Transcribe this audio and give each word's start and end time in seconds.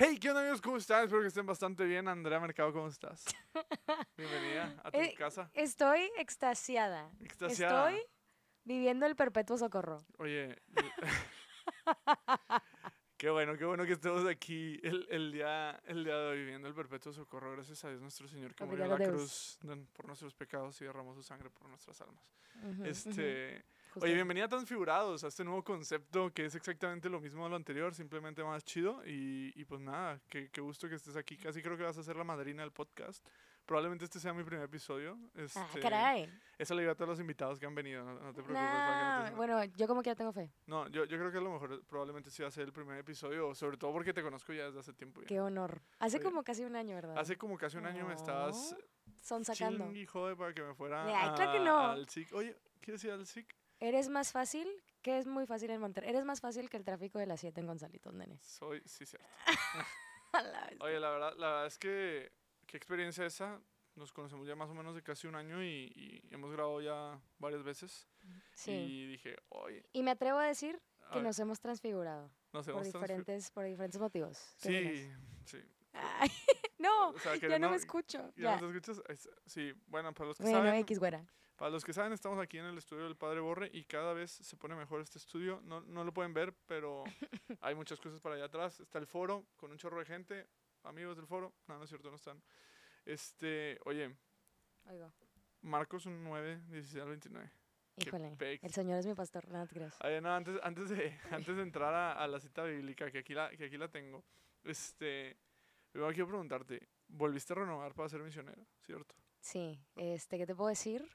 Hey, 0.00 0.16
¿qué 0.20 0.28
onda 0.28 0.42
amigos? 0.42 0.60
¿Cómo 0.60 0.76
están? 0.76 1.04
Espero 1.04 1.22
que 1.22 1.28
estén 1.28 1.44
bastante 1.46 1.84
bien. 1.84 2.06
Andrea 2.06 2.38
Mercado, 2.38 2.72
¿cómo 2.72 2.86
estás? 2.86 3.24
Bienvenida 4.16 4.80
a 4.84 4.92
tu 4.92 4.98
Eh, 4.98 5.14
casa. 5.18 5.50
Estoy 5.54 6.08
extasiada. 6.18 7.10
Extasiada. 7.20 7.90
Estoy 7.90 8.06
viviendo 8.64 9.06
el 9.06 9.16
perpetuo 9.16 9.58
socorro. 9.58 9.98
Oye, 10.18 10.56
qué 13.16 13.28
bueno, 13.30 13.56
qué 13.58 13.64
bueno 13.64 13.84
que 13.86 13.94
estemos 13.94 14.24
aquí 14.28 14.78
el, 14.84 15.04
el 15.10 15.32
día, 15.32 15.80
el 15.86 16.04
día 16.04 16.16
de 16.16 16.26
hoy 16.28 16.38
viviendo 16.38 16.68
el 16.68 16.74
perpetuo 16.74 17.12
socorro. 17.12 17.50
Gracias 17.52 17.84
a 17.84 17.88
Dios 17.88 18.00
nuestro 18.00 18.28
Señor 18.28 18.54
que 18.54 18.64
murió 18.64 18.84
en 18.84 18.90
la 18.90 18.94
Obrigado, 18.94 19.16
cruz 19.16 19.58
por 19.94 20.06
nuestros 20.06 20.32
pecados 20.32 20.80
y 20.80 20.84
derramó 20.84 21.12
su 21.16 21.24
sangre 21.24 21.50
por 21.50 21.68
nuestras 21.68 22.00
almas. 22.02 22.22
Ujú, 22.62 22.70
ujú, 22.70 22.84
Este, 22.84 23.64
justo 23.98 24.06
Oye, 24.06 24.14
bienvenida 24.14 24.44
a 24.46 24.48
Transfigurados, 24.48 25.24
a 25.24 25.28
este 25.28 25.44
nuevo 25.44 25.62
concepto 25.64 26.30
que 26.32 26.44
es 26.46 26.54
exactamente 26.54 27.08
lo 27.08 27.20
mismo 27.20 27.44
de 27.44 27.50
lo 27.50 27.56
anterior, 27.56 27.94
simplemente 27.94 28.42
más 28.44 28.64
chido. 28.64 29.02
Y, 29.06 29.52
y 29.54 29.64
pues 29.64 29.80
nada, 29.80 30.20
qué, 30.28 30.48
qué 30.50 30.60
gusto 30.60 30.88
que 30.88 30.94
estés 30.94 31.16
aquí. 31.16 31.36
Casi 31.36 31.62
creo 31.62 31.76
que 31.76 31.82
vas 31.84 31.98
a 31.98 32.02
ser 32.02 32.16
la 32.16 32.24
madrina 32.24 32.62
del 32.62 32.72
podcast. 32.72 33.24
Probablemente 33.66 34.06
este 34.06 34.18
sea 34.18 34.32
mi 34.32 34.44
primer 34.44 34.64
episodio. 34.64 35.18
Este, 35.34 35.60
Ah, 35.60 35.68
caray. 35.82 36.32
Eso 36.56 36.74
le 36.74 36.80
digo 36.82 36.92
a 36.92 36.94
todos 36.94 37.10
los 37.10 37.20
invitados 37.20 37.58
que 37.60 37.66
han 37.66 37.74
venido, 37.74 38.02
no, 38.02 38.14
no 38.14 38.32
te 38.32 38.42
preocupes. 38.42 38.54
no 38.54 38.62
Nah, 38.62 39.28
te- 39.28 39.34
bueno, 39.34 39.62
yo 39.64 39.86
como 39.86 40.02
que 40.02 40.08
ya 40.08 40.14
tengo 40.14 40.32
fe. 40.32 40.50
No, 40.66 40.88
yo, 40.88 41.04
yo 41.04 41.18
creo 41.18 41.30
que 41.30 41.36
a 41.36 41.40
lo 41.42 41.52
mejor 41.52 41.84
probablemente 41.86 42.30
sí 42.30 42.40
va 42.40 42.48
a 42.48 42.50
ser 42.50 42.64
el 42.64 42.72
primer 42.72 42.96
episodio, 42.98 43.54
sobre 43.54 43.76
todo 43.76 43.92
porque 43.92 44.14
te 44.14 44.22
conozco 44.22 44.54
ya 44.54 44.64
desde 44.64 44.80
hace 44.80 44.94
tiempo. 44.94 45.20
ya. 45.20 45.26
Qué 45.26 45.38
honor. 45.40 45.82
Hace 45.98 46.16
Oye, 46.16 46.24
como 46.24 46.42
casi 46.42 46.64
un 46.64 46.76
año, 46.76 46.94
¿verdad? 46.94 47.18
Hace 47.18 47.36
como 47.36 47.58
casi 47.58 47.76
un 47.76 47.84
año 47.84 48.06
me 48.06 48.14
estabas 48.14 48.74
Son 49.22 49.44
sacando. 49.44 49.84
ching 49.84 49.96
y 49.96 50.06
jode 50.06 50.34
para 50.34 50.54
que 50.54 50.62
me 50.62 50.74
fuera 50.74 51.04
Ay, 51.04 51.34
claro 51.36 51.52
que 51.52 51.58
a- 51.58 51.64
no. 51.64 51.78
al 51.78 52.08
SIC. 52.08 52.32
Oye, 52.32 52.56
¿quieres 52.80 53.04
ir 53.04 53.10
al 53.10 53.26
SIC? 53.26 53.54
Eres 53.80 54.08
más 54.08 54.32
fácil, 54.32 54.68
que 55.02 55.18
es 55.18 55.26
muy 55.26 55.46
fácil 55.46 55.70
en 55.70 55.80
Monterrey. 55.80 56.10
Eres 56.10 56.24
más 56.24 56.40
fácil 56.40 56.68
que 56.68 56.76
el 56.76 56.84
tráfico 56.84 57.18
de 57.18 57.26
las 57.26 57.40
7 57.40 57.60
en 57.60 57.66
Gonzalitos, 57.66 58.12
nene. 58.14 58.38
Soy, 58.42 58.82
sí, 58.86 59.06
cierto. 59.06 59.26
La. 60.32 60.70
Oye, 60.80 61.00
la 61.00 61.10
verdad, 61.10 61.34
la 61.38 61.46
verdad 61.48 61.66
es 61.66 61.78
que 61.78 62.32
qué 62.66 62.76
experiencia 62.76 63.24
esa. 63.26 63.60
Nos 63.94 64.12
conocemos 64.12 64.46
ya 64.46 64.54
más 64.54 64.68
o 64.70 64.74
menos 64.74 64.94
de 64.94 65.02
casi 65.02 65.26
un 65.26 65.34
año 65.34 65.62
y, 65.64 65.90
y 65.96 66.22
hemos 66.32 66.52
grabado 66.52 66.80
ya 66.80 67.20
varias 67.38 67.64
veces. 67.64 68.06
Sí. 68.54 68.70
Y 68.70 69.06
dije, 69.08 69.36
oye, 69.48 69.84
Y 69.92 70.02
me 70.04 70.12
atrevo 70.12 70.38
a 70.38 70.44
decir 70.44 70.80
a 71.06 71.08
que 71.10 71.14
ver, 71.16 71.24
nos 71.24 71.38
hemos 71.40 71.58
transfigurado 71.58 72.30
nos 72.52 72.64
por 72.66 72.74
hemos 72.74 72.86
transfi- 72.88 72.92
diferentes, 73.00 73.50
por 73.50 73.64
diferentes 73.64 74.00
motivos. 74.00 74.54
¿Qué 74.62 75.08
Sí, 75.46 75.56
sí. 75.58 75.64
Ay, 75.94 76.28
no, 76.78 77.08
O 77.10 77.18
sea, 77.18 77.34
ya 77.34 77.48
no 77.48 77.58
no- 77.58 77.70
me 77.70 77.76
escucho. 77.76 78.18
¿Ya 78.36 78.42
Ya. 78.54 78.60
nos 78.60 78.72
escuchas? 78.76 79.02
Es- 79.08 79.28
Sí, 79.46 79.72
bueno, 79.88 80.12
para 80.14 80.28
los 80.28 80.36
que 80.36 80.44
Bueno, 80.44 80.58
saben, 80.58 80.74
X, 80.74 80.98
güera. 81.00 81.26
Para 81.58 81.72
los 81.72 81.84
que 81.84 81.92
saben, 81.92 82.12
estamos 82.12 82.38
aquí 82.38 82.56
en 82.56 82.66
el 82.66 82.78
estudio 82.78 83.04
del 83.04 83.16
Padre 83.16 83.40
Borre 83.40 83.68
y 83.72 83.82
cada 83.82 84.12
vez 84.12 84.30
se 84.30 84.56
pone 84.56 84.76
mejor 84.76 85.00
este 85.00 85.18
estudio. 85.18 85.60
No, 85.64 85.80
no 85.80 86.04
lo 86.04 86.14
pueden 86.14 86.32
ver, 86.32 86.54
pero 86.66 87.02
hay 87.60 87.74
muchas 87.74 88.00
cosas 88.00 88.20
para 88.20 88.36
allá 88.36 88.44
atrás. 88.44 88.78
Está 88.78 88.98
el 88.98 89.06
foro 89.06 89.44
con 89.56 89.72
un 89.72 89.76
chorro 89.76 89.98
de 89.98 90.04
gente, 90.04 90.46
amigos 90.84 91.16
del 91.16 91.26
foro. 91.26 91.52
No, 91.66 91.76
no 91.76 91.82
es 91.82 91.90
cierto, 91.90 92.10
no 92.10 92.16
están. 92.16 92.40
Este, 93.04 93.78
oye, 93.84 94.14
Oigo. 94.86 95.12
Marcos 95.62 96.06
un 96.06 96.22
9, 96.22 96.62
16 96.68 97.02
al 97.02 97.08
29. 97.08 97.50
Qué 97.96 98.08
Híjole, 98.08 98.36
el 98.62 98.72
Señor 98.72 99.00
es 99.00 99.06
mi 99.06 99.14
pastor, 99.14 99.48
no. 99.48 99.66
Oye, 100.04 100.20
no, 100.20 100.32
antes, 100.32 100.60
antes, 100.62 100.90
de, 100.90 101.18
antes 101.32 101.56
de 101.56 101.62
entrar 101.62 101.92
a, 101.92 102.12
a 102.12 102.28
la 102.28 102.38
cita 102.38 102.62
bíblica, 102.62 103.10
que 103.10 103.18
aquí 103.18 103.34
la, 103.34 103.50
que 103.50 103.64
aquí 103.64 103.76
la 103.76 103.88
tengo, 103.88 104.24
este, 104.62 105.36
primero 105.90 106.12
quiero 106.12 106.28
preguntarte, 106.28 106.88
¿volviste 107.08 107.52
a 107.54 107.56
renovar 107.56 107.94
para 107.94 108.08
ser 108.08 108.20
misionero, 108.22 108.64
cierto? 108.86 109.16
Sí, 109.40 109.80
este, 109.96 110.38
¿qué 110.38 110.46
te 110.46 110.54
puedo 110.54 110.68
decir? 110.68 111.08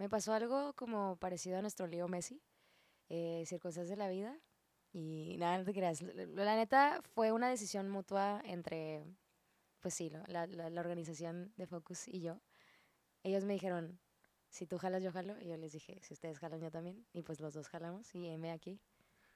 Me 0.00 0.08
pasó 0.08 0.32
algo 0.32 0.72
como 0.72 1.16
parecido 1.16 1.58
a 1.58 1.60
nuestro 1.60 1.86
lío 1.86 2.08
Messi, 2.08 2.40
eh, 3.10 3.44
circunstancias 3.44 3.90
de 3.90 3.96
la 3.96 4.08
vida, 4.08 4.34
y 4.94 5.36
nada, 5.36 5.58
no 5.58 5.64
te 5.66 5.74
creas. 5.74 6.00
La, 6.00 6.56
neta 6.56 7.02
fue 7.14 7.32
una 7.32 7.50
decisión 7.50 7.90
mutua 7.90 8.40
entre, 8.46 9.04
pues 9.80 9.92
sí, 9.92 10.10
la 10.28 10.80
organización 10.80 11.52
de 11.58 11.66
Focus 11.66 12.08
y 12.08 12.22
yo. 12.22 12.40
Ellos 13.24 13.44
me 13.44 13.52
dijeron, 13.52 14.00
si 14.48 14.66
tú 14.66 14.78
jalas, 14.78 15.02
yo 15.02 15.12
jalo, 15.12 15.38
y 15.38 15.48
yo 15.48 15.58
les 15.58 15.72
dije, 15.72 16.00
si 16.00 16.14
ustedes 16.14 16.38
jalan, 16.38 16.62
yo 16.62 16.70
también, 16.70 17.06
y 17.12 17.20
pues 17.20 17.38
los 17.38 17.52
dos 17.52 17.68
jalamos, 17.68 18.14
y 18.14 18.38
me 18.38 18.52
aquí, 18.52 18.80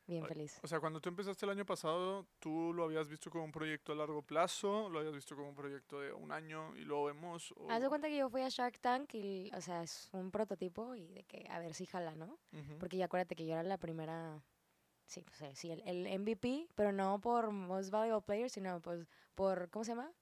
bien 0.07 0.27
feliz. 0.27 0.59
O 0.63 0.69
sea, 0.69 0.81
cuando 0.81 1.01
tú 1.01 1.09
empezaste 1.09 1.47
el 1.47 1.51
año 1.51 1.65
pasado, 1.65 2.27
¿tú 2.39 2.73
lo 2.73 2.85
habías 2.85 3.09
visto 3.09 3.31
como 3.31 3.45
un 3.45 3.53
proyecto 3.53 3.93
a 3.93 3.97
largo 3.97 4.23
plazo? 4.23 4.89
¿Lo 4.89 4.99
habías 4.99 5.15
visto 5.15 5.35
como 5.35 5.49
un 5.49 5.55
proyecto 5.55 6.01
de 6.01 6.13
un 6.13 6.33
año 6.33 6.77
y 6.77 6.81
luego 6.81 7.07
vemos? 7.07 7.53
O... 7.57 7.71
Haz 7.71 7.83
de 7.83 7.89
cuenta 7.89 8.09
que 8.09 8.17
yo 8.17 8.29
fui 8.29 8.43
a 8.43 8.49
Shark 8.49 8.79
Tank 8.81 9.15
y, 9.15 9.51
o 9.55 9.61
sea, 9.61 9.83
es 9.83 10.09
un 10.13 10.31
prototipo 10.31 10.95
y 10.95 11.07
de 11.09 11.25
que 11.25 11.47
a 11.49 11.59
ver 11.59 11.75
si 11.75 11.87
jala, 11.87 12.15
¿no? 12.15 12.39
Porque 12.79 12.97
ya 12.97 13.07
acuérdate 13.07 13.35
que 13.35 13.47
yo 13.47 13.55
era 13.55 13.63
la 13.63 13.79
primera, 13.79 14.43
sí, 15.07 15.23
pues, 15.23 15.41
eh, 15.43 15.55
sí, 15.55 15.71
el, 15.71 15.83
el 15.87 16.21
MVP, 16.21 16.69
pero 16.75 16.93
no 16.93 17.21
por 17.21 17.51
Most 17.51 17.91
Valuable 17.91 18.23
Player, 18.23 18.51
sino 18.51 18.81
pues 18.81 19.07
por, 19.35 19.71
¿cómo 19.71 19.85
se 19.85 19.93
llama? 19.93 20.13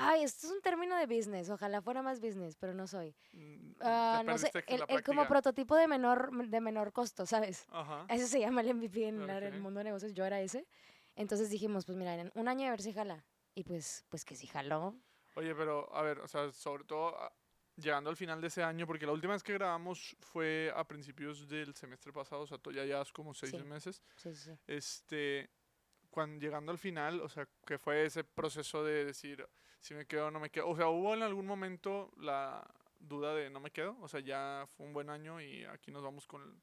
Ay, 0.00 0.22
esto 0.22 0.46
es 0.46 0.52
un 0.52 0.60
término 0.62 0.96
de 0.96 1.06
business, 1.06 1.50
ojalá 1.50 1.82
fuera 1.82 2.02
más 2.02 2.20
business, 2.20 2.56
pero 2.56 2.72
no 2.72 2.86
soy. 2.86 3.14
Te 3.32 4.24
no 4.24 4.38
sé, 4.38 4.52
el, 4.68 4.84
el 4.88 5.02
como 5.02 5.26
prototipo 5.26 5.74
de 5.76 5.88
menor, 5.88 6.30
de 6.48 6.60
menor 6.60 6.92
costo, 6.92 7.26
¿sabes? 7.26 7.66
Ajá. 7.70 8.06
Eso 8.08 8.26
se 8.28 8.38
llama 8.40 8.60
el 8.60 8.68
MVP 8.74 9.08
en 9.08 9.26
la- 9.26 9.38
Ok. 9.38 9.42
el 9.42 9.60
mundo 9.60 9.78
de 9.78 9.84
negocios, 9.84 10.14
yo 10.14 10.24
era 10.24 10.40
ese. 10.40 10.66
Entonces 11.16 11.50
dijimos, 11.50 11.84
pues 11.84 11.98
mira, 11.98 12.14
en 12.14 12.30
un 12.34 12.46
año 12.48 12.68
a 12.68 12.70
ver 12.70 12.80
si 12.82 12.92
jala. 12.92 13.24
Y 13.54 13.64
pues, 13.64 14.04
pues 14.08 14.24
que 14.24 14.36
si 14.36 14.46
jaló. 14.46 14.94
Oye, 15.34 15.52
pero 15.54 15.92
a 15.94 16.02
ver, 16.02 16.20
o 16.20 16.28
sea, 16.28 16.52
sobre 16.52 16.84
todo 16.84 17.16
ah, 17.20 17.32
llegando 17.76 18.08
al 18.08 18.16
final 18.16 18.40
de 18.40 18.46
ese 18.46 18.62
año, 18.62 18.86
porque 18.86 19.04
la 19.06 19.12
última 19.12 19.32
vez 19.32 19.42
que 19.42 19.52
grabamos 19.54 20.16
fue 20.20 20.72
a 20.76 20.84
principios 20.86 21.48
del 21.48 21.74
semestre 21.74 22.12
pasado, 22.12 22.42
o 22.42 22.46
sea, 22.46 22.58
ya 22.72 22.84
llevas 22.84 23.10
como 23.12 23.34
seis 23.34 23.50
Sí. 23.52 23.58
meses. 23.64 24.00
Sí, 24.16 24.32
sí, 24.34 24.52
sí. 24.52 24.58
Este, 24.68 25.50
cuando 26.10 26.40
llegando 26.40 26.70
al 26.70 26.78
final, 26.78 27.20
o 27.20 27.28
sea, 27.28 27.48
que 27.66 27.78
fue 27.78 28.04
ese 28.04 28.22
proceso 28.22 28.84
de 28.84 29.04
decir 29.04 29.44
si 29.80 29.94
me 29.94 30.06
quedo 30.06 30.26
o 30.26 30.30
no 30.30 30.40
me 30.40 30.50
quedo. 30.50 30.68
O 30.68 30.76
sea, 30.76 30.88
hubo 30.88 31.14
en 31.14 31.22
algún 31.22 31.46
momento 31.46 32.10
la 32.16 32.64
duda 33.00 33.34
de 33.34 33.48
no 33.50 33.60
me 33.60 33.70
quedo, 33.70 33.96
o 34.00 34.08
sea, 34.08 34.20
ya 34.20 34.66
fue 34.76 34.86
un 34.86 34.92
buen 34.92 35.08
año 35.10 35.40
y 35.40 35.64
aquí 35.64 35.90
nos 35.90 36.02
vamos 36.02 36.26
con 36.26 36.60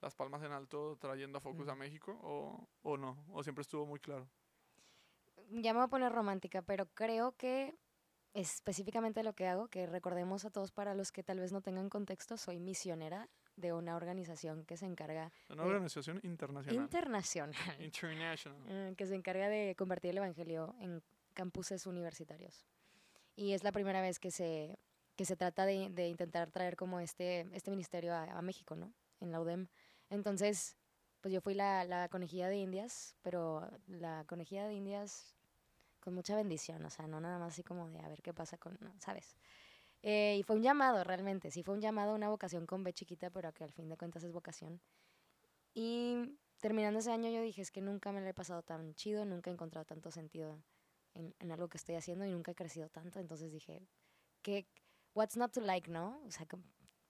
las 0.00 0.14
palmas 0.14 0.42
en 0.42 0.52
alto 0.52 0.96
trayendo 1.00 1.38
a 1.38 1.40
Focus 1.40 1.68
a 1.68 1.72
Ujú. 1.72 1.78
México, 1.80 2.18
o, 2.22 2.68
o 2.82 2.96
no, 2.96 3.24
o 3.32 3.42
siempre 3.42 3.62
estuvo 3.62 3.84
muy 3.86 3.98
claro. 4.00 4.28
ya 5.50 5.72
me 5.72 5.78
voy 5.78 5.86
a 5.86 5.88
poner 5.88 6.12
romántica, 6.12 6.62
pero 6.62 6.86
creo 6.94 7.32
que 7.36 7.74
específicamente 8.34 9.22
lo 9.22 9.32
que 9.32 9.46
hago, 9.46 9.68
que 9.68 9.86
recordemos 9.86 10.44
a 10.44 10.50
todos 10.50 10.70
para 10.70 10.94
los 10.94 11.10
que 11.10 11.22
tal 11.22 11.40
vez 11.40 11.52
no 11.52 11.62
tengan 11.62 11.88
contexto, 11.88 12.36
soy 12.36 12.58
misionera 12.60 13.28
de 13.56 13.72
una 13.72 13.96
organización 13.96 14.64
que 14.64 14.76
se 14.76 14.86
encarga 14.86 15.32
Una 15.48 15.64
Eh, 15.64 15.66
organización 15.66 16.20
internacional. 16.22 16.84
internacional, 16.84 17.82
International. 17.82 18.62
eh, 18.68 18.94
que 18.96 19.06
se 19.06 19.14
encarga 19.14 19.48
de 19.48 19.74
convertir 19.76 20.10
el 20.10 20.18
evangelio 20.18 20.76
en 20.80 21.02
campuses 21.38 21.86
universitarios. 21.86 22.66
Y 23.36 23.52
es 23.52 23.62
la 23.62 23.70
primera 23.70 24.00
vez 24.00 24.18
que 24.18 24.32
se, 24.32 24.76
que 25.14 25.24
se 25.24 25.36
trata 25.36 25.66
de, 25.66 25.88
de 25.90 26.08
intentar 26.08 26.50
traer 26.50 26.74
como 26.74 26.98
este, 26.98 27.48
este 27.52 27.70
ministerio 27.70 28.12
a, 28.12 28.42
México, 28.42 28.74
¿no? 28.74 28.92
En 29.20 29.30
la 29.30 29.40
UDEM. 29.40 29.68
Entonces, 30.10 30.76
pues 31.20 31.32
yo 31.32 31.40
fui 31.40 31.54
la, 31.54 31.84
la 31.84 32.08
conejilla 32.08 32.48
de 32.48 32.56
Indias, 32.56 33.14
pero 33.22 33.70
la 33.86 34.24
conejilla 34.26 34.66
de 34.66 34.74
Indias 34.74 35.36
con 36.00 36.12
mucha 36.12 36.34
bendición, 36.34 36.84
o 36.84 36.90
sea, 36.90 37.06
no 37.06 37.20
nada 37.20 37.38
más 37.38 37.52
así 37.52 37.62
como 37.62 37.88
de 37.88 38.00
a 38.00 38.08
ver 38.08 38.20
qué 38.20 38.34
pasa 38.34 38.58
con, 38.58 38.76
no, 38.80 38.92
¿sabes? 38.98 39.36
Eh, 40.02 40.38
y 40.40 40.42
fue 40.42 40.56
un 40.56 40.62
llamado 40.62 41.04
realmente, 41.04 41.52
sí 41.52 41.62
fue 41.62 41.74
un 41.74 41.80
llamado, 41.80 42.16
una 42.16 42.28
vocación 42.28 42.66
con 42.66 42.82
B 42.82 42.92
chiquita, 42.92 43.30
pero 43.30 43.52
que 43.52 43.62
al 43.62 43.72
fin 43.72 43.88
de 43.88 43.96
cuentas 43.96 44.24
es 44.24 44.32
vocación. 44.32 44.80
Y 45.72 46.36
terminando 46.58 46.98
ese 46.98 47.12
año 47.12 47.30
yo 47.30 47.40
dije, 47.42 47.62
es 47.62 47.70
que 47.70 47.80
nunca 47.80 48.10
me 48.10 48.20
lo 48.20 48.26
he 48.26 48.34
pasado 48.34 48.62
tan 48.62 48.94
chido, 48.94 49.24
nunca 49.24 49.50
he 49.50 49.52
encontrado 49.52 49.84
tanto 49.84 50.10
sentido 50.10 50.58
en, 51.18 51.34
en 51.38 51.52
algo 51.52 51.68
que 51.68 51.76
estoy 51.76 51.96
haciendo 51.96 52.24
y 52.24 52.30
nunca 52.30 52.52
he 52.52 52.54
crecido 52.54 52.88
tanto, 52.88 53.20
entonces 53.20 53.52
dije, 53.52 53.86
¿qué, 54.42 54.66
what's 55.14 55.36
not 55.36 55.52
to 55.52 55.60
like, 55.60 55.90
no? 55.90 56.22
O 56.26 56.30
sea, 56.30 56.46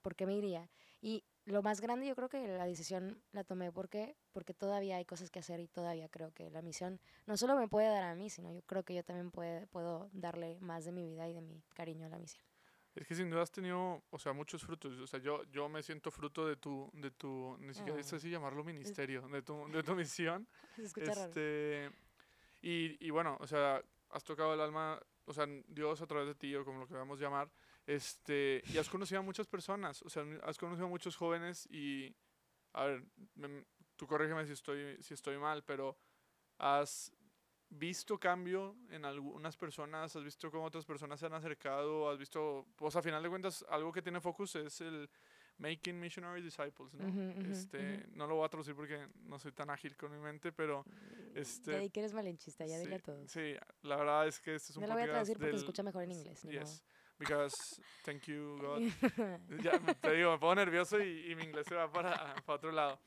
¿por 0.01 0.15
qué 0.15 0.25
me 0.25 0.35
iría? 0.35 0.69
Y 1.01 1.23
lo 1.45 1.61
más 1.61 1.81
grande 1.81 2.05
yo 2.07 2.15
creo 2.15 2.29
que 2.29 2.47
la 2.47 2.65
decisión 2.65 3.21
la 3.31 3.43
tomé 3.43 3.71
porque 3.71 4.15
porque 4.33 4.53
todavía 4.53 4.97
hay 4.97 5.05
cosas 5.05 5.31
que 5.31 5.39
hacer 5.39 5.59
y 5.59 5.67
todavía 5.67 6.09
creo 6.09 6.31
que 6.33 6.49
la 6.49 6.61
misión 6.61 6.99
no 7.25 7.37
solo 7.37 7.55
me 7.55 7.67
puede 7.67 7.87
dar 7.87 8.03
a 8.03 8.15
mí, 8.15 8.29
sino 8.29 8.53
yo 8.53 8.61
creo 8.63 8.83
que 8.83 8.93
yo 8.93 9.03
también 9.03 9.31
puede, 9.31 9.65
puedo 9.67 10.09
darle 10.13 10.59
más 10.59 10.85
de 10.85 10.91
mi 10.91 11.05
vida 11.05 11.27
y 11.27 11.33
de 11.33 11.41
mi 11.41 11.63
cariño 11.73 12.05
a 12.05 12.09
la 12.09 12.19
misión. 12.19 12.43
Es 12.95 13.07
que 13.07 13.15
sin 13.15 13.29
duda 13.29 13.43
has 13.43 13.51
tenido, 13.51 14.03
o 14.09 14.19
sea, 14.19 14.33
muchos 14.33 14.63
frutos. 14.63 14.97
O 14.99 15.07
sea, 15.07 15.19
yo, 15.19 15.43
yo 15.45 15.69
me 15.69 15.81
siento 15.83 16.11
fruto 16.11 16.45
de 16.45 16.57
tu, 16.57 16.89
de 16.93 17.11
tu, 17.11 17.55
ni 17.59 17.73
siquiera 17.73 17.99
Ah. 17.99 18.03
sé 18.03 18.19
si 18.19 18.29
llamarlo 18.29 18.63
ministerio, 18.63 19.27
de 19.29 19.41
tu, 19.41 19.67
de 19.71 19.83
tu 19.83 19.95
misión. 19.95 20.47
Se 20.75 20.83
escucha 20.83 21.13
raro. 21.13 21.27
Este, 21.29 21.89
y, 22.61 23.05
y 23.05 23.09
bueno, 23.11 23.37
o 23.39 23.47
sea, 23.47 23.81
has 24.09 24.23
tocado 24.23 24.53
el 24.53 24.61
alma, 24.61 24.99
o 25.25 25.33
sea, 25.33 25.45
Dios 25.67 26.01
a 26.01 26.07
través 26.07 26.27
de 26.27 26.35
ti, 26.35 26.55
o 26.55 26.65
como 26.65 26.79
lo 26.79 26.87
queramos 26.87 27.19
llamar, 27.19 27.51
este, 27.85 28.61
y 28.73 28.77
has 28.77 28.89
conocido 28.89 29.19
a 29.19 29.23
muchas 29.23 29.47
personas, 29.47 30.01
o 30.03 30.09
sea, 30.09 30.23
has 30.43 30.57
conocido 30.57 30.85
a 30.87 30.89
muchos 30.89 31.15
jóvenes 31.15 31.67
y, 31.71 32.15
a 32.73 32.85
ver, 32.85 33.03
me- 33.35 33.65
tú 33.95 34.07
corrígeme 34.07 34.45
si 34.45 34.53
estoy, 34.53 35.01
si 35.01 35.13
estoy 35.13 35.37
mal, 35.37 35.63
pero 35.63 35.97
has 36.57 37.11
visto 37.69 38.19
cambio 38.19 38.75
en 38.89 39.05
algunas 39.05 39.55
personas, 39.55 40.15
has 40.15 40.23
visto 40.23 40.49
cómo 40.49 40.65
otras 40.65 40.85
personas 40.85 41.19
se 41.19 41.27
han 41.27 41.33
acercado, 41.33 42.09
has 42.09 42.17
visto, 42.17 42.65
pues 42.75 42.95
a 42.95 43.01
final 43.01 43.21
de 43.21 43.29
cuentas, 43.29 43.63
algo 43.69 43.91
que 43.91 44.01
tiene 44.01 44.19
Focus 44.21 44.55
es 44.55 44.81
el 44.81 45.09
Making 45.59 45.99
Missionary 45.99 46.41
Disciples, 46.41 46.93
¿no? 46.93 47.05
Ujú, 47.07 47.39
ujú, 47.39 47.51
este, 47.51 47.97
ujú. 48.07 48.15
no 48.17 48.27
lo 48.27 48.35
voy 48.35 48.45
a 48.45 48.49
traducir 48.49 48.75
porque 48.75 49.07
no 49.25 49.37
soy 49.39 49.51
tan 49.51 49.69
ágil 49.69 49.95
con 49.95 50.11
mi 50.11 50.17
mente, 50.17 50.51
pero 50.51 50.83
este, 51.35 51.71
Ya 51.73 51.79
di 51.79 51.89
que 51.89 51.99
eres 51.99 52.13
malinchista, 52.13 52.65
ya 52.65 52.77
dile 52.79 52.95
a 52.95 52.99
sí, 52.99 53.03
todos. 53.03 53.31
sí, 53.31 53.53
la 53.83 53.95
verdad 53.97 54.27
es 54.27 54.39
que 54.39 54.55
este 54.55 54.71
es 54.71 54.77
un 54.77 54.81
No 54.81 54.87
lo 54.87 54.93
voy 54.95 55.03
a 55.03 55.07
traducir 55.11 55.35
porque 55.37 55.47
se 55.51 55.51
del- 55.51 55.59
escucha 55.63 55.83
mejor 55.83 56.03
en 56.03 56.11
inglés. 56.13 56.41
Yes, 56.43 56.83
because 57.19 57.81
thank 58.03 58.23
you 58.23 58.57
God. 58.61 58.81
ya 59.61 59.79
te 60.01 60.11
digo, 60.13 60.31
me 60.31 60.39
pongo 60.39 60.55
nervioso 60.55 60.99
y, 61.01 61.31
y 61.31 61.35
mi 61.35 61.43
inglés 61.43 61.67
se 61.67 61.75
va 61.75 61.91
para, 61.91 62.35
para 62.45 62.55
otro 62.55 62.71
lado. 62.71 62.99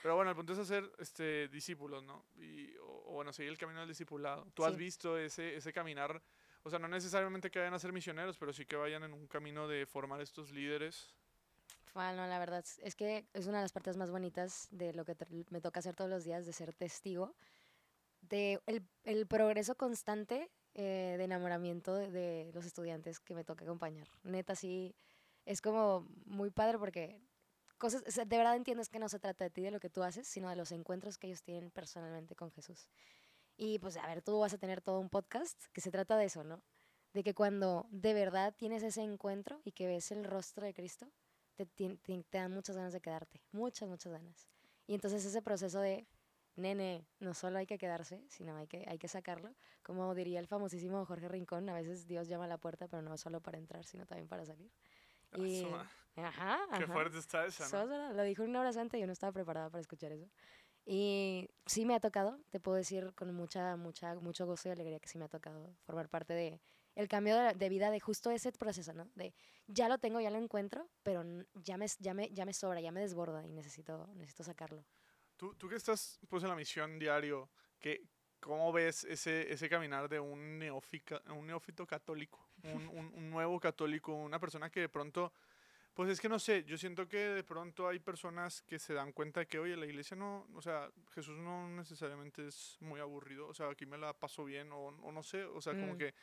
Pero 0.00 0.14
bueno, 0.14 0.30
el 0.30 0.36
punto 0.36 0.52
es 0.52 0.60
hacer 0.60 0.88
este, 1.00 1.48
discípulos, 1.48 2.04
¿no? 2.04 2.24
Y, 2.36 2.76
o, 2.76 3.02
o 3.08 3.12
bueno, 3.14 3.32
seguir 3.32 3.50
el 3.50 3.58
camino 3.58 3.80
del 3.80 3.88
discipulado. 3.88 4.46
Tú 4.54 4.64
has 4.64 4.74
Sí. 4.74 4.78
visto 4.78 5.18
ese, 5.18 5.56
ese 5.56 5.72
caminar, 5.72 6.22
o 6.62 6.70
sea, 6.70 6.78
no 6.78 6.86
necesariamente 6.86 7.50
que 7.50 7.58
vayan 7.58 7.74
a 7.74 7.78
ser 7.80 7.92
misioneros, 7.92 8.38
pero 8.38 8.52
sí 8.52 8.64
que 8.64 8.76
vayan 8.76 9.02
en 9.02 9.12
un 9.12 9.26
camino 9.26 9.66
de 9.66 9.86
formar 9.86 10.20
estos 10.20 10.52
líderes. 10.52 11.16
Bueno, 11.94 12.26
la 12.26 12.38
verdad 12.38 12.64
es- 12.82 12.94
que 12.96 13.26
es 13.32 13.46
una 13.46 13.58
de 13.58 13.64
las 13.64 13.72
partes 13.72 13.96
más 13.96 14.10
bonitas 14.10 14.68
de 14.70 14.92
lo 14.92 15.04
que 15.04 15.16
me 15.50 15.60
toca 15.60 15.80
hacer 15.80 15.94
todos 15.94 16.10
los 16.10 16.24
días, 16.24 16.46
de 16.46 16.52
ser 16.52 16.72
testigo 16.74 17.34
de 18.22 18.60
el, 18.66 18.82
el 19.04 19.26
progreso 19.26 19.76
constante 19.76 20.50
eh, 20.74 21.14
de 21.18 21.24
enamoramiento 21.24 21.94
de, 21.94 22.10
de 22.10 22.50
los 22.54 22.66
estudiantes 22.66 23.20
que 23.20 23.34
me 23.34 23.44
toca 23.44 23.64
acompañar. 23.64 24.08
Neta, 24.24 24.54
sí, 24.54 24.94
es 25.44 25.60
como 25.62 26.06
muy 26.26 26.50
padre 26.50 26.78
porque 26.78 27.20
cosas, 27.78 28.04
o 28.06 28.10
sea, 28.10 28.24
de 28.24 28.36
verdad 28.38 28.56
entiendes 28.56 28.88
que 28.88 28.98
no 28.98 29.08
se 29.08 29.18
trata 29.18 29.44
de 29.44 29.50
ti, 29.50 29.62
de 29.62 29.70
lo 29.70 29.80
que 29.80 29.90
tú 29.90 30.02
haces, 30.02 30.26
sino 30.28 30.50
de 30.50 30.56
los 30.56 30.72
encuentros 30.72 31.18
que 31.18 31.28
ellos 31.28 31.42
tienen 31.42 31.70
personalmente 31.70 32.34
con 32.36 32.50
Jesús. 32.52 32.88
Y 33.56 33.78
pues, 33.78 33.96
a 33.96 34.06
ver, 34.06 34.22
tú 34.22 34.38
vas 34.40 34.54
a 34.54 34.58
tener 34.58 34.80
todo 34.82 35.00
un 35.00 35.10
podcast 35.10 35.64
que 35.72 35.80
se 35.80 35.90
trata 35.90 36.16
de 36.16 36.26
eso, 36.26 36.44
¿no? 36.44 36.62
De 37.12 37.24
que 37.24 37.34
cuando 37.34 37.86
de 37.90 38.14
verdad 38.14 38.54
tienes 38.56 38.82
ese 38.82 39.02
encuentro 39.02 39.60
y 39.64 39.72
que 39.72 39.86
ves 39.86 40.12
el 40.12 40.24
rostro 40.24 40.64
de 40.66 40.74
Cristo, 40.74 41.10
te, 41.66 41.96
te, 41.96 42.22
te 42.22 42.38
dan 42.38 42.52
muchas 42.52 42.76
ganas 42.76 42.92
de 42.92 43.00
quedarte, 43.00 43.40
muchas, 43.52 43.88
muchas 43.88 44.12
ganas. 44.12 44.46
Y 44.86 44.94
entonces 44.94 45.24
ese 45.24 45.42
proceso 45.42 45.80
de, 45.80 46.06
nene, 46.56 47.06
no 47.20 47.34
solo 47.34 47.58
hay 47.58 47.66
que 47.66 47.78
quedarse, 47.78 48.24
sino 48.28 48.56
hay 48.56 48.66
que, 48.66 48.84
hay 48.88 48.98
que 48.98 49.08
sacarlo. 49.08 49.54
Como 49.82 50.14
diría 50.14 50.40
el 50.40 50.46
famosísimo 50.46 51.04
Jorge 51.06 51.28
Rincón, 51.28 51.68
a 51.68 51.74
veces 51.74 52.06
Dios 52.06 52.28
llama 52.28 52.44
a 52.44 52.48
la 52.48 52.58
puerta, 52.58 52.88
pero 52.88 53.02
no 53.02 53.16
solo 53.16 53.40
para 53.40 53.58
entrar, 53.58 53.84
sino 53.84 54.06
también 54.06 54.28
para 54.28 54.44
salir. 54.44 54.70
Ah, 55.32 55.38
Y- 55.38 55.62
ma- 55.70 55.90
Ajá, 56.16 56.58
Qué 56.78 56.84
ajá. 56.84 56.92
fuerte 56.92 57.18
está 57.18 57.46
esa, 57.46 57.68
¿no? 57.68 58.12
Lo 58.12 58.22
dijo 58.24 58.42
en 58.42 58.50
una 58.50 58.60
hora 58.60 58.70
antes 58.70 58.98
y 58.98 59.00
yo 59.00 59.06
no 59.06 59.12
estaba 59.12 59.32
preparada 59.32 59.70
para 59.70 59.80
escuchar 59.80 60.12
eso. 60.12 60.28
Y 60.84 61.48
sí 61.66 61.84
me 61.84 61.94
ha 61.94 62.00
tocado, 62.00 62.40
te 62.50 62.60
puedo 62.60 62.76
decir 62.76 63.12
con 63.14 63.32
mucha, 63.34 63.76
mucha, 63.76 64.14
mucho 64.16 64.46
gozo 64.46 64.68
y 64.68 64.72
alegría 64.72 64.98
que 64.98 65.08
sí 65.08 65.18
me 65.18 65.26
ha 65.26 65.28
tocado 65.28 65.74
formar 65.84 66.08
parte 66.08 66.32
de 66.32 66.60
el 66.98 67.08
cambio 67.08 67.36
de, 67.36 67.54
de 67.54 67.68
vida 67.68 67.90
de 67.90 68.00
justo 68.00 68.30
ese 68.30 68.50
proceso, 68.52 68.92
¿no? 68.92 69.06
De 69.14 69.32
ya 69.68 69.88
lo 69.88 69.98
tengo, 69.98 70.20
ya 70.20 70.30
lo 70.30 70.38
encuentro, 70.38 70.88
pero 71.02 71.22
ya 71.54 71.76
me, 71.78 71.86
ya 72.00 72.12
me, 72.12 72.28
ya 72.30 72.44
me 72.44 72.52
sobra, 72.52 72.80
ya 72.80 72.90
me 72.92 73.00
desborda 73.00 73.46
y 73.46 73.52
necesito, 73.52 74.06
necesito 74.14 74.42
sacarlo. 74.44 74.82
Tú, 75.36 75.54
tú 75.54 75.68
que 75.68 75.76
estás 75.76 76.18
pues 76.28 76.42
en 76.42 76.48
la 76.48 76.56
misión 76.56 76.98
diario, 76.98 77.48
¿qué, 77.78 78.02
¿cómo 78.40 78.72
ves 78.72 79.04
ese, 79.04 79.52
ese 79.52 79.68
caminar 79.68 80.08
de 80.08 80.18
un, 80.18 80.58
neófica, 80.58 81.22
un 81.32 81.46
neófito 81.46 81.86
católico? 81.86 82.44
Un, 82.64 82.88
un- 82.88 83.12
un 83.14 83.30
nuevo 83.30 83.60
católico, 83.60 84.12
una 84.12 84.40
persona 84.40 84.68
que 84.68 84.80
de 84.80 84.88
pronto, 84.88 85.32
pues 85.94 86.10
es 86.10 86.20
que 86.20 86.28
no 86.28 86.40
sé, 86.40 86.64
yo 86.64 86.76
siento 86.76 87.08
que 87.08 87.18
de 87.18 87.44
pronto 87.44 87.86
hay 87.88 88.00
personas 88.00 88.62
que 88.62 88.78
se 88.80 88.94
dan 88.94 89.12
cuenta 89.12 89.40
de 89.40 89.46
que, 89.46 89.60
oye, 89.60 89.76
la 89.76 89.86
iglesia 89.86 90.16
no, 90.16 90.46
o 90.54 90.60
sea, 90.60 90.90
Jesús 91.12 91.38
no 91.38 91.68
necesariamente 91.68 92.48
es 92.48 92.76
muy 92.80 93.00
aburrido, 93.00 93.46
o 93.46 93.54
sea, 93.54 93.68
aquí 93.70 93.86
me 93.86 93.96
la 93.98 94.12
paso 94.12 94.44
bien, 94.44 94.72
o, 94.72 94.88
o 94.88 95.12
no 95.12 95.22
sé, 95.22 95.44
o 95.44 95.60
sea, 95.60 95.74
como 95.76 95.94
Mm. 95.94 95.98
que 95.98 96.14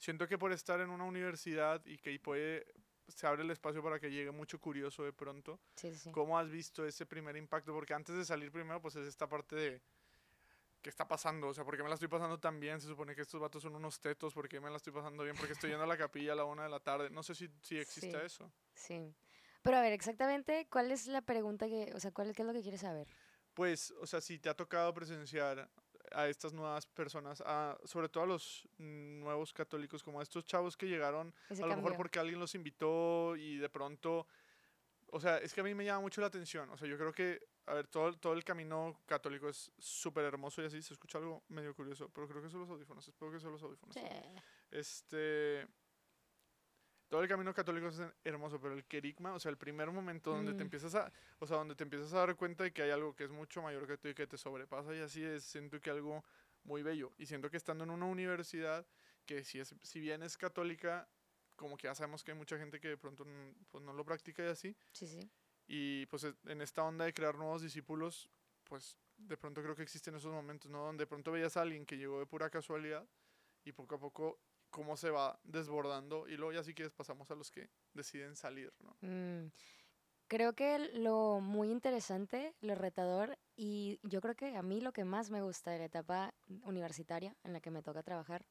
siento 0.00 0.26
que 0.26 0.38
por 0.38 0.50
estar 0.52 0.80
en 0.80 0.90
una 0.90 1.04
universidad 1.04 1.84
y 1.84 1.98
que 1.98 2.10
ahí 2.10 2.18
puede, 2.18 2.66
se 3.06 3.26
abre 3.26 3.42
el 3.42 3.50
espacio 3.50 3.82
para 3.82 4.00
que 4.00 4.10
llegue 4.10 4.30
mucho 4.32 4.58
curioso 4.58 5.04
de 5.04 5.12
pronto. 5.12 5.60
Sí, 5.76 5.94
sí. 5.94 6.10
¿Cómo 6.10 6.36
has 6.38 6.50
visto 6.50 6.84
ese 6.84 7.06
primer 7.06 7.36
impacto? 7.36 7.72
Porque 7.72 7.94
antes 7.94 8.16
de 8.16 8.24
salir 8.24 8.50
primero, 8.50 8.80
pues 8.80 8.96
es 8.96 9.06
esta 9.06 9.28
parte 9.28 9.54
de 9.54 9.82
qué 10.80 10.88
está 10.88 11.06
pasando, 11.06 11.48
o 11.48 11.54
sea, 11.54 11.62
¿por 11.62 11.76
qué 11.76 11.82
me 11.82 11.90
la 11.90 11.94
estoy 11.96 12.08
pasando 12.08 12.40
tan 12.40 12.58
bien? 12.58 12.80
Se 12.80 12.86
supone 12.88 13.14
que 13.14 13.20
estos 13.20 13.38
vatos 13.38 13.62
son 13.62 13.76
unos 13.76 14.00
tetos, 14.00 14.32
¿por 14.32 14.48
qué 14.48 14.58
me 14.60 14.70
la 14.70 14.78
estoy 14.78 14.94
pasando 14.94 15.22
bien? 15.22 15.36
Porque 15.36 15.52
estoy 15.52 15.68
yendo 15.70 15.84
a 15.84 15.86
la 15.86 15.98
capilla 15.98 16.32
a 16.32 16.36
la 16.36 16.44
una 16.44 16.62
de 16.62 16.70
la 16.70 16.80
tarde. 16.80 17.10
No 17.10 17.22
sé 17.22 17.34
si, 17.34 17.50
si 17.62 17.76
existe 17.78 18.18
Sí. 18.18 18.24
eso. 18.24 18.50
Sí. 18.74 19.14
Pero 19.62 19.76
a 19.76 19.82
ver, 19.82 19.92
exactamente, 19.92 20.66
¿cuál 20.70 20.90
es 20.90 21.06
la 21.06 21.20
pregunta 21.20 21.66
que, 21.66 21.92
o 21.94 22.00
sea, 22.00 22.10
cuál, 22.12 22.34
qué 22.34 22.40
es 22.40 22.46
lo 22.48 22.54
que 22.54 22.62
quieres 22.62 22.80
saber? 22.80 23.06
Pues, 23.52 23.90
o 24.00 24.06
sea, 24.06 24.22
si 24.22 24.38
te 24.38 24.48
ha 24.48 24.54
tocado 24.54 24.94
presenciar 24.94 25.68
a 26.12 26.28
estas 26.28 26.52
nuevas 26.52 26.86
personas, 26.86 27.42
a, 27.46 27.78
sobre 27.84 28.08
todo 28.08 28.24
a 28.24 28.26
los 28.26 28.68
nuevos 28.78 29.52
católicos, 29.52 30.02
como 30.02 30.20
a 30.20 30.22
estos 30.22 30.44
chavos 30.44 30.76
que 30.76 30.86
llegaron, 30.86 31.34
Ese 31.48 31.62
a 31.62 31.66
lo 31.66 31.76
mejor 31.76 31.90
cambio. 31.92 31.96
porque 31.98 32.18
alguien 32.18 32.38
los 32.40 32.54
invitó 32.54 33.36
y 33.36 33.56
de 33.58 33.68
pronto, 33.68 34.26
o 35.12 35.20
sea, 35.20 35.38
es 35.38 35.52
que 35.54 35.60
a 35.60 35.64
mí 35.64 35.74
me 35.74 35.84
llama 35.84 36.00
mucho 36.00 36.20
la 36.20 36.26
atención, 36.28 36.68
o 36.70 36.76
sea, 36.76 36.86
yo 36.88 36.96
creo 36.98 37.12
que, 37.12 37.40
a 37.66 37.74
ver, 37.74 37.86
todo, 37.88 38.08
el- 38.08 38.18
todo 38.18 38.32
el 38.32 38.44
camino 38.44 39.00
católico 39.06 39.48
es 39.48 39.70
súper 39.78 40.24
hermoso 40.24 40.62
y 40.62 40.66
así, 40.66 40.82
se 40.82 40.94
escucha 40.94 41.18
algo 41.18 41.42
medio 41.48 41.74
curioso, 41.74 42.08
pero 42.12 42.26
creo 42.28 42.42
que 42.42 42.48
son 42.50 42.60
los 42.60 42.70
audífonos, 42.70 43.06
espero 43.06 43.30
que 43.32 43.40
son 43.40 43.52
los 43.52 43.62
audífonos. 43.62 43.94
Sí. 43.94 44.02
Este, 44.70 45.66
todo 47.10 47.22
el 47.22 47.28
camino 47.28 47.52
católico 47.52 47.88
es 47.88 48.00
hermoso, 48.24 48.60
pero 48.60 48.72
el 48.72 48.84
querigma, 48.86 49.34
o 49.34 49.40
sea, 49.40 49.50
el 49.50 49.58
primer 49.58 49.90
momento 49.90 50.30
donde 50.30 50.54
te 50.54 50.62
Mm. 50.62 50.66
empiezas 50.66 50.94
a, 50.94 51.12
o 51.40 51.46
sea, 51.46 51.56
donde 51.58 51.74
te 51.74 51.82
empiezas 51.82 52.12
a 52.14 52.18
dar 52.18 52.36
cuenta 52.36 52.62
de 52.64 52.72
que 52.72 52.82
hay 52.82 52.90
algo 52.90 53.14
que 53.16 53.24
es 53.24 53.30
mucho 53.30 53.60
mayor 53.62 53.86
que 53.88 53.98
tú 53.98 54.08
y 54.08 54.14
que 54.14 54.26
te 54.28 54.38
sobrepasa 54.38 54.94
y 54.94 55.00
así 55.00 55.22
es, 55.24 55.42
siento 55.44 55.80
que 55.80 55.90
algo 55.90 56.24
muy 56.62 56.82
bello. 56.84 57.12
Y 57.18 57.26
siento 57.26 57.50
que 57.50 57.56
estando 57.56 57.82
en 57.84 57.90
una 57.90 58.06
universidad, 58.06 58.86
que 59.26 59.42
si, 59.42 59.58
es, 59.58 59.74
si 59.82 59.98
bien 60.00 60.22
es 60.22 60.36
católica, 60.38 61.08
como 61.56 61.76
que 61.76 61.88
ya 61.88 61.94
sabemos 61.96 62.22
que 62.22 62.30
hay 62.30 62.38
mucha 62.38 62.56
gente 62.58 62.78
que 62.80 62.88
de 62.88 62.96
pronto 62.96 63.26
pues, 63.70 63.82
no 63.82 63.92
lo 63.92 64.04
practica 64.04 64.44
y 64.44 64.48
así, 64.48 64.76
Sí, 64.92 65.06
sí. 65.08 65.18
y 65.66 66.06
pues 66.06 66.22
e- 66.24 66.34
en 66.46 66.60
esta 66.62 66.84
onda 66.84 67.04
de 67.06 67.12
crear 67.12 67.34
nuevos 67.34 67.60
discípulos, 67.60 68.30
pues 68.64 68.96
de 69.16 69.36
pronto 69.36 69.62
creo 69.62 69.74
que 69.74 69.82
existen 69.82 70.14
esos 70.14 70.32
momentos, 70.32 70.70
¿no? 70.70 70.84
Donde 70.84 71.02
de 71.02 71.06
pronto 71.08 71.32
veías 71.32 71.56
a 71.56 71.62
alguien 71.62 71.84
que 71.84 71.96
llegó 71.98 72.20
de 72.20 72.26
pura 72.26 72.50
casualidad 72.50 73.06
y 73.64 73.72
poco 73.72 73.96
a 73.96 73.98
poco 73.98 74.38
cómo 74.70 74.96
se 74.96 75.10
va 75.10 75.38
desbordando 75.44 76.28
y 76.28 76.36
luego 76.36 76.52
ya 76.52 76.62
si 76.62 76.74
quieres 76.74 76.92
pasamos 76.92 77.30
a 77.30 77.34
los 77.34 77.50
que 77.50 77.70
deciden 77.92 78.36
salir, 78.36 78.72
¿no? 78.80 78.96
Mm, 79.00 79.50
Creo 80.30 80.52
que 80.52 80.78
lo 80.78 81.40
muy 81.40 81.72
interesante, 81.72 82.54
lo 82.60 82.76
retador 82.76 83.36
y 83.56 83.98
yo 84.04 84.20
creo 84.20 84.36
que 84.36 84.56
a 84.56 84.62
mí 84.62 84.80
lo 84.80 84.92
que 84.92 85.04
más 85.04 85.28
me 85.28 85.42
gusta 85.42 85.72
de 85.72 85.80
la 85.80 85.86
etapa 85.86 86.32
universitaria 86.62 87.36
en 87.42 87.52
la 87.52 87.60
que 87.60 87.72
me 87.72 87.82
toca 87.82 88.04
trabajar 88.04 88.46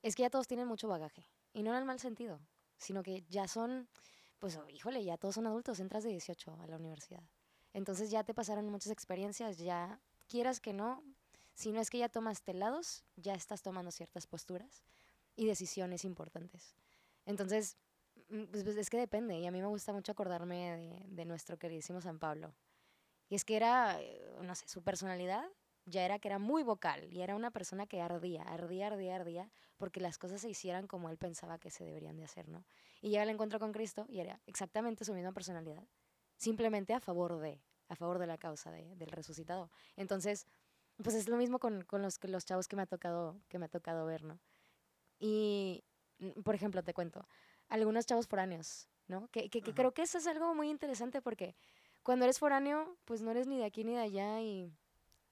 es 0.00 0.16
que 0.16 0.22
ya 0.22 0.30
todos 0.30 0.46
tienen 0.46 0.66
mucho 0.66 0.88
bagaje 0.88 1.28
y 1.52 1.62
no 1.62 1.72
en 1.72 1.76
el 1.80 1.84
mal 1.84 2.00
sentido, 2.00 2.40
sino 2.78 3.02
que 3.02 3.26
ya 3.28 3.46
son, 3.46 3.90
pues 4.38 4.56
oh, 4.56 4.66
híjole, 4.70 5.04
ya 5.04 5.18
todos 5.18 5.34
son 5.34 5.46
adultos, 5.46 5.80
entras 5.80 6.02
de 6.02 6.12
18 6.12 6.60
a 6.62 6.66
la 6.66 6.76
universidad. 6.76 7.28
Entonces 7.74 8.10
ya 8.10 8.24
te 8.24 8.32
pasaron 8.32 8.66
muchas 8.70 8.90
experiencias, 8.90 9.58
ya 9.58 10.00
quieras 10.28 10.60
que 10.60 10.72
no, 10.72 11.04
si 11.52 11.72
no 11.72 11.80
es 11.82 11.90
que 11.90 11.98
ya 11.98 12.08
tomaste 12.08 12.54
lados, 12.54 13.04
ya 13.16 13.34
estás 13.34 13.60
tomando 13.60 13.90
ciertas 13.90 14.26
posturas 14.26 14.82
y 15.38 15.46
decisiones 15.46 16.04
importantes. 16.04 16.74
Entonces, 17.26 17.78
Mm, 18.30 18.44
Pues, 18.50 18.64
pues, 18.64 18.76
es 18.76 18.90
que 18.90 18.98
depende, 18.98 19.38
y 19.38 19.46
a 19.46 19.50
mí 19.52 19.60
me 19.60 19.68
gusta 19.68 19.92
mucho 19.92 20.12
acordarme 20.12 20.76
de, 20.76 21.06
de 21.08 21.24
nuestro 21.24 21.56
queridísimo 21.58 22.00
San 22.02 22.18
Pablo. 22.18 22.52
Y 23.28 23.34
es 23.36 23.44
que 23.44 23.56
era, 23.56 24.00
eh, 24.02 24.20
no 24.42 24.54
sé, 24.54 24.68
su 24.68 24.82
personalidad 24.82 25.44
ya 25.86 26.04
era 26.04 26.18
que 26.18 26.28
era 26.28 26.38
muy 26.38 26.62
vocal 26.62 27.12
y 27.12 27.22
era 27.22 27.36
una 27.36 27.50
persona 27.50 27.86
que 27.86 28.00
ardía, 28.02 28.42
ardía, 28.42 28.88
ardía, 28.88 29.16
ardía, 29.16 29.50
porque 29.78 30.00
las 30.00 30.18
cosas 30.18 30.40
se 30.42 30.50
hicieran 30.50 30.86
como 30.86 31.10
él 31.10 31.18
pensaba 31.18 31.58
que 31.58 31.70
se 31.70 31.84
deberían 31.84 32.16
de 32.16 32.24
hacer, 32.24 32.48
¿no? 32.48 32.64
Y 33.00 33.10
llega 33.10 33.22
el 33.24 33.30
encuentro 33.30 33.58
con 33.60 33.72
Cristo 33.72 34.06
y 34.08 34.20
era 34.20 34.40
exactamente 34.46 35.04
su 35.04 35.14
misma 35.14 35.32
personalidad, 35.32 35.84
simplemente 36.36 36.94
a 36.94 37.00
favor 37.00 37.38
de, 37.38 37.62
a 37.88 37.96
favor 37.96 38.18
de 38.18 38.26
la 38.26 38.38
causa 38.38 38.70
de- 38.72 38.94
del 38.96 39.10
resucitado. 39.10 39.70
Entonces, 39.96 40.46
pues 41.02 41.14
es 41.16 41.28
lo 41.28 41.36
mismo 41.36 41.58
con, 41.58 41.82
con 41.84 42.02
los, 42.02 42.18
los 42.24 42.44
chavos 42.44 42.68
que 42.68 42.76
me 42.76 42.82
ha 42.82 42.86
tocado, 42.86 43.40
que 43.48 43.58
me 43.58 43.66
ha 43.66 43.68
tocado 43.68 44.04
ver, 44.06 44.24
¿no? 44.24 44.38
Y, 45.18 45.84
mm, 46.18 46.42
por 46.42 46.54
ejemplo, 46.54 46.82
te 46.82 46.94
cuento, 46.94 47.26
algunos 47.68 48.06
chavos 48.06 48.26
foráneos, 48.26 48.88
¿no? 49.06 49.28
Que, 49.28 49.48
que, 49.50 49.62
que 49.62 49.74
creo 49.74 49.92
que 49.92 50.02
eso 50.02 50.18
es 50.18 50.26
algo 50.26 50.54
muy 50.54 50.70
interesante 50.70 51.20
porque 51.22 51.56
cuando 52.02 52.24
eres 52.24 52.38
foráneo, 52.38 52.96
pues 53.04 53.22
no 53.22 53.30
eres 53.30 53.46
ni 53.46 53.58
de 53.58 53.64
aquí 53.64 53.84
ni 53.84 53.94
de 53.94 54.00
allá 54.00 54.40
y 54.40 54.72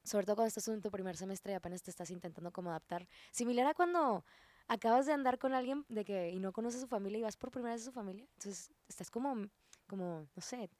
sobre 0.04 0.24
todo 0.24 0.36
cuando 0.36 0.48
estás 0.48 0.68
en 0.68 0.80
tu 0.80 0.90
primer 0.90 1.16
semestre 1.16 1.52
y 1.52 1.56
apenas 1.56 1.82
te 1.82 1.90
estás 1.90 2.10
intentando 2.10 2.52
como 2.52 2.70
adaptar. 2.70 3.08
Similar 3.32 3.66
a 3.66 3.74
cuando 3.74 4.24
acabas 4.68 5.06
de 5.06 5.12
andar 5.12 5.38
con 5.38 5.54
alguien 5.54 5.84
de 5.88 6.04
que 6.04 6.30
y 6.30 6.38
no 6.38 6.52
conoces 6.52 6.78
a 6.78 6.82
su 6.82 6.88
familia 6.88 7.18
y 7.18 7.22
vas 7.22 7.36
por 7.36 7.50
primera 7.50 7.74
vez 7.74 7.82
a 7.82 7.86
su 7.86 7.92
familia, 7.92 8.26
entonces 8.34 8.72
estás 8.88 9.10
como, 9.10 9.48
como, 9.86 10.28
no 10.34 10.42
sé, 10.42 10.70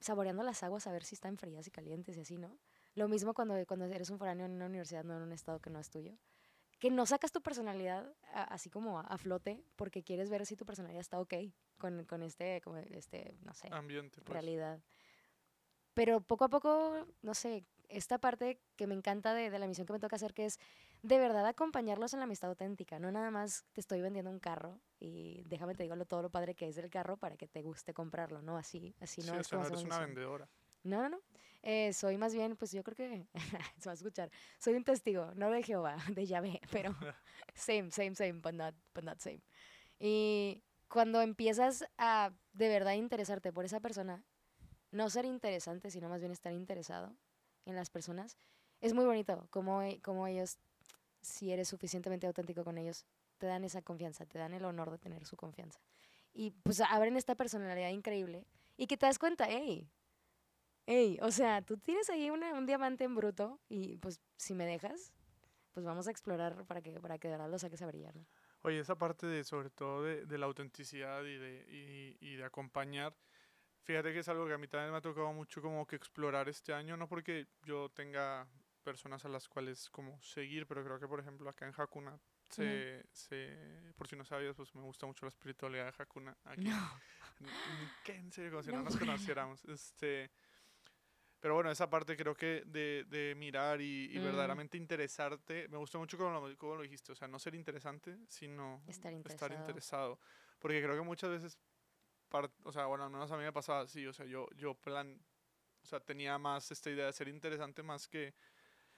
saboreando 0.00 0.42
las 0.42 0.62
aguas 0.62 0.86
a 0.86 0.92
ver 0.92 1.04
si 1.04 1.14
están 1.14 1.38
frías 1.38 1.66
y 1.66 1.70
calientes 1.70 2.16
y 2.16 2.20
así, 2.20 2.36
¿no? 2.36 2.58
Lo 2.94 3.08
mismo 3.08 3.34
cuando, 3.34 3.54
cuando 3.66 3.86
eres 3.86 4.10
un 4.10 4.18
foráneo 4.18 4.46
en 4.46 4.52
una 4.52 4.66
universidad, 4.66 5.04
no 5.04 5.16
en 5.16 5.22
un 5.22 5.32
estado 5.32 5.60
que 5.60 5.70
no 5.70 5.80
es 5.80 5.90
tuyo. 5.90 6.16
Que 6.84 6.90
no 6.90 7.06
sacas 7.06 7.32
tu 7.32 7.40
personalidad 7.40 8.12
a- 8.34 8.44
así 8.44 8.68
como 8.68 8.98
a, 8.98 9.04
a 9.04 9.16
flote 9.16 9.64
porque 9.74 10.02
quieres 10.02 10.28
ver 10.28 10.44
si 10.44 10.54
tu 10.54 10.66
personalidad 10.66 11.00
está 11.00 11.18
ok 11.18 11.32
con, 11.78 12.04
con 12.04 12.22
este, 12.22 12.60
como 12.60 12.76
este, 12.76 13.38
no 13.42 13.54
sé, 13.54 13.68
Ambiente, 13.72 14.20
pues. 14.20 14.34
realidad. 14.34 14.82
Pero 15.94 16.20
poco 16.20 16.44
a 16.44 16.48
poco, 16.50 17.06
no 17.22 17.32
sé, 17.32 17.64
esta 17.88 18.18
parte 18.18 18.60
que 18.76 18.86
me 18.86 18.94
encanta 18.94 19.32
de, 19.32 19.48
de 19.48 19.58
la 19.58 19.66
misión 19.66 19.86
que 19.86 19.94
me 19.94 19.98
toca 19.98 20.16
hacer, 20.16 20.34
que 20.34 20.44
es 20.44 20.58
de 21.02 21.18
verdad 21.18 21.46
acompañarlos 21.46 22.12
en 22.12 22.20
la 22.20 22.24
amistad 22.24 22.50
auténtica, 22.50 22.98
no 22.98 23.10
nada 23.10 23.30
más 23.30 23.64
te 23.72 23.80
estoy 23.80 24.02
vendiendo 24.02 24.30
un 24.30 24.38
carro 24.38 24.78
y 25.00 25.42
déjame 25.46 25.74
te 25.74 25.84
digo 25.84 25.96
lo, 25.96 26.04
todo 26.04 26.20
lo 26.20 26.28
padre 26.28 26.54
que 26.54 26.68
es 26.68 26.76
del 26.76 26.90
carro 26.90 27.16
para 27.16 27.38
que 27.38 27.48
te 27.48 27.62
guste 27.62 27.94
comprarlo, 27.94 28.42
¿no? 28.42 28.58
Así, 28.58 28.94
así 29.00 29.22
Sí, 29.22 29.28
no 29.30 29.38
o 29.38 29.40
es 29.40 29.46
sea, 29.46 29.56
como 29.56 29.62
no 29.70 29.74
eres 29.74 29.84
una 29.86 29.94
misión. 30.00 30.08
vendedora. 30.14 30.50
No, 30.82 31.00
no, 31.00 31.08
no. 31.08 31.20
Eh, 31.66 31.94
soy 31.94 32.18
más 32.18 32.34
bien, 32.34 32.56
pues 32.56 32.72
yo 32.72 32.82
creo 32.84 32.94
que 32.94 33.26
se 33.78 33.86
va 33.88 33.92
a 33.92 33.94
escuchar. 33.94 34.30
Soy 34.58 34.74
un 34.74 34.84
testigo, 34.84 35.32
no 35.34 35.50
de 35.50 35.62
Jehová, 35.62 35.96
de 36.14 36.26
Yahvé, 36.26 36.60
pero 36.70 36.94
same, 37.54 37.90
same, 37.90 38.14
same, 38.14 38.34
but 38.34 38.52
not, 38.52 38.74
but 38.94 39.02
not 39.02 39.18
same. 39.18 39.40
Y 39.98 40.62
cuando 40.88 41.22
empiezas 41.22 41.86
a 41.96 42.32
de 42.52 42.68
verdad 42.68 42.92
interesarte 42.92 43.52
por 43.52 43.64
esa 43.64 43.80
persona, 43.80 44.22
no 44.92 45.10
ser 45.10 45.24
interesante, 45.24 45.90
sino 45.90 46.08
más 46.10 46.20
bien 46.20 46.32
estar 46.32 46.52
interesado 46.52 47.16
en 47.64 47.76
las 47.76 47.90
personas, 47.90 48.36
es 48.82 48.92
muy 48.94 49.06
bonito 49.06 49.48
como, 49.50 49.82
e- 49.82 50.00
como 50.02 50.26
ellos, 50.26 50.58
si 51.22 51.52
eres 51.52 51.68
suficientemente 51.68 52.26
auténtico 52.26 52.64
con 52.64 52.78
ellos, 52.78 53.06
te 53.38 53.46
dan 53.46 53.64
esa 53.64 53.82
confianza, 53.82 54.26
te 54.26 54.38
dan 54.38 54.54
el 54.54 54.64
honor 54.66 54.90
de 54.90 54.98
tener 54.98 55.24
su 55.26 55.36
confianza. 55.36 55.80
Y 56.34 56.50
pues 56.50 56.80
abren 56.82 57.16
esta 57.16 57.34
personalidad 57.36 57.90
increíble 57.90 58.46
y 58.76 58.86
que 58.86 58.96
te 58.96 59.06
das 59.06 59.18
cuenta, 59.18 59.46
hey, 59.48 59.88
hey, 60.86 61.18
o 61.22 61.30
sea, 61.30 61.62
tú 61.62 61.76
tienes 61.78 62.08
ahí 62.10 62.30
una- 62.30 62.54
un 62.54 62.66
diamante 62.66 63.04
en 63.04 63.14
bruto 63.14 63.60
y 63.68 63.96
pues 63.98 64.20
si 64.36 64.54
me 64.54 64.66
dejas, 64.66 65.12
pues 65.72 65.84
vamos 65.84 66.06
a 66.06 66.10
explorar 66.10 66.64
para 66.66 66.80
que, 66.82 67.00
para 67.00 67.18
que 67.18 67.28
de 67.28 67.34
verdad 67.34 67.50
lo 67.50 67.58
saques 67.58 67.82
a 67.82 67.86
brillar, 67.86 68.14
¿no? 68.16 68.26
Oye, 68.62 68.78
esa 68.80 68.96
parte 68.96 69.26
de, 69.26 69.44
sobre 69.44 69.70
todo 69.70 70.02
de, 70.02 70.24
de 70.24 70.38
la 70.38 70.46
autenticidad 70.46 71.22
y 71.24 71.36
de, 71.36 71.66
y, 71.68 72.16
y 72.20 72.36
de 72.36 72.44
acompañar, 72.44 73.14
fíjate 73.82 74.12
que 74.12 74.20
es 74.20 74.28
algo 74.28 74.46
que 74.46 74.54
a 74.54 74.58
mí 74.58 74.68
también 74.68 74.90
me 74.92 74.98
ha 74.98 75.02
tocado 75.02 75.32
mucho 75.32 75.60
como 75.60 75.86
que 75.86 75.96
explorar 75.96 76.48
este 76.48 76.72
año, 76.72 76.96
no 76.96 77.08
porque 77.08 77.46
yo 77.64 77.90
tenga 77.90 78.46
personas 78.82 79.24
a 79.24 79.28
las 79.28 79.48
cuales 79.48 79.88
como 79.90 80.20
seguir, 80.22 80.66
pero 80.66 80.84
creo 80.84 80.98
que 81.00 81.08
por 81.08 81.20
ejemplo 81.20 81.48
acá 81.48 81.66
en 81.66 81.74
Hakuna, 81.76 82.18
se, 82.50 83.04
se, 83.12 83.92
por 83.96 84.06
si 84.06 84.14
no 84.16 84.24
sabías, 84.24 84.54
pues 84.54 84.74
me 84.74 84.82
gusta 84.82 85.06
mucho 85.06 85.24
la 85.26 85.30
espiritualidad 85.30 85.86
de 85.86 86.02
Hakuna. 86.02 86.36
Aquí, 86.44 86.64
No. 86.68 87.00
¿Qué? 88.04 88.14
En 88.14 88.30
serio, 88.30 88.50
como 88.52 88.62
si 88.62 88.70
no, 88.70 88.78
No 88.78 88.84
nos 88.84 88.96
conociéramos. 88.96 89.64
Este, 89.64 90.30
pero 91.44 91.56
bueno, 91.56 91.70
esa 91.70 91.90
parte 91.90 92.16
creo 92.16 92.34
que 92.34 92.62
de, 92.64 93.04
de 93.06 93.34
mirar 93.36 93.82
y, 93.82 94.08
y 94.10 94.18
Mm. 94.18 94.18
verdaderamente 94.18 94.78
interesarte, 94.78 95.68
me 95.68 95.76
gustó 95.76 95.98
mucho 95.98 96.16
como 96.16 96.30
lo, 96.48 96.56
cómo 96.56 96.76
lo 96.76 96.82
dijiste, 96.82 97.12
o 97.12 97.14
sea, 97.14 97.28
no 97.28 97.38
ser 97.38 97.54
interesante, 97.54 98.16
sino 98.28 98.82
Estar 98.86 99.12
estar 99.24 99.52
interesado. 99.52 99.52
interesado. 99.52 100.18
Porque 100.58 100.82
creo 100.82 100.96
que 100.96 101.02
muchas 101.02 101.28
veces, 101.28 101.58
par- 102.30 102.52
o 102.64 102.72
sea, 102.72 102.86
bueno, 102.86 103.04
al 103.04 103.10
menos 103.10 103.30
a 103.32 103.36
mí 103.36 103.44
me 103.44 103.52
pasaba 103.52 103.80
así, 103.82 104.06
o 104.06 104.12
sea, 104.14 104.26
yo, 104.26 104.48
yo 104.56 104.74
plan, 104.74 105.20
o 105.82 105.86
sea, 105.86 106.00
tenía 106.00 106.38
más 106.38 106.70
esta 106.70 106.90
idea 106.90 107.06
de 107.06 107.12
ser 107.12 107.28
interesante 107.28 107.82
más 107.82 108.08
que, 108.08 108.34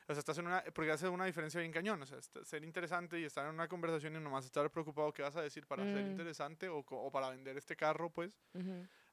o 0.08 0.14
sea, 0.14 0.20
estás 0.20 0.38
en 0.38 0.46
una, 0.46 0.64
porque 0.74 0.92
hace 0.92 1.08
una 1.08 1.26
diferencia 1.26 1.60
bien 1.60 1.72
cañón, 1.72 2.02
o 2.02 2.06
sea, 2.06 2.20
ser 2.44 2.64
interesante 2.64 3.20
y 3.20 3.24
estar 3.24 3.46
en 3.46 3.54
una 3.54 3.68
conversación 3.68 4.16
y 4.16 4.20
nomás 4.20 4.44
estar 4.46 4.70
preocupado 4.70 5.12
qué 5.12 5.22
vas 5.22 5.36
a 5.36 5.42
decir 5.42 5.66
para 5.66 5.86
ser 5.86 6.06
Mm. 6.06 6.08
interesante 6.08 6.68
o, 6.68 6.78
o 6.80 7.10
para 7.12 7.30
vender 7.30 7.56
este 7.58 7.76
carro, 7.76 8.10
pues, 8.12 8.40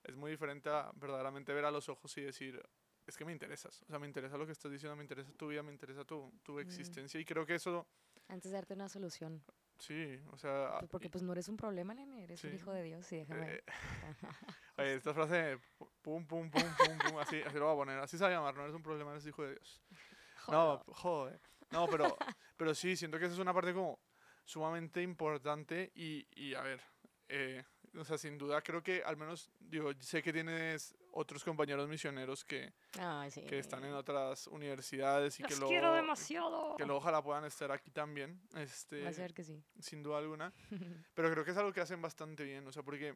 es 0.04 0.16
muy 0.16 0.32
diferente 0.32 0.70
a 0.70 0.92
verdaderamente 0.96 1.54
ver 1.54 1.66
a 1.66 1.72
los 1.72 1.90
ojos 1.90 2.18
y 2.18 2.22
decir, 2.22 2.62
es 3.06 3.18
que 3.18 3.26
me 3.26 3.32
interesas, 3.32 3.82
o 3.84 3.86
sea, 3.86 4.00
me 4.00 4.08
interesa 4.08 4.38
lo 4.38 4.46
que 4.46 4.52
estás 4.54 4.72
diciendo, 4.72 4.96
me 4.96 5.04
interesa 5.04 5.32
tu 5.34 5.48
vida, 5.48 5.62
me 5.64 5.72
interesa 5.72 6.06
tu, 6.06 6.32
tu 6.44 6.60
existencia 6.60 7.20
y 7.20 7.26
creo 7.26 7.46
que 7.46 7.56
eso, 7.56 7.86
Antes 8.28 8.52
de 8.52 8.58
darte 8.58 8.74
una 8.74 8.88
solución. 8.90 9.44
sí, 9.78 10.20
o 10.32 10.38
sea... 10.38 10.78
Pues 10.80 10.90
porque 10.90 11.08
y- 11.08 11.10
pues 11.10 11.24
no 11.24 11.34
eres 11.34 11.50
un 11.50 11.58
problema, 11.58 11.94
nene, 11.94 12.24
eres 12.24 12.44
un 12.44 12.52
Sí. 12.52 12.56
hijo 12.56 12.72
de 12.72 12.84
Dios 12.84 13.12
y 13.12 13.18
déjame. 13.18 13.54
eh, 13.56 13.64
oye, 14.78 14.94
esta 14.96 15.14
frase, 15.14 15.36
de 15.36 15.58
pu- 15.78 15.90
pum, 16.02 16.26
pum, 16.26 16.50
pum, 16.50 16.62
pum, 16.62 16.98
pum, 17.02 17.18
así, 17.20 17.42
así 17.42 17.58
lo 17.58 17.66
voy 17.66 17.74
a 17.74 17.78
poner, 17.78 18.00
así 18.00 18.18
se 18.18 18.24
va 18.24 18.30
a 18.30 18.34
llamar, 18.34 18.56
no 18.56 18.64
eres 18.64 18.76
un 18.76 18.84
problema, 18.84 19.12
eres 19.12 19.26
hijo 19.28 19.44
de 19.44 19.52
Dios. 19.52 19.82
No, 20.50 20.84
joder. 20.88 21.40
No, 21.72 21.88
pero, 21.88 22.18
pero 22.58 22.76
sí, 22.76 22.96
siento 22.96 23.18
que 23.18 23.26
esa 23.26 23.34
es 23.34 23.40
una 23.40 23.54
parte 23.54 23.74
como 23.74 24.00
sumamente 24.46 25.02
importante 25.02 25.92
y, 25.96 26.28
y 26.36 26.54
a 26.54 26.62
ver, 26.62 26.82
eh, 27.30 27.64
o 27.96 28.04
sea, 28.04 28.18
sin 28.18 28.38
duda 28.38 28.62
creo 28.62 28.84
que 28.84 29.04
al 29.04 29.16
menos, 29.16 29.50
digo, 29.60 29.92
sé 30.00 30.22
que 30.22 30.34
tienes 30.34 30.96
otros 31.16 31.44
compañeros 31.44 31.88
misioneros 31.88 32.44
que, 32.44 32.74
Ay, 33.00 33.30
sí. 33.32 33.42
que 33.46 33.60
están 33.60 33.84
en 33.86 33.94
otras 33.94 34.48
universidades 34.48 35.40
y 35.40 35.44
que 35.44 35.50
Los 35.52 35.60
luego, 35.60 35.70
quiero 35.72 35.94
demasiado. 35.94 36.76
que 36.76 36.86
luego 36.86 36.98
ojalá 37.00 37.22
puedan 37.24 37.46
estar 37.46 37.72
aquí 37.72 37.92
también, 37.92 38.42
este, 38.56 39.04
Va 39.04 39.10
a 39.10 39.14
ser 39.14 39.34
que 39.34 39.44
sí. 39.44 39.64
sin 39.80 40.02
duda 40.04 40.18
alguna. 40.18 40.52
Pero 41.14 41.32
creo 41.32 41.46
que 41.46 41.52
es 41.52 41.58
algo 41.58 41.72
que 41.72 41.82
hacen 41.82 42.02
bastante 42.02 42.44
bien, 42.44 42.66
o 42.68 42.72
sea, 42.72 42.84
porque 42.84 43.16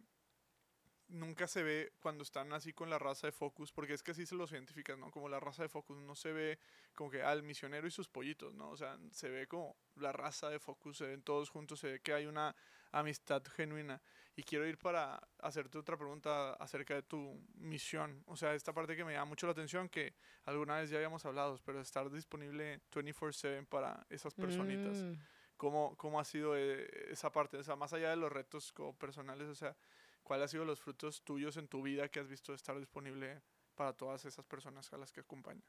nunca 1.10 1.48
se 1.48 1.64
ve 1.64 1.94
cuando 2.00 2.24
están 2.24 2.52
así 2.54 2.74
con 2.74 2.90
la 2.90 3.00
raza 3.00 3.28
de 3.28 3.32
Focus, 3.32 3.72
porque 3.72 3.94
es 3.94 4.04
que 4.04 4.12
así 4.12 4.26
se 4.26 4.36
los 4.36 4.52
identificas, 4.52 4.98
¿no? 4.98 5.10
Como 5.10 5.30
la 5.30 5.40
raza 5.40 5.64
de 5.64 5.70
Focus, 5.70 5.98
no 5.98 6.16
se 6.16 6.34
ve 6.34 6.60
como 6.96 7.10
que 7.10 7.24
al 7.24 7.44
misionero 7.44 7.88
y 7.88 7.92
sus 7.92 8.10
pollitos, 8.10 8.54
¿no? 8.54 8.70
O 8.70 8.78
sea, 8.78 8.98
se 9.12 9.30
ve 9.30 9.48
como 9.48 9.78
la 9.96 10.12
raza 10.12 10.50
de 10.50 10.60
Focus, 10.60 10.98
se 10.98 11.08
ven 11.08 11.22
todos 11.24 11.50
juntos, 11.50 11.80
se 11.80 11.94
ve 11.94 12.00
que 12.02 12.14
hay 12.14 12.26
una 12.26 12.56
amistad 12.92 13.44
genuina. 13.56 14.02
Y 14.36 14.44
quiero 14.44 14.68
ir 14.68 14.78
para 14.78 15.20
hacerte 15.40 15.80
otra 15.80 15.98
pregunta 15.98 16.54
acerca 16.54 16.94
de 16.94 17.02
tu 17.02 17.42
misión, 17.56 18.24
o 18.28 18.38
sea, 18.38 18.54
esta 18.54 18.72
parte 18.72 18.96
que 18.96 19.04
me 19.04 19.14
llama 19.14 19.26
mucho 19.26 19.48
la 19.48 19.54
atención, 19.54 19.90
que 19.90 20.14
alguna 20.46 20.78
vez 20.78 20.92
ya 20.92 20.98
habíamos 20.98 21.26
hablado, 21.26 21.60
pero 21.66 21.82
estar 21.82 22.10
disponible 22.12 22.82
24/7 22.92 23.66
para 23.66 24.06
esas 24.10 24.36
personitas. 24.36 24.98
Mm. 24.98 25.14
¿Cómo, 25.58 25.96
cómo 25.98 26.20
ha 26.20 26.24
sido 26.24 26.56
eh, 26.56 26.88
esa 27.10 27.32
parte? 27.32 27.58
O 27.58 27.64
sea, 27.64 27.76
más 27.76 27.94
allá 27.94 28.12
de 28.12 28.16
los 28.16 28.32
retos 28.32 28.72
como 28.72 28.96
personales, 28.96 29.48
o 29.48 29.56
sea, 29.56 29.76
¿cuáles 30.22 30.44
han 30.44 30.50
sido 30.50 30.66
los 30.66 30.80
frutos 30.80 31.24
tuyos 31.24 31.58
en 31.58 31.68
tu 31.68 31.82
vida 31.82 32.08
que 32.10 32.20
has 32.20 32.28
visto 32.28 32.54
estar 32.54 32.78
disponible 32.78 33.42
para 33.74 33.94
todas 33.94 34.24
esas 34.26 34.46
personas 34.46 34.94
a 34.94 34.98
las 34.98 35.12
que 35.12 35.22
acompañas? 35.22 35.66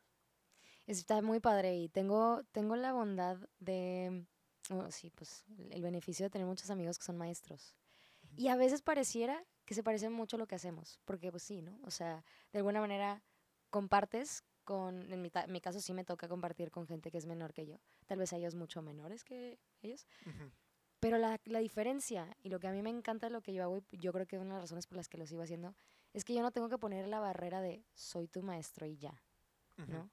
Está 0.87 1.23
muy 1.23 1.41
padre 1.41 1.77
y 1.77 1.89
tengo, 1.89 2.43
tengo 2.53 2.77
la 2.77 2.93
bondad 2.93 3.39
de, 3.61 4.27
oh, 4.71 4.91
sí, 4.91 5.11
pues 5.11 5.45
el 5.71 5.83
beneficio 5.83 6.27
de 6.27 6.31
tener 6.31 6.47
muchos 6.47 6.71
amigos 6.71 6.99
que 6.99 7.05
son 7.05 7.17
maestros. 7.17 7.75
Y 8.37 8.49
a 8.49 8.57
veces 8.57 8.83
pareciera 8.83 9.45
que 9.65 9.75
se 9.75 9.83
parece 9.83 10.09
mucho 10.11 10.37
a 10.37 10.39
lo 10.39 10.47
que 10.47 10.55
hacemos, 10.55 10.99
porque 11.05 11.31
pues 11.31 11.43
sí, 11.43 11.61
¿no? 11.63 11.79
O 11.85 11.91
sea, 11.91 12.25
de 12.53 12.59
alguna 12.59 12.81
manera 12.81 13.23
compartes 13.71 14.45
con, 14.65 15.11
en 15.13 15.23
mi, 15.23 15.31
ta- 15.31 15.47
mi 15.47 15.61
caso 15.61 15.81
sí 15.81 15.93
me 15.93 16.05
toca 16.05 16.29
compartir 16.29 16.71
con 16.71 16.87
gente 16.87 17.11
que 17.11 17.19
es 17.19 17.27
menor 17.27 17.53
que 17.53 17.67
yo, 17.67 17.79
tal 18.07 18.19
vez 18.19 18.33
ellos 18.33 18.55
mucho 18.55 18.83
menores 18.83 19.25
que 19.25 19.59
ellos, 19.83 20.07
pero 21.01 21.17
la, 21.19 21.41
la 21.45 21.59
diferencia 21.61 22.37
y 22.43 22.49
lo 22.51 22.59
que 22.61 22.69
a 22.69 22.73
mí 22.73 22.83
me 22.83 22.91
encanta 22.91 23.27
de 23.29 23.33
lo 23.33 23.41
que 23.41 23.53
yo 23.55 23.63
hago, 23.63 23.83
y 23.91 23.99
yo 23.99 24.13
creo 24.13 24.27
que 24.27 24.39
una 24.39 24.47
de 24.47 24.53
las 24.55 24.63
razones 24.63 24.87
por 24.87 24.97
las 24.97 25.09
que 25.09 25.17
lo 25.19 25.27
sigo 25.27 25.43
haciendo, 25.43 25.75
es 26.13 26.25
que 26.25 26.35
yo 26.35 26.43
no 26.43 26.51
tengo 26.51 26.69
que 26.69 26.79
poner 26.79 27.07
la 27.09 27.21
barrera 27.21 27.61
de 27.61 27.85
soy 27.95 28.29
tu 28.29 28.43
maestro 28.43 28.87
y 28.87 28.97
ya. 28.99 29.23
¿no? 29.93 30.11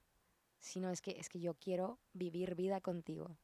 Sino 0.58 0.90
es 0.90 1.00
que, 1.00 1.12
es 1.18 1.28
que 1.28 1.38
yo 1.40 1.54
quiero 1.54 1.98
vivir 2.12 2.54
vida 2.54 2.80
contigo. 2.80 3.36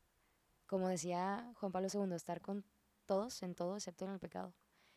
Como 0.73 0.88
decía 0.88 1.52
Juan 1.57 1.71
Pablo 1.71 1.88
II, 1.93 2.14
estar 2.14 2.41
con 2.41 2.64
todos 3.05 3.43
en 3.43 3.55
todo 3.55 3.76
excepto 3.76 4.07
en 4.07 4.12
el 4.12 4.19
pecado. 4.19 4.55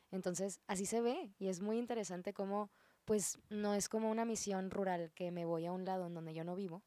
Entonces, 0.09 0.61
así 0.67 0.85
se 0.85 1.01
ve 1.01 1.33
y 1.37 1.49
es 1.49 1.59
muy 1.59 1.77
interesante 1.77 2.33
cómo, 2.33 2.71
pues, 3.03 3.39
no 3.49 3.73
es 3.73 3.89
como 3.89 4.09
una 4.09 4.23
misión 4.23 4.71
rural 4.71 5.11
que 5.13 5.31
me 5.31 5.43
voy 5.43 5.65
a 5.65 5.73
un 5.73 5.83
lado 5.83 6.07
en 6.07 6.13
donde 6.13 6.33
yo 6.33 6.45
no 6.45 6.55
vivo 6.55 6.81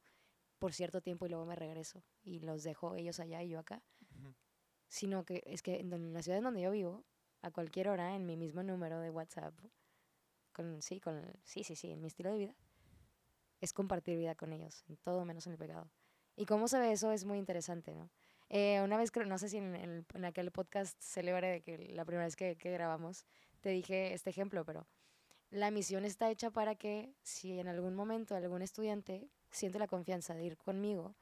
por 0.59 0.73
cierto 0.73 1.03
tiempo 1.03 1.27
y 1.27 1.29
luego 1.29 1.45
me 1.45 1.55
regreso 1.55 2.03
y 2.23 2.41
los 2.41 2.63
dejo 2.63 2.95
ellos 2.95 3.21
allá 3.21 3.43
y 3.43 3.51
yo 3.51 3.59
acá, 3.59 3.83
Ujú. 4.17 4.35
sino 4.89 5.27
que 5.27 5.43
es 5.45 5.61
que 5.61 5.81
en 5.81 6.15
la 6.15 6.23
ciudad 6.23 6.39
en 6.39 6.45
donde 6.45 6.63
yo 6.63 6.71
vivo, 6.71 7.05
a 7.43 7.51
cualquier 7.51 7.91
hora, 7.91 8.17
en 8.17 8.25
mi 8.25 8.39
mismo 8.39 8.63
número 8.63 9.01
de 9.01 9.11
WhatsApp, 9.11 9.53
con, 10.55 10.81
sí, 10.81 10.99
con, 10.99 11.23
sí, 11.45 11.63
sí, 11.63 11.77
sí, 11.77 11.91
en 11.91 12.01
mi 12.01 12.07
estilo 12.07 12.31
de 12.31 12.39
vida, 12.39 12.55
es 13.61 13.75
compartir 13.75 14.17
vida 14.17 14.35
con 14.35 14.55
ellos, 14.55 14.83
en 14.89 14.97
todo 14.97 15.27
menos 15.27 15.47
en 15.47 15.53
el 15.53 15.59
pecado. 15.59 15.91
Y 16.37 16.47
cómo 16.47 16.69
se 16.69 16.79
ve 16.79 16.91
eso 16.93 17.13
es 17.13 17.27
muy 17.27 17.37
interesante, 17.37 17.95
¿no? 17.95 18.09
Eh, 18.51 18.81
una 18.83 18.97
vez, 18.97 19.11
no 19.27 19.39
sé 19.39 19.49
si 19.49 19.59
en, 19.59 19.75
el- 19.77 20.07
en 20.15 20.25
aquel 20.25 20.51
podcast 20.51 20.99
célebre 21.03 21.49
de 21.49 21.61
que 21.63 21.79
la 21.93 22.05
primera 22.05 22.25
vez 22.25 22.37
que, 22.37 22.57
que 22.57 22.71
grabamos, 22.71 23.27
te 23.61 23.71
dije 23.71 24.15
este 24.15 24.31
ejemplo, 24.31 24.65
pero 24.65 24.87
la 25.51 25.71
misión 25.71 26.05
está 26.05 26.31
hecha 26.31 26.51
para 26.51 26.75
que 26.75 27.15
si 27.23 27.59
en 27.59 27.69
algún 27.69 27.95
momento 27.95 28.35
algún 28.37 28.63
estudiante 28.63 29.29
siente 29.51 29.79
la 29.79 29.87
confianza 29.87 30.35
de 30.35 30.45
ir 30.45 30.57
conmigo 30.57 31.15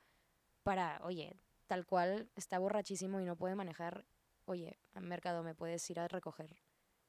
para, 0.63 1.01
oye, 1.05 1.37
tal 1.67 1.87
cual 1.87 2.31
está 2.37 2.59
borrachísimo 2.59 3.21
y 3.21 3.25
no 3.25 3.37
puede 3.37 3.55
manejar, 3.55 4.07
oye, 4.45 4.79
al 4.95 5.05
mercado 5.05 5.43
me 5.43 5.55
puedes 5.55 5.89
ir 5.91 6.01
a 6.01 6.09
recoger, 6.09 6.57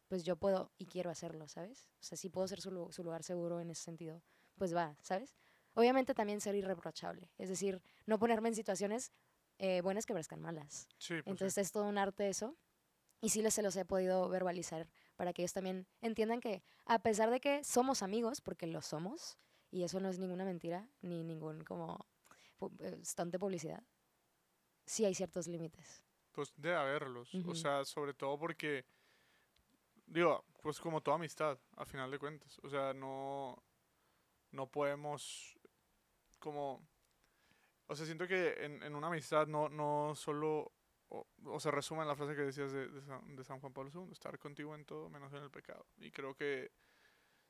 pues 0.07 0.24
yo 0.24 0.36
puedo 0.38 0.71
y 0.77 0.86
quiero 0.88 1.09
hacerlo, 1.12 1.47
¿sabes? 1.47 1.89
O 2.00 2.03
sea, 2.03 2.17
si 2.17 2.29
puedo 2.29 2.47
ser 2.47 2.62
su, 2.62 2.88
su 2.91 3.03
lugar 3.03 3.24
seguro 3.24 3.59
en 3.59 3.69
ese 3.71 3.83
sentido, 3.83 4.24
pues 4.55 4.75
va, 4.75 4.95
¿sabes? 5.01 5.36
Obviamente 5.74 6.15
también 6.15 6.41
ser 6.41 6.55
irreprochable, 6.55 7.29
es 7.38 7.50
decir, 7.50 7.81
no 8.07 8.17
ponerme 8.17 8.50
en 8.50 8.55
situaciones 8.55 9.12
eh, 9.57 9.81
buenas 9.81 10.05
que 10.05 10.13
parezcan 10.13 10.41
malas. 10.41 10.87
Sí, 10.97 11.13
pues 11.13 11.23
sí. 11.23 11.29
Entonces 11.29 11.57
es 11.57 11.71
todo 11.71 11.85
un 11.85 11.97
arte 11.97 12.29
eso. 12.29 12.55
Y 13.19 13.29
sí 13.29 13.41
les, 13.41 13.53
se 13.53 13.63
los 13.63 13.75
he 13.75 13.83
podido 13.83 14.29
verbalizar 14.29 14.87
para 15.15 15.33
que 15.33 15.41
ellos 15.41 15.53
también 15.53 15.87
entiendan 16.01 16.39
que 16.39 16.61
a 16.85 16.99
pesar 16.99 17.31
de 17.31 17.39
que 17.39 17.63
somos 17.63 18.03
amigos, 18.03 18.41
porque 18.41 18.67
lo 18.67 18.81
somos, 18.83 19.39
y 19.71 19.83
eso 19.83 19.99
no 19.99 20.09
es 20.09 20.19
ninguna 20.19 20.45
mentira, 20.45 20.87
ni 21.01 21.23
ningún 21.23 21.63
como 21.63 22.05
eh, 22.79 22.99
stunt 23.03 23.31
de 23.31 23.39
publicidad, 23.39 23.83
sí 24.85 25.05
hay 25.05 25.15
ciertos 25.15 25.47
límites. 25.47 26.03
Pues 26.31 26.53
debe 26.55 26.75
haberlos. 26.75 27.33
Ujú. 27.33 27.51
O 27.51 27.55
sea, 27.55 27.83
sobre 27.85 28.13
todo 28.13 28.37
porque, 28.37 28.85
digo, 30.05 30.45
pues 30.61 30.79
como 30.79 31.01
toda 31.01 31.15
amistad, 31.15 31.57
a 31.75 31.85
final 31.85 32.11
de 32.11 32.19
cuentas. 32.19 32.59
O 32.63 32.69
sea, 32.69 32.93
no, 32.93 33.63
no 34.51 34.67
podemos 34.67 35.57
como 36.39 36.87
O 37.88 37.96
sea, 37.96 38.06
siento 38.06 38.27
que 38.27 38.53
en, 38.65 38.84
en 38.84 38.96
una 38.96 39.08
amistad 39.08 39.48
no, 39.48 39.70
no 39.70 40.13
solo, 40.15 40.74
o, 41.10 41.27
o 41.46 41.60
se 41.60 41.72
resume 41.72 42.01
en 42.01 42.08
la 42.08 42.15
frase 42.15 42.36
que 42.36 42.41
decías 42.41 42.72
de, 42.72 42.88
de, 42.89 43.01
San, 43.01 43.36
de 43.36 43.44
San 43.44 43.60
Juan 43.60 43.74
Pablo 43.74 43.91
II, 43.94 44.12
estar 44.12 44.38
contigo 44.38 44.75
en 44.75 44.86
todo 44.86 45.10
menos 45.10 45.32
en 45.34 45.44
el 45.44 45.50
pecado. 45.50 45.86
Y 45.98 46.12
creo 46.12 46.36
que 46.36 46.72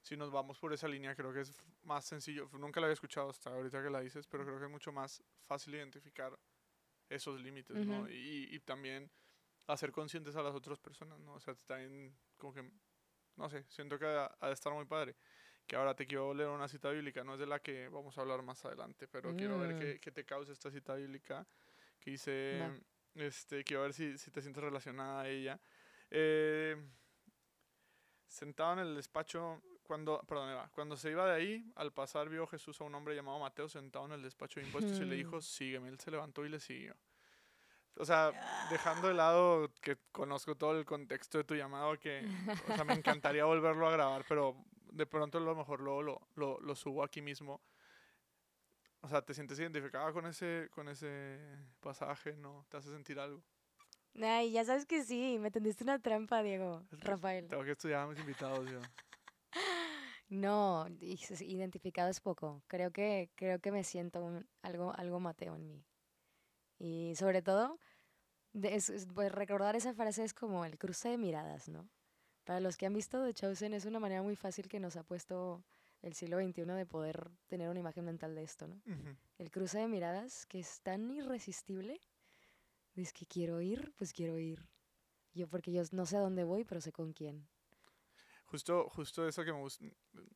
si 0.02 0.16
nos 0.16 0.32
vamos 0.32 0.60
por 0.60 0.72
esa 0.74 0.88
línea, 0.88 1.16
creo 1.16 1.34
que 1.34 1.42
es 1.42 1.54
más 1.84 2.06
sencillo. 2.06 2.50
Nunca 2.54 2.80
la 2.80 2.88
había 2.88 2.94
escuchado 2.94 3.30
hasta 3.30 3.50
ahorita 3.50 3.84
que 3.84 3.90
la 3.90 4.00
dices, 4.00 4.28
pero 4.28 4.46
creo 4.46 4.60
que 4.60 4.66
es 4.66 4.72
mucho 4.72 4.92
más 4.92 5.24
fácil 5.46 5.76
identificar 5.76 6.38
esos 7.10 7.40
límites, 7.42 7.86
¿no? 7.86 8.08
Y, 8.10 8.48
y 8.52 8.60
también 8.60 9.12
hacer 9.66 9.92
conscientes 9.92 10.36
a 10.36 10.44
las 10.44 10.56
otras 10.56 10.80
personas, 10.80 11.20
¿no? 11.20 11.34
O 11.34 11.40
sea, 11.40 11.56
también 11.66 12.16
como 12.38 12.54
que, 12.54 12.72
no 13.36 13.50
sé, 13.50 13.66
siento 13.70 13.98
que 13.98 14.06
ha, 14.06 14.38
ha 14.40 14.48
de 14.48 14.54
estar 14.54 14.72
muy 14.74 14.86
padre. 14.86 15.16
Que 15.68 15.76
ahora 15.76 15.94
te 15.96 16.08
quiero 16.08 16.34
leer 16.34 16.50
una 16.50 16.68
cita 16.70 16.90
bíblica, 16.92 17.24
no 17.26 17.34
es 17.34 17.40
de 17.40 17.46
la 17.46 17.60
que 17.60 17.90
vamos 17.90 18.18
a 18.18 18.22
hablar 18.22 18.42
más 18.42 18.64
adelante, 18.66 19.08
pero 19.08 19.36
quiero 19.36 19.60
ver 19.60 19.76
Mm. 19.76 19.80
qué, 19.80 20.00
qué 20.00 20.12
te 20.12 20.24
causa 20.26 20.52
esta 20.54 20.72
cita 20.72 20.96
bíblica 20.96 21.46
que 22.00 22.12
dice, 22.12 22.58
Va. 22.62 22.74
este, 23.26 23.64
quiero 23.66 23.82
ver 23.84 23.94
si, 23.94 24.18
si 24.18 24.32
te 24.32 24.42
sientes 24.42 24.64
relacionada 24.64 25.22
a 25.22 25.28
ella. 25.30 25.60
Eh, 26.10 26.78
sentado 28.28 28.74
en 28.74 28.80
el 28.80 28.96
despacho, 28.96 29.62
cuando, 29.84 30.22
perdón, 30.28 30.50
era, 30.50 30.70
cuando 30.74 30.96
se 30.96 31.12
iba 31.12 31.26
de 31.28 31.34
ahí, 31.36 31.72
al 31.76 31.92
pasar 31.94 32.30
vio 32.30 32.46
Jesús 32.48 32.80
a 32.82 32.84
un 32.86 32.96
hombre 32.96 33.16
llamado 33.16 33.40
Mateo 33.40 33.68
sentado 33.68 34.06
en 34.06 34.14
el 34.14 34.22
despacho 34.22 34.60
de 34.60 34.66
impuestos 34.66 35.00
y 35.02 35.06
le 35.06 35.16
dijo, 35.16 35.38
Mm. 35.38 35.42
sígueme. 35.42 35.90
Él 35.90 36.00
se 36.00 36.12
levantó 36.12 36.46
y 36.46 36.50
le 36.50 36.60
siguió. 36.60 36.96
O 38.00 38.06
sea, 38.06 38.32
dejando 38.70 39.08
de 39.08 39.16
lado 39.16 39.72
que 39.82 39.98
conozco 40.12 40.56
todo 40.56 40.78
el 40.78 40.86
contexto 40.86 41.40
de 41.40 41.44
tu 41.46 41.56
llamado, 41.56 41.98
que, 42.00 42.26
o 42.70 42.76
sea, 42.76 42.84
me 42.84 42.94
encantaría 42.94 43.44
volverlo 43.46 43.88
a 43.88 43.92
grabar, 43.92 44.24
pero 44.30 44.56
de 44.92 45.06
pronto 45.06 45.38
a 45.38 45.42
lo 45.42 45.56
mejor 45.56 45.82
luego 45.82 46.02
lo, 46.04 46.28
lo, 46.36 46.60
lo 46.60 46.76
subo 46.76 47.04
aquí 47.04 47.22
mismo. 47.22 47.62
O 49.02 49.08
sea, 49.08 49.22
¿te 49.22 49.34
sientes 49.34 49.60
identificada 49.60 50.12
con 50.12 50.26
ese, 50.26 50.70
con 50.72 50.90
ese 50.90 51.40
pasaje? 51.80 52.36
¿No? 52.36 52.66
¿Te 52.70 52.78
hace 52.78 52.90
sentir 52.90 53.20
algo? 53.20 53.44
Ay, 54.20 54.52
ya 54.52 54.66
sabes 54.66 54.86
que 54.86 55.04
sí, 55.04 55.38
me 55.40 55.52
tendiste 55.52 55.84
una 55.84 56.00
trampa, 56.00 56.42
Diego. 56.42 56.84
Rafael. 56.92 57.48
Tengo 57.48 57.64
que 57.64 57.72
estudiar 57.72 58.02
a 58.02 58.08
mis 58.08 58.20
invitados 58.20 58.70
yo. 58.70 58.80
No, 60.30 60.88
identificado 61.00 62.10
es 62.10 62.20
poco. 62.20 62.62
Creo 62.68 62.92
que, 62.92 63.32
creo 63.36 63.60
que 63.62 63.72
me 63.72 63.86
siento 63.86 64.22
un- 64.22 64.46
algo, 64.62 64.94
algo 64.94 65.22
Mateo 65.22 65.56
en 65.56 65.68
mí. 65.70 65.86
Y 66.78 67.16
sobre 67.16 67.42
todo, 67.42 67.80
de- 68.52 68.76
es- 68.76 68.90
es- 68.90 69.08
pues, 69.08 69.32
recordar 69.32 69.78
esa 69.78 69.94
frase 69.94 70.26
es 70.26 70.34
como 70.34 70.66
el 70.66 70.78
cruce 70.78 71.08
de 71.08 71.18
miradas, 71.18 71.70
¿no? 71.70 71.90
Para 72.48 72.62
los 72.62 72.78
que 72.78 72.86
han 72.86 72.94
visto 72.94 73.22
The 73.22 73.34
Chosen 73.34 73.74
es 73.74 73.84
una 73.84 74.00
manera 74.00 74.24
muy 74.24 74.38
fácil 74.38 74.70
que 74.70 74.80
nos 74.80 74.96
ha 74.96 75.04
puesto 75.04 75.66
el 76.02 76.14
siglo 76.14 76.40
XXI 76.40 76.62
de 76.62 76.86
poder 76.86 77.30
tener 77.48 77.68
una 77.68 77.82
imagen 77.82 78.06
mental 78.06 78.36
de 78.36 78.44
esto, 78.44 78.70
¿no? 78.70 78.82
El 79.38 79.52
cruce 79.52 79.80
de 79.80 79.88
miradas 79.90 80.46
que 80.46 80.62
es 80.62 80.80
tan 80.80 81.12
irresistible. 81.12 82.00
Es 82.96 83.12
que 83.12 83.26
quiero 83.26 83.60
ir, 83.60 83.92
pues 83.98 84.14
quiero 84.14 84.40
ir. 84.40 84.66
Yo 85.34 85.50
porque 85.50 85.74
yo 85.74 85.84
no 85.92 86.06
sé 86.06 86.16
a 86.16 86.22
dónde 86.22 86.46
voy, 86.46 86.64
pero 86.64 86.80
sé 86.80 86.94
con 86.94 87.12
quién. 87.12 87.46
Justo, 88.50 88.88
justo 88.90 89.28
eso 89.28 89.44
que 89.44 89.52
me 89.52 89.60
gusta, 89.60 89.84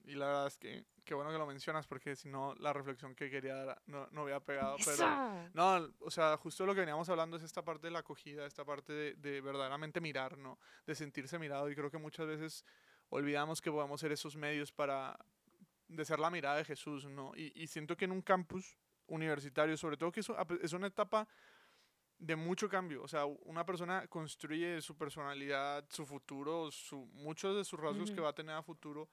y 0.04 0.16
la 0.16 0.28
verdad 0.28 0.48
es 0.48 0.58
que 0.58 0.86
qué 1.06 1.14
bueno 1.14 1.32
que 1.32 1.38
lo 1.38 1.46
mencionas, 1.46 1.88
porque 1.88 2.14
si 2.18 2.28
no, 2.28 2.54
la 2.56 2.74
reflexión 2.74 3.16
que 3.16 3.30
quería 3.30 3.56
dar 3.56 3.82
no, 3.86 4.06
no 4.12 4.24
había 4.24 4.42
pegado, 4.42 4.76
pero... 4.84 5.50
No, 5.54 5.90
o 6.02 6.12
sea, 6.12 6.36
justo 6.36 6.66
lo 6.66 6.74
que 6.74 6.82
veníamos 6.82 7.08
hablando 7.08 7.38
es 7.38 7.44
esta 7.44 7.64
parte 7.64 7.88
de 7.88 7.92
la 7.92 8.00
acogida, 8.00 8.46
esta 8.46 8.66
parte 8.66 8.92
de, 8.92 9.14
de 9.16 9.40
verdaderamente 9.40 10.02
mirar, 10.02 10.38
¿no? 10.38 10.60
De 10.86 10.94
sentirse 10.94 11.40
mirado, 11.40 11.70
y 11.70 11.76
creo 11.76 11.90
que 11.90 11.98
muchas 11.98 12.28
veces 12.28 12.66
olvidamos 13.08 13.62
que 13.62 13.72
podemos 13.72 14.02
ser 14.02 14.12
esos 14.12 14.36
medios 14.36 14.74
para... 14.74 15.18
de 15.88 16.04
ser 16.04 16.20
la 16.20 16.30
mirada 16.30 16.58
de 16.58 16.66
Jesús, 16.66 17.06
¿no? 17.06 17.32
Y, 17.34 17.54
y 17.56 17.68
siento 17.68 17.96
que 17.96 18.04
en 18.04 18.12
un 18.12 18.22
campus 18.22 18.78
universitario, 19.08 19.78
sobre 19.78 19.96
todo 19.96 20.12
que 20.12 20.20
es 20.20 20.74
una 20.74 20.88
etapa 20.88 21.28
de 22.22 22.36
mucho 22.36 22.70
cambio. 22.70 23.02
O 23.04 23.08
sea, 23.08 23.26
una 23.26 23.66
persona 23.66 24.08
construye 24.08 24.80
su 24.82 24.96
personalidad, 24.96 25.84
su 25.90 26.06
futuro, 26.06 26.72
su, 26.72 27.08
muchos 27.14 27.58
de 27.58 27.66
sus 27.66 27.80
rasgos 27.80 28.12
que 28.12 28.22
va 28.22 28.30
a 28.30 28.36
tener 28.36 28.56
a 28.56 28.62
futuro. 28.62 29.10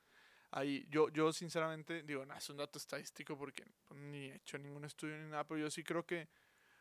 Ahí, 0.51 0.87
yo, 0.91 1.09
yo 1.09 1.33
sinceramente 1.33 2.03
digo, 2.03 2.25
no, 2.25 2.35
es 2.35 2.49
un 2.51 2.59
dato 2.59 2.79
estadístico 2.79 3.37
porque 3.37 3.65
ni 3.95 4.31
he 4.31 4.37
hecho 4.37 4.59
ningún 4.59 4.85
estudio 4.85 5.17
ni 5.19 5.31
nada, 5.31 5.47
pero 5.47 5.61
yo 5.61 5.71
sí 5.71 5.83
creo 5.83 6.05
que 6.05 6.29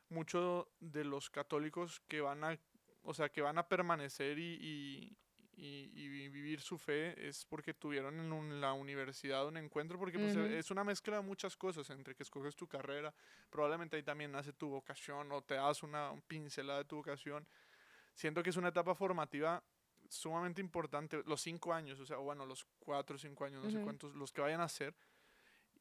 muchos 0.10 0.68
de 0.80 1.06
los 1.06 1.30
católicos 1.30 2.02
que 2.08 2.22
van 2.22 2.44
a, 2.44 2.60
o 3.04 3.14
sea, 3.14 3.30
que 3.30 3.42
van 3.42 3.58
a 3.58 3.68
permanecer 3.68 4.38
y, 4.38 4.58
y, 4.62 5.18
y- 5.60 5.92
y 5.96 6.08
vi- 6.08 6.30
vivir 6.30 6.62
su 6.62 6.78
fe 6.78 7.28
es 7.28 7.44
porque 7.46 7.74
tuvieron 7.74 8.20
en 8.20 8.32
un- 8.32 8.62
la 8.62 8.74
universidad 8.74 9.48
un 9.48 9.58
encuentro, 9.58 9.98
porque 9.98 10.20
pues, 10.20 10.36
Ujú. 10.36 10.46
es 10.46 10.70
una 10.72 10.84
mezcla 10.84 11.16
de 11.18 11.24
muchas 11.24 11.58
cosas, 11.58 11.90
entre 11.90 12.14
que 12.16 12.22
escoges 12.24 12.56
tu 12.56 12.68
carrera, 12.68 13.14
probablemente 13.50 13.96
ahí 13.98 14.04
también 14.04 14.32
nace 14.32 14.54
tu 14.54 14.70
vocación 14.70 15.32
o 15.32 15.42
te 15.42 15.56
das 15.56 15.82
una 15.84 16.12
un 16.12 16.22
pincelada 16.22 16.80
de 16.80 16.86
tu 16.86 16.98
vocación. 16.98 17.48
Siento 18.14 18.44
que 18.44 18.52
es 18.52 18.58
una 18.58 18.70
etapa 18.70 18.94
formativa 18.96 19.64
sumamente 20.10 20.62
importante, 20.62 21.22
los 21.26 21.42
cinco 21.42 21.74
años, 21.74 22.00
o 22.00 22.06
sea, 22.06 22.18
bueno, 22.18 22.46
los 22.46 22.66
cuatro 22.80 23.16
o 23.16 23.20
cinco 23.20 23.44
años, 23.44 23.64
no 23.64 23.70
sé 23.70 23.78
Ujú. 23.78 23.84
cuántos, 23.84 24.16
los 24.16 24.32
que 24.32 24.42
vayan 24.42 24.62
a 24.62 24.70
ser. 24.70 24.96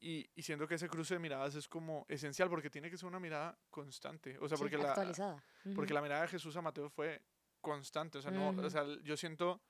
Y, 0.01 0.29
y 0.35 0.43
siento 0.43 0.67
que 0.67 0.75
ese 0.75 0.89
cruce 0.89 1.15
de 1.15 1.21
miradas 1.21 1.55
es 1.55 1.69
como 1.69 2.05
esencial 2.09 2.51
porque 2.51 2.69
tiene 2.69 2.91
que 2.91 2.99
ser 2.99 3.07
una 3.09 3.21
mirada 3.21 3.57
constante. 3.71 4.37
O 4.41 4.49
sea, 4.49 4.57
Sí, 4.57 4.63
porque, 4.63 4.77
la, 4.79 4.91
actualizada. 4.91 5.43
porque 5.75 5.93
Ujú. 5.93 5.95
la 5.95 6.03
mirada 6.03 6.23
de 6.23 6.29
Jesús 6.29 6.55
a 6.57 6.61
Mateo 6.63 6.91
fue 6.91 7.23
constante. 7.67 8.19
O 8.19 8.23
sea, 8.23 8.31
no, 8.31 8.51
o 8.51 8.53
Ujú. 8.61 8.71
sea, 8.71 8.85
yo 9.03 9.17
siento 9.17 9.61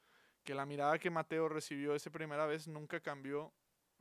que 0.45 0.55
la 0.55 0.67
mirada 0.67 0.99
que 0.99 1.11
Mateo 1.11 1.49
recibió 1.49 1.95
esa 1.95 2.11
primera 2.11 2.47
vez 2.47 2.69
nunca 2.69 3.01
cambió 3.01 3.53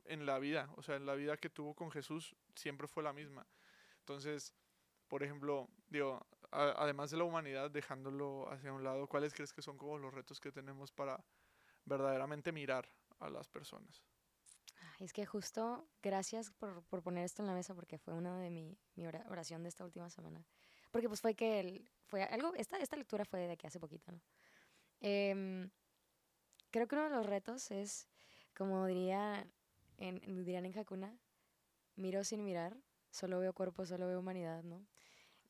en 0.04 0.26
la 0.26 0.38
vida. 0.38 0.68
O 0.76 0.82
sea, 0.82 0.96
en 0.96 1.06
la 1.06 1.14
vida 1.14 1.36
que 1.38 1.48
tuvo 1.50 1.74
con 1.74 1.90
Jesús 1.90 2.36
siempre 2.54 2.86
fue 2.88 3.02
la 3.02 3.12
misma. 3.14 3.46
Entonces, 4.00 4.52
por 5.08 5.22
ejemplo, 5.22 5.68
digo, 5.88 6.26
a- 6.50 6.74
además 6.84 7.10
de 7.10 7.16
la 7.16 7.24
humanidad, 7.24 7.70
dejándolo 7.70 8.50
hacia 8.52 8.72
un 8.72 8.84
lado, 8.84 9.06
¿cuáles 9.08 9.32
crees 9.34 9.52
que 9.54 9.62
son 9.62 9.78
como 9.78 9.98
los 9.98 10.12
retos 10.12 10.40
que 10.40 10.52
tenemos 10.52 10.92
para 10.92 11.24
verdaderamente 11.86 12.52
mirar 12.52 12.88
a 13.20 13.30
las 13.30 13.48
personas? 13.48 14.04
Es 15.00 15.12
que 15.12 15.26
justo, 15.26 15.88
gracias 16.02 16.50
por, 16.50 16.82
por 16.84 17.02
poner 17.02 17.24
esto 17.24 17.42
en 17.42 17.48
la 17.48 17.54
mesa 17.54 17.74
porque 17.74 17.98
fue 17.98 18.14
una 18.14 18.38
de 18.38 18.50
mi, 18.50 18.78
mi 18.94 19.06
ora- 19.06 19.24
oración 19.28 19.62
de 19.62 19.68
esta 19.68 19.84
última 19.84 20.10
semana. 20.10 20.44
Porque 20.96 21.08
pues 21.08 21.20
fue 21.20 21.34
que 21.34 21.60
el, 21.60 21.90
fue 22.06 22.22
algo, 22.22 22.54
esta, 22.54 22.78
esta 22.78 22.96
lectura 22.96 23.26
fue 23.26 23.40
de 23.40 23.58
que 23.58 23.66
hace 23.66 23.78
poquito, 23.78 24.12
¿no? 24.12 24.22
Em, 25.00 25.68
creo 26.70 26.88
que 26.88 26.94
uno 26.94 27.04
de 27.04 27.10
los 27.10 27.26
retos 27.26 27.70
es, 27.70 28.08
como 28.56 28.86
diría 28.86 29.46
en, 29.98 30.20
dirían 30.42 30.64
en 30.64 30.78
Hakuna, 30.78 31.14
miro 31.96 32.24
sin 32.24 32.42
mirar, 32.46 32.78
solo 33.10 33.40
veo 33.40 33.52
cuerpo, 33.52 33.84
solo 33.84 34.06
veo 34.06 34.20
humanidad, 34.20 34.62
¿no? 34.62 34.86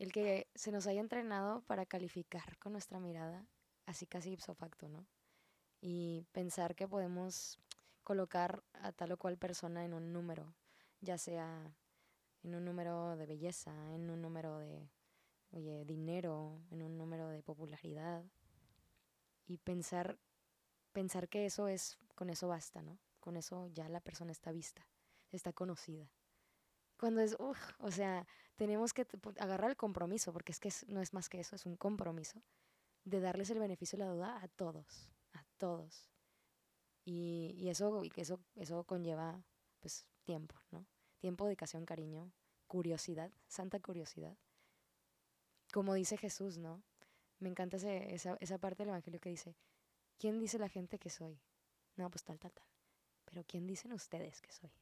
El 0.01 0.11
que 0.11 0.49
se 0.57 0.73
nos 0.73 0.89
haya 0.89 1.01
entrenado 1.01 1.61
para 1.61 1.87
calificar 1.87 2.59
con 2.59 2.73
nuestra 2.73 2.99
mirada, 2.99 3.47
así 3.85 4.05
casi 4.05 4.33
ipso 4.33 4.53
facto, 4.53 4.89
¿no? 4.89 5.07
Y 5.81 6.27
pensar 6.33 6.75
que 6.75 6.89
podemos 6.89 7.61
colocar 8.03 8.65
a 8.73 8.91
tal 8.91 9.13
o 9.13 9.17
cual 9.17 9.39
persona 9.39 9.85
en 9.85 9.95
un 9.95 10.13
número, 10.13 10.57
ya 11.01 11.19
sea 11.19 11.73
en 12.43 12.57
un 12.57 12.65
número 12.65 13.15
de 13.15 13.27
belleza, 13.27 13.71
en 13.95 14.11
un 14.11 14.21
número 14.21 14.59
de 14.59 14.89
oye, 15.57 15.85
dinero, 15.85 16.61
en 16.71 16.83
un 16.83 16.99
número 16.99 17.29
de 17.31 17.43
popularidad 17.43 18.25
y 19.47 19.59
pensar 19.59 20.19
pensar 20.93 21.29
que 21.29 21.47
eso 21.47 21.69
es 21.69 21.99
con 22.15 22.31
eso 22.31 22.49
basta, 22.49 22.83
¿no? 22.83 22.99
Con 23.21 23.37
eso 23.37 23.69
ya 23.69 23.89
la 23.89 24.01
persona 24.01 24.33
está 24.33 24.53
vista, 24.53 24.87
está 25.33 25.53
conocida. 25.53 26.11
Cuando 26.99 27.21
es, 27.23 27.37
uf, 27.39 27.59
o 27.81 27.91
sea, 27.91 28.27
tenemos 28.57 28.95
que 28.95 29.07
agarrar 29.39 29.71
el 29.71 29.77
compromiso, 29.77 30.33
porque 30.33 30.53
es 30.53 30.61
que 30.61 30.69
es- 30.69 30.89
no 30.89 31.01
es 31.03 31.15
más 31.15 31.29
que 31.29 31.41
eso, 31.41 31.57
es 31.57 31.67
un 31.67 31.77
compromiso 31.77 32.43
de 33.05 33.21
darles 33.21 33.51
el 33.51 33.59
beneficio 33.61 33.99
de 33.99 34.07
la 34.07 34.13
duda 34.13 34.43
a 34.43 34.49
todos, 34.49 35.11
a 35.35 35.45
todos. 35.59 36.11
Y, 37.05 37.55
y 37.59 37.69
eso, 37.71 38.03
eso, 38.17 38.41
eso 38.57 38.85
conlleva 38.85 39.43
pues 39.81 40.07
tiempo, 40.25 40.57
¿no? 40.73 40.87
Tiempo, 41.21 41.47
dedicación, 41.47 41.87
cariño, 41.87 42.33
curiosidad, 42.67 43.31
santa 43.49 43.81
curiosidad. 43.81 44.37
Como 45.77 45.93
dice 45.93 46.17
Jesús, 46.17 46.57
¿no? 46.57 46.83
Me 47.39 47.51
encanta 47.51 47.77
ese- 47.77 48.15
esa, 48.15 48.39
esa 48.41 48.57
parte 48.57 48.83
del 48.83 48.89
Evangelio 48.89 49.21
que 49.21 49.29
dice, 49.29 49.55
¿quién 50.19 50.39
dice 50.39 50.59
la 50.59 50.71
gente 50.71 50.99
que 50.99 51.11
soy? 51.11 51.39
No, 51.97 52.09
pues 52.11 52.25
tal, 52.25 52.39
tal, 52.39 52.53
tal. 52.53 52.65
Pero 53.27 53.45
¿quién 53.47 53.67
dicen 53.67 53.93
ustedes 53.93 54.41
que 54.41 54.53
soy? 54.53 54.73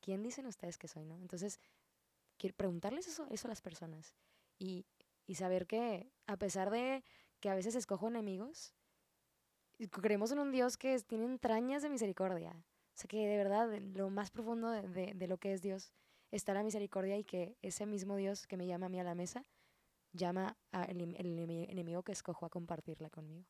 ¿Quién 0.00 0.24
dicen 0.24 0.46
ustedes 0.46 0.76
que 0.76 0.88
soy, 0.88 1.04
no? 1.04 1.20
Entonces, 1.20 1.60
quiero 2.38 2.56
preguntarles 2.56 3.06
eso, 3.08 3.26
eso 3.30 3.48
a 3.48 3.50
las 3.50 3.62
personas 3.62 4.16
y, 4.58 4.86
y 5.26 5.36
saber 5.36 5.66
que 5.66 6.10
a 6.26 6.36
pesar 6.36 6.70
de 6.70 7.04
que 7.40 7.50
a 7.50 7.54
veces 7.54 7.76
escojo 7.76 8.08
enemigos, 8.08 8.74
creemos 10.00 10.32
en 10.32 10.38
un 10.38 10.52
Dios 10.52 10.76
que 10.76 10.98
tiene 11.00 11.24
entrañas 11.24 11.82
de 11.82 11.90
misericordia. 11.90 12.50
O 12.52 12.98
sea, 12.98 13.08
que 13.08 13.26
de 13.26 13.36
verdad, 13.36 13.68
lo 13.94 14.10
más 14.10 14.30
profundo 14.30 14.70
de, 14.70 14.82
de- 14.88 15.14
de 15.14 15.26
lo 15.26 15.38
que 15.38 15.52
es 15.52 15.62
Dios 15.62 15.92
está 16.30 16.54
la 16.54 16.62
misericordia 16.62 17.16
y 17.18 17.24
que 17.24 17.56
ese 17.62 17.86
mismo 17.86 18.16
Dios 18.16 18.46
que 18.46 18.56
me 18.56 18.66
llama 18.66 18.86
a 18.86 18.88
mí 18.88 19.00
a 19.00 19.04
la 19.04 19.14
mesa, 19.14 19.44
llama 20.12 20.56
al 20.70 21.00
enemigo 21.00 22.02
que 22.02 22.12
escojo 22.12 22.46
a 22.46 22.50
compartirla 22.50 23.10
conmigo. 23.10 23.46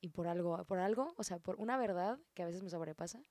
Y 0.00 0.10
por 0.10 0.28
algo, 0.28 0.64
por 0.64 0.78
algo, 0.78 1.14
o 1.16 1.22
sea, 1.22 1.38
por 1.38 1.56
una 1.56 1.78
verdad 1.78 2.18
que 2.34 2.42
a 2.42 2.46
veces 2.46 2.62
me 2.62 2.70
sobrepasa, 2.70 3.22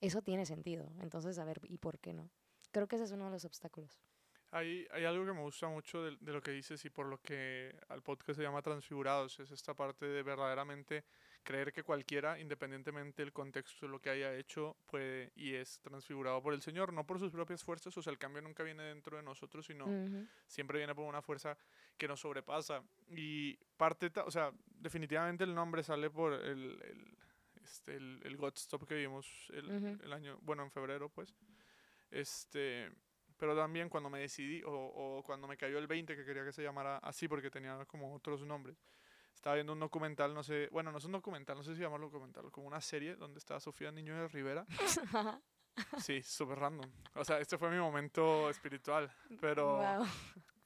eso 0.00 0.20
tiene 0.22 0.46
sentido. 0.46 0.92
Entonces, 1.00 1.38
a 1.38 1.44
ver, 1.44 1.60
¿y 1.64 1.78
por 1.78 1.98
qué 1.98 2.12
no? 2.12 2.30
Creo 2.72 2.88
que 2.88 2.96
ese 2.96 3.04
es 3.04 3.12
uno 3.12 3.26
de 3.26 3.30
los 3.30 3.44
obstáculos. 3.44 4.02
Hay, 4.50 4.86
hay 4.90 5.04
algo 5.04 5.24
que 5.24 5.32
me 5.32 5.40
gusta 5.40 5.68
mucho 5.68 6.02
de, 6.02 6.16
de 6.20 6.32
lo 6.32 6.42
que 6.42 6.50
dices 6.50 6.84
y 6.84 6.90
por 6.90 7.06
lo 7.06 7.18
que 7.18 7.74
al 7.88 8.02
podcast 8.02 8.36
se 8.38 8.42
llama 8.42 8.60
Transfigurados, 8.60 9.40
es 9.40 9.50
esta 9.50 9.74
parte 9.74 10.04
de 10.04 10.22
verdaderamente 10.22 11.04
creer 11.42 11.72
que 11.72 11.82
cualquiera, 11.82 12.38
independientemente 12.38 13.22
del 13.22 13.32
contexto 13.32 13.86
de 13.86 13.92
lo 13.92 14.00
que 14.00 14.10
haya 14.10 14.34
hecho, 14.34 14.76
puede 14.86 15.32
y 15.34 15.54
es 15.54 15.80
transfigurado 15.80 16.42
por 16.42 16.54
el 16.54 16.62
Señor, 16.62 16.92
no 16.92 17.04
por 17.04 17.18
sus 17.18 17.30
propias 17.30 17.62
fuerzas, 17.64 17.96
o 17.96 18.02
sea, 18.02 18.12
el 18.12 18.18
cambio 18.18 18.42
nunca 18.42 18.62
viene 18.62 18.82
dentro 18.84 19.16
de 19.16 19.22
nosotros, 19.22 19.66
sino 19.66 19.86
Ujú. 19.86 20.26
siempre 20.46 20.78
viene 20.78 20.94
por 20.94 21.04
una 21.04 21.22
fuerza 21.22 21.56
que 21.96 22.06
nos 22.08 22.20
sobrepasa. 22.20 22.82
Y 23.10 23.56
parte, 23.76 24.10
o 24.24 24.30
sea, 24.30 24.52
definitivamente 24.66 25.44
el 25.44 25.54
nombre 25.54 25.82
sale 25.82 26.10
por 26.10 26.32
el, 26.32 26.80
el, 26.82 27.16
este, 27.62 27.96
el, 27.96 28.20
el 28.24 28.36
Godstop 28.36 28.86
que 28.86 28.94
vimos 28.94 29.50
el, 29.52 29.70
Ujú. 29.70 30.02
el 30.04 30.12
año, 30.12 30.38
bueno, 30.42 30.62
en 30.62 30.70
febrero, 30.70 31.08
pues. 31.08 31.34
Este, 32.10 32.90
pero 33.36 33.56
también 33.56 33.88
cuando 33.88 34.08
me 34.10 34.20
decidí, 34.20 34.62
o, 34.62 34.70
o 34.70 35.22
cuando 35.24 35.48
me 35.48 35.56
cayó 35.56 35.78
el 35.78 35.86
20 35.86 36.14
que 36.14 36.24
quería 36.24 36.44
que 36.44 36.52
se 36.52 36.62
llamara 36.62 36.98
así 36.98 37.26
porque 37.26 37.50
tenía 37.50 37.84
como 37.86 38.14
otros 38.14 38.44
nombres. 38.46 38.76
Estaba 39.34 39.54
viendo 39.54 39.72
un 39.72 39.80
documental, 39.80 40.34
no 40.34 40.42
sé, 40.42 40.68
bueno, 40.70 40.92
no 40.92 40.98
es 40.98 41.04
un 41.04 41.12
documental, 41.12 41.56
no 41.56 41.64
sé 41.64 41.74
si 41.74 41.80
llamarlo 41.80 42.06
documental, 42.06 42.50
como 42.50 42.66
una 42.66 42.80
serie 42.80 43.16
donde 43.16 43.38
estaba 43.38 43.60
Sofía 43.60 43.90
Niño 43.90 44.14
de 44.14 44.28
Rivera. 44.28 44.66
Sí, 45.98 46.22
súper 46.22 46.58
random. 46.58 46.90
O 47.14 47.24
sea, 47.24 47.38
este 47.40 47.56
fue 47.56 47.70
mi 47.70 47.78
momento 47.78 48.50
espiritual, 48.50 49.10
pero 49.40 50.04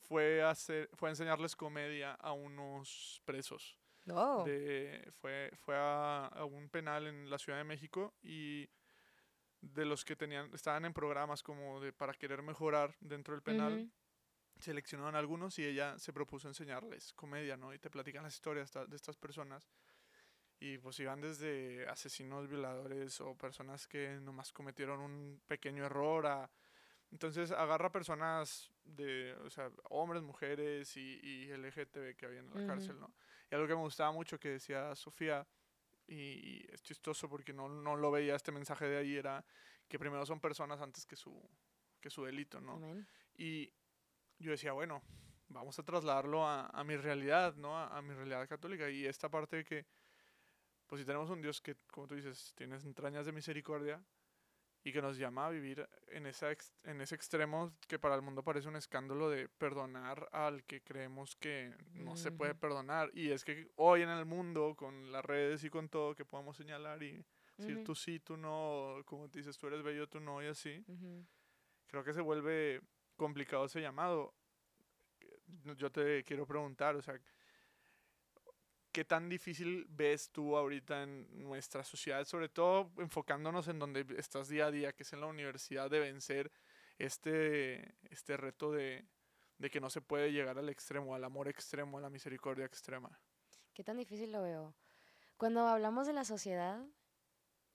fue 0.01 0.43
a, 0.43 0.51
hacer, 0.51 0.91
fue 0.95 1.09
a 1.09 1.13
enseñarles 1.13 1.55
comedia 1.55 2.15
a 2.15 2.33
unos 2.33 3.23
presos. 3.25 3.79
Oh. 4.09 4.45
De, 4.45 5.09
fue 5.21 5.51
fue 5.57 5.77
a, 5.77 6.27
a 6.27 6.45
un 6.45 6.69
penal 6.71 7.07
en 7.07 7.31
la 7.31 7.39
Ciudad 7.39 7.59
de 7.59 7.65
México 7.65 8.15
y 8.23 8.69
de 9.61 9.85
los 9.85 10.05
que 10.05 10.17
tenían 10.17 10.53
estaban 10.55 10.85
en 10.85 10.93
programas 10.93 11.43
como 11.43 11.81
de 11.81 11.93
para 11.93 12.13
querer 12.15 12.43
mejorar 12.43 12.95
dentro 13.01 13.35
del 13.35 13.43
penal. 13.43 13.91
Seleccionaron 14.59 15.15
algunos 15.15 15.59
y 15.59 15.65
ella 15.65 15.99
se 15.99 16.13
propuso 16.13 16.49
enseñarles 16.49 17.13
comedia, 17.15 17.57
¿no? 17.57 17.75
Y 17.75 17.79
te 17.79 17.91
platican 17.91 18.23
las 18.23 18.35
historias 18.35 18.73
de 18.73 18.97
estas 18.97 19.17
personas. 19.17 19.69
Y 20.59 20.79
pues 20.79 20.99
iban 21.01 21.21
desde 21.21 21.87
asesinos, 21.89 22.49
violadores 22.49 23.21
o 23.21 23.37
personas 23.37 23.87
que 23.87 24.19
nomás 24.21 24.53
cometieron 24.53 25.01
un 25.01 25.41
pequeño 25.47 25.85
error 25.85 26.27
a... 26.27 26.51
Entonces 27.13 27.53
agarra 27.53 27.93
personas 27.93 28.71
de, 28.85 29.35
o 29.45 29.51
sea, 29.51 29.71
hombres, 29.91 30.23
mujeres 30.23 30.97
y, 30.97 31.21
y 31.23 31.51
LGTB 31.51 32.17
que 32.17 32.27
había 32.27 32.41
en 32.41 32.51
la 32.51 32.57
Ujú. 32.57 32.67
cárcel, 32.67 32.99
¿no? 32.99 33.15
Y 33.51 33.55
algo 33.55 33.67
que 33.69 33.75
me 33.75 33.83
gustaba 33.83 34.11
mucho 34.13 34.41
que 34.41 34.49
decía 34.49 34.95
Sofía, 34.97 35.47
y, 36.09 36.15
y 36.15 36.67
es 36.73 36.83
chistoso 36.83 37.29
porque 37.29 37.53
no, 37.53 37.69
no 37.69 37.97
lo 37.97 38.11
veía 38.11 38.35
este 38.35 38.53
mensaje 38.53 38.87
de 38.87 38.99
ahí, 38.99 39.17
era 39.17 39.45
que 39.89 39.99
primero 39.99 40.25
son 40.27 40.41
personas 40.41 40.81
antes 40.81 41.07
que 41.07 41.17
su, 41.17 41.49
que 42.01 42.11
su 42.11 42.25
delito, 42.25 42.61
¿no? 42.61 42.81
Y 43.37 43.73
yo 44.39 44.51
decía, 44.51 44.73
bueno, 44.73 45.03
vamos 45.49 45.79
a 45.79 45.83
trasladarlo 45.83 46.47
a, 46.47 46.67
a 46.67 46.85
mi 46.85 46.97
realidad, 46.97 47.55
¿no? 47.57 47.77
A, 47.79 47.97
a 47.97 48.03
mi 48.03 48.15
realidad 48.15 48.49
católica. 48.49 48.91
Y 48.91 49.07
esta 49.07 49.29
parte 49.29 49.57
de 49.57 49.65
que, 49.65 49.87
pues 50.87 51.01
si 51.01 51.07
tenemos 51.07 51.31
un 51.31 51.41
Dios 51.41 51.61
que, 51.61 51.77
como 51.91 52.07
tú 52.07 52.15
dices, 52.15 52.53
tiene 52.57 52.77
entrañas 52.77 53.27
de 53.27 53.33
misericordia 53.33 54.03
y 54.85 54.93
que 54.93 55.03
nos 55.03 55.19
llama 55.19 55.47
a 55.47 55.51
vivir 55.51 55.89
en, 56.09 56.27
esa 56.27 56.53
ex- 56.53 56.73
en 56.85 57.01
ese 57.01 57.17
extremo 57.17 57.73
que 57.89 57.99
para 57.99 58.15
el 58.15 58.23
mundo 58.23 58.45
parece 58.45 58.69
un 58.69 58.77
escándalo 58.77 59.29
de 59.29 59.49
perdonar 59.49 60.29
al 60.31 60.63
que 60.65 60.81
creemos 60.81 61.35
que 61.35 61.75
no 61.93 62.17
se 62.17 62.31
puede 62.37 62.55
perdonar. 62.55 63.11
Y 63.13 63.31
es 63.31 63.45
que 63.45 63.69
hoy 63.75 64.03
en 64.03 64.11
el 64.11 64.27
mundo, 64.27 64.77
con 64.77 65.11
las 65.11 65.25
redes 65.25 65.65
y 65.65 65.71
con 65.71 65.89
todo, 65.89 66.15
que 66.15 66.25
podemos 66.25 66.57
señalar 66.57 67.03
y 67.03 67.25
decir 67.57 67.79
tú 67.85 67.95
sí, 67.97 68.21
tú 68.21 68.37
no, 68.37 69.03
como 69.07 69.29
te 69.29 69.39
dices, 69.41 69.59
tú 69.59 69.67
eres 69.67 69.83
bello, 69.83 70.07
tú 70.09 70.21
no, 70.21 70.41
y 70.43 70.47
así 70.47 70.85
creo 71.89 72.05
que 72.05 72.13
se 72.13 72.21
vuelve 72.21 72.81
complicado 73.17 73.65
ese 73.67 73.81
llamado. 73.81 74.35
No, 75.65 75.75
Yo 75.75 75.91
te 75.91 76.25
quiero 76.25 76.47
preguntar, 76.47 76.97
o 76.97 77.03
sea, 77.03 77.21
¿qué 78.93 79.05
tan 79.05 79.29
difícil 79.29 79.87
ves 79.89 80.31
tú 80.31 80.57
ahorita 80.57 81.03
en 81.03 81.27
nuestra 81.43 81.85
sociedad, 81.85 82.25
sobre 82.25 82.49
todo 82.49 82.91
enfocándonos 82.99 83.69
en 83.69 83.79
donde 83.79 84.07
estás 84.19 84.49
día 84.49 84.67
a 84.67 84.71
día, 84.71 84.93
que 84.93 85.03
es 85.03 85.13
en 85.13 85.21
la 85.21 85.27
universidad, 85.27 85.91
de 85.91 86.01
vencer 86.01 86.51
este, 86.99 87.95
este 88.11 88.37
reto 88.37 88.73
de, 88.73 89.07
de 89.59 89.71
que 89.71 89.81
no 89.81 89.91
se 89.91 90.01
puede 90.01 90.33
llegar 90.33 90.59
al 90.59 90.69
extremo, 90.69 91.15
al 91.15 91.25
amor 91.25 91.49
extremo, 91.49 91.99
a 91.99 92.01
la 92.01 92.11
misericordia 92.11 92.65
extrema? 92.65 93.21
¿Qué 93.75 93.85
tan 93.85 93.99
difícil 93.99 94.33
lo 94.33 94.43
veo? 94.43 94.75
Cuando 95.37 95.67
hablamos 95.67 96.07
de 96.07 96.15
la 96.15 96.25
sociedad, 96.25 96.83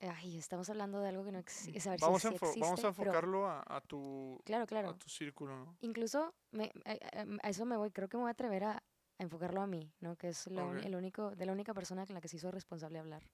ay, 0.07 0.37
estamos 0.37 0.69
hablando 0.69 0.99
de 0.99 1.09
algo 1.09 1.23
que 1.23 1.31
no 1.31 1.39
existe. 1.39 1.89
Vamos, 1.99 2.21
si 2.21 2.59
vamos 2.59 2.83
a 2.83 2.87
enfocarlo 2.87 3.47
a, 3.47 3.63
a 3.67 3.81
tu, 3.81 4.41
Claro, 4.45 4.63
a 4.63 4.67
claro. 4.67 4.95
tu 4.95 5.09
círculo, 5.09 5.55
¿no? 5.57 5.77
Incluso 5.81 6.33
me- 6.51 6.71
a, 6.85 6.91
a- 7.19 7.25
a 7.43 7.49
eso 7.49 7.65
me 7.65 7.77
voy, 7.77 7.91
creo 7.91 8.09
que 8.09 8.17
me 8.17 8.23
voy 8.23 8.29
a 8.29 8.33
atrever 8.33 8.63
a, 8.63 8.71
a 8.77 8.83
enfocarlo 9.23 9.61
a 9.61 9.67
mí, 9.67 9.93
¿no? 9.99 10.15
Que 10.17 10.29
es 10.29 10.47
el 10.47 10.95
único, 10.95 11.35
de 11.35 11.45
la 11.45 11.51
única 11.51 11.73
persona 11.73 12.05
con 12.05 12.15
la 12.15 12.21
que 12.21 12.27
se 12.27 12.37
hizo 12.37 12.51
responsable 12.51 12.99
hablar 12.99 13.29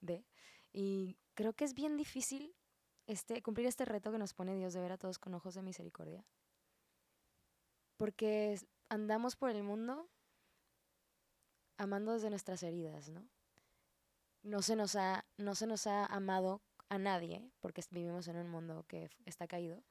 de. 0.00 0.24
Y 0.72 1.16
creo 1.34 1.52
que 1.54 1.64
es 1.64 1.74
bien 1.74 1.96
difícil 1.96 2.54
este, 3.06 3.42
cumplir 3.42 3.66
este 3.66 3.84
reto 3.84 4.12
que 4.12 4.18
nos 4.18 4.34
pone 4.34 4.54
Dios 4.54 4.72
de 4.74 4.80
ver 4.80 4.92
a 4.92 4.98
todos 4.98 5.18
con 5.18 5.34
ojos 5.34 5.54
de 5.54 5.62
misericordia. 5.62 6.24
Porque 7.96 8.58
andamos 8.88 9.36
por 9.36 9.50
el 9.50 9.62
mundo 9.62 10.08
amando 11.78 12.12
desde 12.12 12.30
nuestras 12.30 12.62
heridas, 12.62 13.08
¿no? 13.08 13.26
No 14.42 14.62
se 14.62 14.76
nos 14.76 14.96
ha, 14.96 15.24
no 15.36 15.54
se 15.54 15.66
nos 15.66 15.86
ha 15.86 16.04
amado 16.06 16.62
a 16.88 16.98
nadie, 16.98 17.50
porque 17.60 17.82
vivimos 17.90 18.28
en 18.28 18.36
un 18.36 18.48
mundo 18.48 18.84
que 18.88 19.10
está 19.24 19.46
caído, 19.46 19.82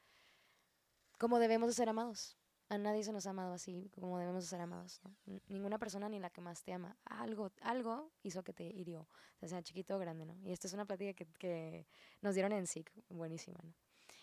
como 1.17 1.39
debemos 1.39 1.69
de 1.69 1.73
ser 1.73 1.89
amados. 1.89 2.37
A 2.69 2.77
nadie 2.77 3.03
se 3.03 3.11
nos 3.11 3.27
ha 3.27 3.31
amado 3.31 3.53
así 3.53 3.89
como 3.93 4.17
debemos 4.17 4.43
de 4.43 4.49
ser 4.49 4.61
amados. 4.61 5.01
Ninguna 5.47 5.77
persona 5.77 6.07
ni 6.07 6.19
la 6.19 6.29
que 6.29 6.39
más 6.39 6.63
te 6.63 6.71
ama. 6.71 6.97
Algo, 7.03 7.51
algo 7.61 8.11
hizo 8.23 8.43
que 8.43 8.53
te 8.53 8.63
hirió, 8.63 9.09
o 9.41 9.47
sea 9.47 9.61
chiquito 9.61 9.97
o 9.97 9.99
grande, 9.99 10.25
¿no? 10.25 10.37
Y 10.43 10.51
esta 10.53 10.67
es 10.67 10.73
una 10.73 10.85
plática 10.85 11.13
que, 11.13 11.25
que 11.37 11.85
nos 12.21 12.33
dieron 12.33 12.53
en 12.53 12.67
SIC, 12.67 12.89
buenísima, 13.09 13.59
¿no? 13.61 13.73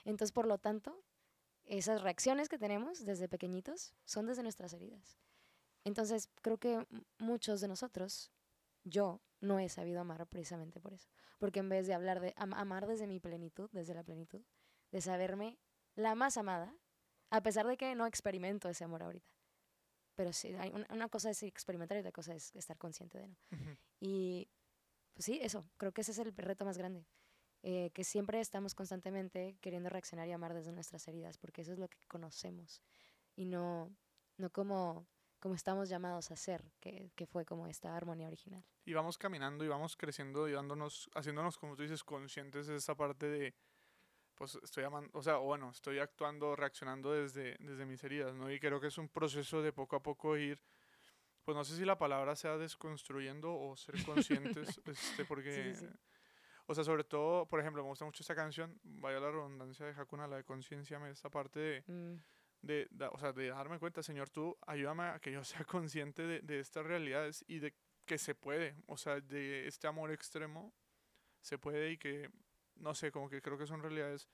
Entonces, 0.04 0.32
por 0.32 0.46
lo 0.46 0.56
tanto, 0.56 1.04
esas 1.66 2.00
reacciones 2.02 2.48
que 2.48 2.58
tenemos 2.58 3.04
desde 3.04 3.28
pequeñitos 3.28 3.94
son 4.04 4.26
desde 4.26 4.42
nuestras 4.42 4.72
heridas. 4.72 5.18
Entonces, 5.84 6.30
creo 6.40 6.58
que 6.58 6.86
muchos 7.18 7.60
de 7.60 7.68
nosotros, 7.68 8.30
yo, 8.88 9.20
no 9.40 9.58
he 9.58 9.68
sabido 9.68 10.00
amar 10.00 10.26
precisamente 10.26 10.80
por 10.80 10.92
eso. 10.92 11.08
Porque 11.38 11.60
en 11.60 11.68
vez 11.68 11.86
de 11.86 11.94
hablar 11.94 12.20
de 12.20 12.34
am- 12.36 12.54
amar 12.54 12.86
desde 12.86 13.06
mi 13.06 13.20
plenitud, 13.20 13.70
desde 13.72 13.94
la 13.94 14.02
plenitud, 14.02 14.42
de 14.90 15.00
saberme 15.00 15.58
la 15.94 16.14
más 16.14 16.36
amada, 16.36 16.74
a 17.30 17.42
pesar 17.42 17.66
de 17.66 17.76
que 17.76 17.94
no 17.94 18.06
experimento 18.06 18.68
ese 18.68 18.84
amor 18.84 19.02
ahorita. 19.02 19.30
Pero 20.14 20.32
sí, 20.32 20.54
hay 20.54 20.70
una, 20.70 20.86
una 20.90 21.08
cosa 21.08 21.30
es 21.30 21.42
experimentar 21.44 21.96
y 21.96 22.00
otra 22.00 22.12
cosa 22.12 22.34
es 22.34 22.54
estar 22.56 22.76
consciente 22.78 23.18
de 23.18 23.28
no. 23.28 23.36
Y 24.00 24.48
pues 25.14 25.26
sí, 25.26 25.38
eso, 25.42 25.68
creo 25.78 25.92
que 25.92 26.02
ese 26.02 26.12
es 26.12 26.18
el 26.18 26.36
reto 26.36 26.64
más 26.64 26.78
grande. 26.78 27.06
eh, 27.62 27.90
que 27.94 28.04
siempre 28.04 28.40
estamos 28.40 28.74
constantemente 28.74 29.58
queriendo 29.60 29.90
reaccionar 29.90 30.28
y 30.28 30.32
amar 30.32 30.54
desde 30.54 30.72
nuestras 30.72 31.06
heridas, 31.08 31.38
porque 31.38 31.62
eso 31.62 31.72
es 31.72 31.78
lo 31.78 31.88
que 31.88 31.98
conocemos 32.08 32.82
y 33.36 33.46
no, 33.46 33.94
no 34.38 34.50
como, 34.50 35.06
como 35.40 35.54
estamos 35.54 35.88
llamados 35.88 36.30
a 36.30 36.36
ser, 36.36 36.64
que, 36.80 37.10
que 37.14 37.26
fue 37.26 37.44
como 37.44 37.66
esta 37.68 37.96
armonía 37.96 38.26
original. 38.26 38.64
y 38.84 38.92
vamos 38.92 39.18
caminando 39.18 39.64
y 39.64 39.68
vamos 39.68 39.96
creciendo 39.96 40.48
y 40.48 40.52
dándonos, 40.52 41.10
haciéndonos, 41.14 41.58
como 41.58 41.76
tú 41.76 41.82
dices, 41.82 42.02
conscientes 42.02 42.66
de 42.66 42.76
esa 42.76 42.96
parte 42.96 43.26
de, 43.26 43.54
pues 44.34 44.58
estoy 44.62 44.84
amando, 44.84 45.10
o 45.12 45.22
sea, 45.22 45.36
bueno, 45.36 45.70
estoy 45.70 45.98
actuando, 45.98 46.54
reaccionando 46.56 47.12
desde, 47.12 47.56
desde 47.60 47.84
mis 47.86 48.02
heridas, 48.04 48.34
¿no? 48.34 48.50
Y 48.50 48.60
creo 48.60 48.80
que 48.80 48.86
es 48.86 48.98
un 48.98 49.08
proceso 49.08 49.62
de 49.62 49.72
poco 49.72 49.96
a 49.96 50.02
poco 50.02 50.36
ir, 50.36 50.62
pues 51.44 51.56
no 51.56 51.64
sé 51.64 51.76
si 51.76 51.84
la 51.84 51.98
palabra 51.98 52.36
sea 52.36 52.56
desconstruyendo 52.56 53.52
o 53.52 53.76
ser 53.76 53.94
conscientes, 54.06 54.80
este, 54.86 55.24
porque, 55.24 55.74
sí. 55.74 55.86
o 56.66 56.74
sea, 56.74 56.84
sobre 56.84 57.04
todo, 57.04 57.46
por 57.46 57.60
ejemplo, 57.60 57.82
me 57.82 57.88
gusta 57.88 58.04
mucho 58.04 58.22
esta 58.22 58.34
canción, 58.34 58.78
vaya 58.82 59.20
la 59.20 59.30
redundancia 59.30 59.86
de 59.86 59.92
Hakuna, 59.92 60.26
la 60.26 60.36
de 60.36 60.44
conciencia, 60.44 61.00
esta 61.08 61.30
parte 61.30 61.58
de, 61.60 61.84
Mm, 61.86 62.16
de, 62.62 62.88
da- 62.90 63.10
o 63.10 63.18
sea, 63.18 63.32
de 63.32 63.48
darme 63.48 63.78
cuenta, 63.78 64.02
Señor, 64.02 64.30
tú 64.30 64.56
ayúdame 64.66 65.04
a 65.04 65.18
que 65.20 65.32
yo 65.32 65.44
sea 65.44 65.64
consciente 65.64 66.22
de, 66.22 66.40
de 66.40 66.60
estas 66.60 66.84
realidades 66.86 67.44
y 67.48 67.58
de 67.60 67.74
que 68.06 68.18
se 68.18 68.34
puede, 68.34 68.76
o 68.86 68.96
sea, 68.96 69.20
de 69.20 69.66
este 69.66 69.86
amor 69.86 70.10
extremo 70.10 70.74
se 71.40 71.58
puede 71.58 71.92
y 71.92 71.98
que, 71.98 72.30
no 72.76 72.94
sé, 72.94 73.12
como 73.12 73.28
que 73.28 73.42
creo 73.42 73.58
que 73.58 73.66
son 73.66 73.82
realidades 73.82 74.28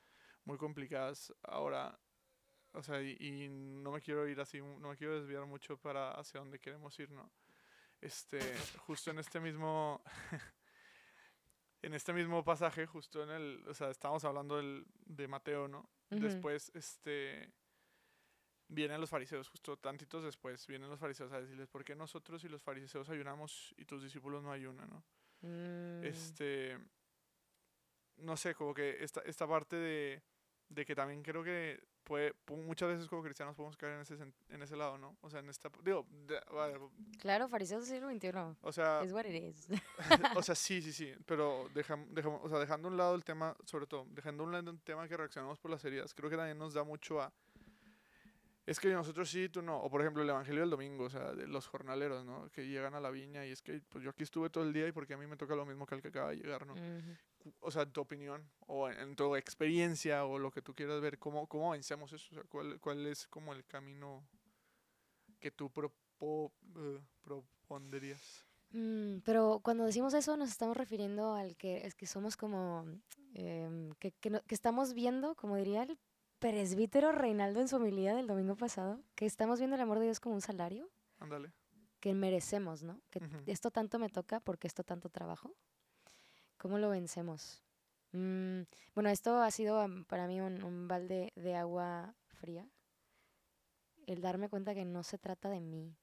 muy 0.45 0.59
complicadas 0.59 1.35
ahora, 1.43 1.99
o 2.73 2.83
sea, 2.83 3.03
y, 3.03 3.17
y 3.21 3.49
no 3.49 3.91
me 3.93 4.01
quiero 4.01 4.27
ir 4.29 4.41
así, 4.41 4.61
no 4.61 4.89
me 4.91 4.97
quiero 4.97 5.19
desviar 5.21 5.47
mucho 5.47 5.77
para 5.79 6.13
hacia 6.13 6.41
donde 6.41 6.61
queremos 6.61 6.99
ir, 7.01 7.11
¿no? 7.11 7.33
Este, 8.01 8.41
justo 8.87 9.11
en 9.11 9.19
este 9.19 9.41
mismo, 9.41 10.03
en 11.83 11.95
este 11.95 12.13
mismo 12.13 12.45
pasaje, 12.45 12.87
justo 12.87 13.23
en 13.23 13.31
el, 13.31 13.65
o 13.69 13.75
sea, 13.75 13.91
estábamos 13.91 14.25
hablando 14.25 14.57
del, 14.57 14.87
de 15.05 15.29
Mateo, 15.29 15.69
¿no? 15.69 15.91
ujú, 16.11 16.21
Después, 16.23 16.71
este, 16.75 17.53
vienen 18.75 19.01
los 19.01 19.11
fariseos, 19.11 19.49
justo 19.49 19.77
tantitos 19.77 20.23
después, 20.25 20.67
vienen 20.67 20.91
los 20.91 20.99
fariseos 21.01 21.33
a 21.33 21.41
decirles, 21.41 21.69
¿por 21.69 21.85
qué 21.85 21.95
nosotros 21.95 22.43
y 22.45 22.49
los 22.49 22.63
fariseos 22.63 23.09
ayunamos 23.09 23.75
y 23.79 23.85
tus 23.85 24.03
discípulos 24.03 24.43
no 24.43 24.51
ayunan, 24.53 24.89
no? 24.91 25.03
mm, 25.49 26.05
Este, 26.05 26.79
no 28.17 28.37
sé, 28.37 28.55
como 28.55 28.75
que 28.75 29.03
esta, 29.03 29.21
esta 29.23 29.47
parte 29.47 29.77
de, 29.77 30.23
de 30.69 30.85
que 30.85 30.95
también 30.95 31.23
creo 31.23 31.43
que 31.43 31.83
puede, 32.05 32.35
pu- 32.47 32.57
muchas 32.63 32.91
veces 32.91 33.09
como 33.09 33.23
cristianos 33.23 33.57
podemos 33.57 33.77
caer 33.77 33.95
en 33.95 34.01
ese, 34.03 34.15
en 34.51 34.63
ese 34.63 34.77
lado, 34.77 34.99
¿no? 34.99 35.17
O 35.23 35.31
sea, 35.31 35.41
en 35.41 35.49
esta, 35.49 35.71
digo, 35.83 36.07
de- 36.27 36.41
Claro, 37.19 37.49
fariseos 37.49 37.89
del 37.89 37.99
siglo 37.99 38.11
XXI. 38.11 38.57
o 38.61 38.73
sea, 38.73 39.03
Es 39.03 39.13
what 39.13 39.25
it 39.25 39.43
is. 39.43 39.69
o 40.39 40.43
sea, 40.43 40.55
sí, 40.55 40.81
sí, 40.83 40.93
sí, 40.93 41.13
pero 41.27 41.69
dejam- 41.71 42.07
dejamos, 42.11 42.41
o 42.45 42.49
sea, 42.49 42.59
dejando 42.59 42.89
a 42.89 42.91
un 42.91 42.97
lado 42.99 43.15
el 43.15 43.25
tema, 43.25 43.57
sobre 43.65 43.87
todo, 43.87 44.07
dejando 44.11 44.43
a 44.43 44.47
un 44.47 44.53
lado 44.53 44.71
el 44.71 44.81
tema 44.83 45.09
que 45.09 45.17
reaccionamos 45.17 45.59
por 45.59 45.71
las 45.71 45.85
heridas, 45.85 46.15
creo 46.15 46.29
que 46.31 46.37
también 46.37 46.59
nos 46.59 46.75
da 46.75 46.85
mucho 46.85 47.21
a... 47.21 47.33
Es 48.66 48.81
que 48.81 48.88
nosotros 48.92 49.29
sí, 49.29 49.48
tú 49.50 49.61
no. 49.61 49.79
O 49.79 49.90
por 49.90 50.00
ejemplo, 50.00 50.22
el 50.22 50.31
Evangelio 50.31 50.62
del 50.62 50.70
Domingo, 50.70 51.05
o 51.05 51.11
sea, 51.11 51.33
de 51.35 51.46
los 51.46 51.66
jornaleros, 51.66 52.24
¿no? 52.24 52.48
Que 52.50 52.66
llegan 52.66 52.94
a 52.94 53.00
la 53.00 53.11
viña 53.11 53.44
y 53.44 53.50
es 53.50 53.61
que, 53.61 53.83
pues 53.90 54.03
yo 54.03 54.11
aquí 54.11 54.22
estuve 54.22 54.48
todo 54.48 54.64
el 54.64 54.72
día 54.72 54.88
y 54.88 54.92
porque 54.92 55.12
a 55.14 55.18
mí 55.18 55.27
me 55.27 55.37
toca 55.37 55.55
lo 55.55 55.66
mismo 55.66 55.85
que 55.87 55.94
al 55.96 56.00
que 56.03 56.09
acaba 56.09 56.31
de 56.31 56.37
llegar, 56.37 56.66
¿no? 56.66 56.74
O 57.61 57.70
sea, 57.70 57.83
en 57.83 57.92
tu 57.92 58.00
opinión 58.00 58.42
o 58.61 58.88
en, 58.88 58.98
en 58.98 59.16
tu 59.16 59.37
experiencia 59.37 60.24
o 60.24 60.38
lo 60.38 60.50
que 60.50 60.62
tú 60.62 60.74
quieras 60.74 61.00
ver, 61.03 61.18
¿cómo, 61.18 61.46
cómo 61.46 61.72
vencemos 61.72 62.11
eso? 62.14 62.27
O 62.31 62.35
sea, 62.37 62.44
¿cuál, 62.48 62.81
¿Cuál 62.81 63.05
es 63.07 63.29
como 63.29 63.53
el 63.53 63.66
camino 63.66 64.27
que 65.40 65.50
tú 65.50 65.70
propo, 65.70 66.50
eh, 66.77 67.00
propondrías? 67.20 68.46
Mm, 68.70 69.18
pero 69.24 69.61
cuando 69.62 69.85
decimos 69.85 70.14
eso 70.14 70.37
nos 70.38 70.48
estamos 70.48 70.74
refiriendo 70.77 71.35
al 71.35 71.55
que 71.57 71.87
es 71.87 71.94
que 71.94 72.07
somos 72.07 72.37
como 72.38 72.87
em, 73.35 73.90
que, 74.00 74.12
que, 74.12 74.31
no- 74.31 74.42
que 74.42 74.55
estamos 74.55 74.94
viendo, 74.94 75.35
como 75.35 75.57
diría 75.57 75.83
el 75.83 75.98
presbítero 76.44 77.11
Reinaldo 77.11 77.61
en 77.62 77.68
su 77.68 77.76
homilía 77.76 78.14
del 78.14 78.26
domingo 78.26 78.54
pasado, 78.54 79.00
que 79.14 79.24
estamos 79.24 79.61
viendo 79.61 79.76
el 79.76 79.80
amor 79.80 79.98
de 79.98 80.04
Dios 80.04 80.20
como 80.20 80.35
un 80.35 80.42
salario 80.42 80.90
Ándale. 81.18 81.54
que 82.00 82.12
merecemos, 82.12 82.83
¿no? 82.83 83.00
Que 83.09 83.20
Ujú. 83.20 83.44
esto 83.46 83.70
tanto 83.70 83.98
me 83.98 84.11
toca 84.11 84.40
porque 84.40 84.66
esto 84.66 84.85
tanto 84.85 85.09
trabajo. 85.09 85.54
¿Cómo 86.59 86.76
lo 86.76 86.90
vencemos? 86.90 87.62
Mm, 88.12 88.61
bueno, 88.94 89.09
esto 89.09 89.40
ha 89.40 89.50
sido 89.50 89.80
am, 89.80 90.04
para 90.04 90.26
mí 90.26 90.42
un, 90.42 90.62
un 90.62 90.87
balde 90.87 91.33
de 91.35 91.54
agua 91.54 92.14
fría. 92.28 92.68
El 94.07 94.20
darme 94.20 94.50
cuenta 94.50 94.74
que 94.74 94.85
no 94.85 95.02
se 95.02 95.16
trata 95.16 95.48
de 95.48 95.61
mí. 95.61 95.96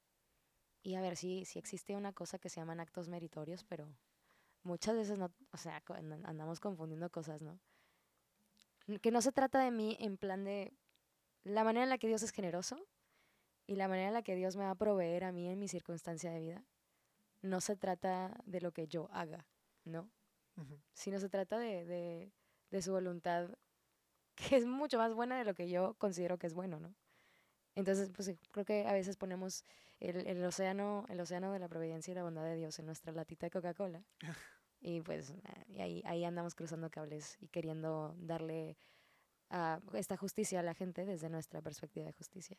Y 0.82 0.96
a 0.96 1.00
ver, 1.00 1.16
sí, 1.16 1.44
sí 1.44 1.60
existe 1.60 1.94
una 1.94 2.12
cosa 2.12 2.40
que 2.40 2.48
se 2.48 2.58
llaman 2.58 2.80
actos 2.80 3.08
meritorios, 3.08 3.62
pero 3.62 3.94
muchas 4.64 4.96
veces 4.96 5.20
no, 5.20 5.32
o 5.52 5.56
sea, 5.56 5.80
andamos 6.24 6.58
confundiendo 6.58 7.10
cosas, 7.10 7.42
¿no? 7.42 7.60
Que 9.00 9.10
no 9.10 9.22
se 9.22 9.32
trata 9.32 9.60
de 9.62 9.70
mí 9.70 9.96
en 10.00 10.16
plan 10.16 10.44
de 10.44 10.72
la 11.44 11.64
manera 11.64 11.84
en 11.84 11.90
la 11.90 11.98
que 11.98 12.08
Dios 12.08 12.22
es 12.22 12.30
generoso 12.32 12.86
y 13.66 13.76
la 13.76 13.88
manera 13.88 14.08
en 14.08 14.14
la 14.14 14.22
que 14.22 14.34
Dios 14.34 14.56
me 14.56 14.64
va 14.64 14.70
a 14.70 14.74
proveer 14.76 15.24
a 15.24 15.32
mí 15.32 15.48
en 15.48 15.58
mi 15.58 15.68
circunstancia 15.68 16.30
de 16.30 16.40
vida. 16.40 16.64
No 17.42 17.60
se 17.60 17.76
trata 17.76 18.40
de 18.44 18.60
lo 18.60 18.72
que 18.72 18.86
yo 18.86 19.08
haga, 19.12 19.46
¿no? 19.84 20.10
Ujú. 20.56 20.78
sino 20.92 21.18
se 21.18 21.30
trata 21.30 21.58
de, 21.58 21.86
de, 21.86 22.30
de 22.70 22.82
su 22.82 22.92
voluntad, 22.92 23.48
que 24.34 24.56
es 24.56 24.66
mucho 24.66 24.98
más 24.98 25.14
buena 25.14 25.38
de 25.38 25.44
lo 25.44 25.54
que 25.54 25.68
yo 25.68 25.94
considero 25.94 26.38
que 26.38 26.46
es 26.46 26.54
bueno, 26.54 26.78
¿no? 26.78 26.94
Entonces, 27.74 28.10
pues 28.14 28.26
sí, 28.26 28.38
creo 28.50 28.64
que 28.66 28.86
a 28.86 28.92
veces 28.92 29.16
ponemos 29.16 29.64
el, 29.98 30.26
el 30.26 30.44
océano, 30.44 31.06
el 31.08 31.20
océano 31.20 31.52
de 31.52 31.58
la 31.58 31.68
providencia 31.68 32.12
y 32.12 32.14
la 32.14 32.22
bondad 32.22 32.44
de 32.44 32.56
Dios 32.56 32.78
en 32.78 32.86
nuestra 32.86 33.12
latita 33.12 33.46
de 33.46 33.50
Coca-Cola. 33.50 34.04
y 34.82 35.00
pues 35.00 35.32
y 35.68 35.80
ahí, 35.80 36.02
ahí 36.04 36.24
andamos 36.24 36.54
cruzando 36.54 36.90
cables 36.90 37.38
y 37.40 37.48
queriendo 37.48 38.14
darle 38.18 38.76
a 39.50 39.80
esta 39.94 40.16
justicia 40.16 40.60
a 40.60 40.62
la 40.62 40.74
gente 40.74 41.04
desde 41.04 41.28
nuestra 41.30 41.60
perspectiva 41.62 42.06
de 42.06 42.12
justicia. 42.12 42.56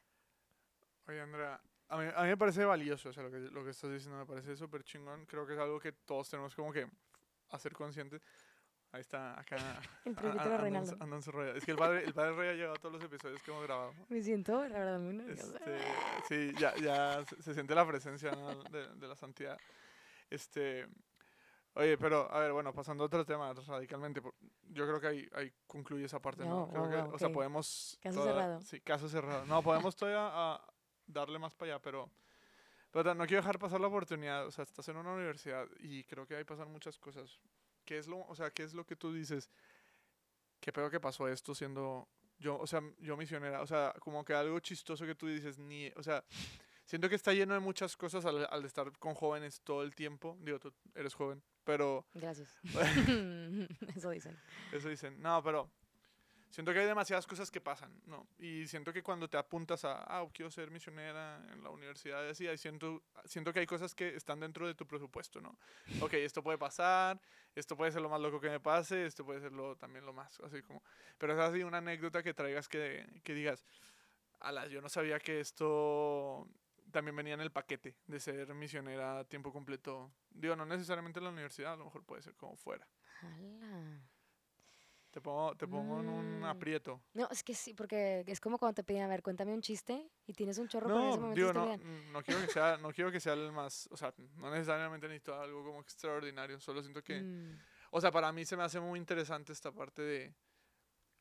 Oye, 1.07 1.19
Andrea, 1.21 1.59
a 1.89 1.97
mí, 1.97 2.05
a 2.15 2.21
mí 2.23 2.27
me 2.29 2.37
parece 2.37 2.63
valioso, 2.65 3.09
o 3.09 3.13
sea, 3.13 3.23
lo 3.23 3.31
que, 3.31 3.39
lo 3.39 3.63
que 3.63 3.71
estás 3.71 3.91
diciendo 3.91 4.17
me 4.17 4.25
parece 4.25 4.55
súper 4.55 4.83
chingón. 4.83 5.25
Creo 5.25 5.45
que 5.45 5.53
es 5.53 5.59
algo 5.59 5.79
que 5.79 5.91
todos 5.91 6.29
tenemos 6.29 6.55
como 6.55 6.71
que 6.71 6.87
hacer 7.49 7.73
conscientes. 7.73 8.21
Ahí 8.91 9.01
está, 9.01 9.39
acá. 9.39 9.55
El 10.05 10.13
a- 10.13 10.15
presbítero 10.21 10.39
a- 10.39 10.43
andan- 10.57 10.61
Reinaldo. 10.61 10.97
andan 10.99 11.21
su 11.23 11.31
rollo. 11.31 11.55
Es 11.55 11.65
que 11.65 11.71
el 11.71 11.77
padre, 11.77 12.03
el 12.05 12.13
padre 12.13 12.35
Rey 12.35 12.49
ha 12.49 12.53
llegado 12.53 12.75
a 12.75 12.79
todos 12.79 12.93
los 12.93 13.03
episodios 13.03 13.41
que 13.41 13.49
hemos 13.51 13.63
grabado. 13.63 13.93
Me 14.07 14.21
siento, 14.21 14.65
la 14.67 14.79
verdad, 14.79 14.99
muy 14.99 15.15
nerviosa. 15.15 15.57
Este, 15.57 15.79
sí, 16.29 16.53
ya, 16.59 16.75
ya 16.75 17.25
se, 17.25 17.41
se 17.41 17.53
siente 17.55 17.73
la 17.73 17.87
presencia 17.87 18.31
¿no? 18.31 18.63
de, 18.65 18.87
de 18.95 19.07
la 19.07 19.15
santidad. 19.15 19.57
Este, 20.29 20.87
oye, 21.75 21.97
pero 21.97 22.31
a 22.31 22.39
ver, 22.39 22.51
bueno, 22.53 22.73
pasando 22.73 23.03
a 23.03 23.07
otro 23.07 23.25
tema 23.25 23.53
radicalmente, 23.53 24.21
yo 24.69 24.85
creo 24.87 24.99
que 24.99 25.07
ahí, 25.07 25.29
ahí 25.33 25.53
concluye 25.67 26.05
esa 26.05 26.19
parte, 26.21 26.43
¿no? 26.45 26.67
No, 26.67 26.69
Creo 26.69 26.81
wow, 26.83 26.91
que, 26.91 27.01
wow, 27.01 27.13
o 27.15 27.19
sea, 27.19 27.29
podemos... 27.31 27.97
Caso 28.01 28.19
toda- 28.19 28.33
cerrado. 28.33 28.61
Sí, 28.61 28.81
caso 28.81 29.09
cerrado. 29.09 29.45
No, 29.45 29.61
podemos 29.61 29.95
todavía 29.95 30.29
a 30.31 30.61
darle 31.07 31.39
más 31.39 31.53
para 31.55 31.73
allá, 31.73 31.81
pero... 31.81 32.09
Pero 32.91 33.15
no 33.15 33.25
quiero 33.25 33.41
dejar 33.41 33.57
pasar 33.57 33.81
la 33.81 33.87
oportunidad, 33.87 34.45
o 34.45 34.51
sea, 34.51 34.63
estás 34.63 34.87
en 34.87 34.97
una 34.97 35.13
universidad 35.13 35.67
y 35.79 36.03
creo 36.03 36.27
que 36.27 36.35
ahí 36.35 36.43
pasan 36.43 36.71
muchas 36.71 36.99
cosas. 36.99 37.39
¿Qué 37.85 37.97
es 37.97 38.05
lo, 38.07 38.19
o 38.19 38.35
sea, 38.35 38.51
qué 38.51 38.61
es 38.61 38.75
lo 38.75 38.85
que 38.85 38.95
tú 38.95 39.11
dices? 39.11 39.49
¿Qué 40.59 40.71
peor 40.71 40.91
que 40.91 40.99
pasó 40.99 41.27
esto 41.27 41.55
siendo 41.55 42.07
yo, 42.37 42.55
o 42.59 42.67
sea, 42.67 42.81
yo 42.99 43.17
misionera? 43.17 43.61
O 43.61 43.67
sea, 43.67 43.95
como 43.99 44.23
que 44.23 44.35
algo 44.35 44.59
chistoso 44.59 45.07
que 45.07 45.15
tú 45.15 45.25
dices, 45.25 45.57
ni, 45.57 45.87
o 45.95 46.03
sea, 46.03 46.23
siento 46.85 47.09
que 47.09 47.15
está 47.15 47.33
lleno 47.33 47.55
de 47.55 47.59
muchas 47.61 47.97
cosas 47.97 48.25
al, 48.25 48.47
al 48.47 48.63
estar 48.63 48.95
con 48.99 49.15
jóvenes 49.15 49.61
todo 49.61 49.81
el 49.81 49.95
tiempo. 49.95 50.37
Digo, 50.41 50.59
tú 50.59 50.71
eres 50.93 51.15
joven, 51.15 51.41
pero 51.63 52.05
Gracias. 52.13 52.59
Eso 53.95 54.09
dicen. 54.09 54.37
eso 54.71 54.89
dicen, 54.89 55.21
no, 55.21 55.41
pero 55.43 55.69
siento 56.53 56.71
que 56.71 56.79
hay 56.79 56.85
demasiadas 56.85 57.25
cosas 57.25 57.49
que 57.49 57.59
pasan, 57.59 57.91
¿no? 58.05 58.27
Y 58.37 58.67
siento 58.67 58.93
que 58.93 59.01
cuando 59.01 59.27
te 59.27 59.37
apuntas 59.37 59.85
a, 59.85 60.03
ah, 60.03 60.27
quiero 60.31 60.51
ser 60.51 60.69
misionera 60.69 61.43
en 61.51 61.63
la 61.63 61.71
universidad 61.71 62.23
y 62.25 62.29
así, 62.29 62.57
siento, 62.57 63.01
siento 63.25 63.51
que 63.51 63.61
hay 63.61 63.65
cosas 63.65 63.95
que 63.95 64.15
están 64.15 64.39
dentro 64.39 64.67
de 64.67 64.75
tu 64.75 64.85
presupuesto, 64.85 65.41
¿no? 65.41 65.57
Ok, 65.99 66.13
esto 66.13 66.43
puede 66.43 66.59
pasar, 66.59 67.19
esto 67.55 67.75
puede 67.75 67.91
ser 67.91 68.03
lo 68.03 68.09
más 68.09 68.21
loco 68.21 68.39
que 68.39 68.51
me 68.51 68.59
pase, 68.59 69.07
esto 69.07 69.25
puede 69.25 69.41
ser 69.41 69.51
lo, 69.51 69.75
también 69.77 70.05
lo 70.05 70.13
más, 70.13 70.39
así 70.41 70.61
como, 70.61 70.83
pero 71.17 71.33
es 71.33 71.39
así 71.39 71.63
una 71.63 71.79
anécdota 71.79 72.21
que 72.21 72.35
traigas 72.35 72.67
que, 72.67 73.03
que 73.23 73.33
digas, 73.33 73.65
alas, 74.39 74.69
yo 74.69 74.79
no 74.79 74.89
sabía 74.89 75.19
que 75.19 75.39
esto 75.39 76.47
también 76.93 77.15
venía 77.17 77.33
en 77.33 77.41
el 77.41 77.51
paquete 77.51 77.97
de 78.07 78.19
ser 78.21 78.53
misionera 78.53 79.19
a 79.19 79.23
tiempo 79.25 79.51
completo. 79.51 80.13
Digo, 80.29 80.55
no 80.55 80.65
necesariamente 80.65 81.19
en 81.19 81.25
la 81.25 81.31
universidad, 81.31 81.73
a 81.73 81.75
lo 81.75 81.85
mejor 81.85 82.05
puede 82.05 82.21
ser 82.21 82.35
como 82.35 82.55
fuera. 82.55 82.87
Te 85.11 85.21
pongo, 85.21 85.55
te 85.55 85.67
pongo 85.67 85.99
en 85.99 86.09
un 86.09 86.39
Mm. 86.39 86.45
aprieto. 86.45 87.01
No, 87.13 87.27
es 87.29 87.43
que 87.43 87.53
sí, 87.53 87.73
porque 87.75 88.23
es 88.25 88.39
como 88.39 88.57
cuando 88.57 88.73
te 88.75 88.83
piden, 88.83 89.03
a 89.03 89.07
ver, 89.07 89.21
cuéntame 89.21 89.53
un 89.53 89.61
chiste 89.61 90.09
y 90.25 90.33
tienes 90.33 90.57
un 90.57 90.67
chorro, 90.67 90.87
ese 90.87 90.97
No, 90.99 91.17
momento 91.17 91.35
digo, 91.35 91.53
no, 91.53 91.77
mm, 91.77 92.11
no 92.11 92.23
quiero 92.23 92.41
que 92.41 92.47
sea, 92.47 92.77
no 92.77 92.91
quiero 92.91 93.11
que 93.11 93.19
sea 93.19 93.33
el 93.33 93.51
más, 93.51 93.87
o 93.91 93.97
sea, 93.97 94.13
no 94.17 94.49
necesariamente 94.49 95.07
necesito 95.07 95.39
algo 95.39 95.63
como 95.63 95.81
extraordinario, 95.81 96.59
solo 96.59 96.81
siento 96.81 97.03
que, 97.03 97.21
Mm, 97.21 97.59
o 97.91 98.01
sea, 98.01 98.11
para 98.11 98.31
mí 98.31 98.43
se 98.43 98.57
me 98.57 98.63
hace 98.63 98.79
muy 98.79 98.97
interesante 98.99 99.53
esta 99.53 99.71
parte 99.71 100.01
de, 100.01 100.33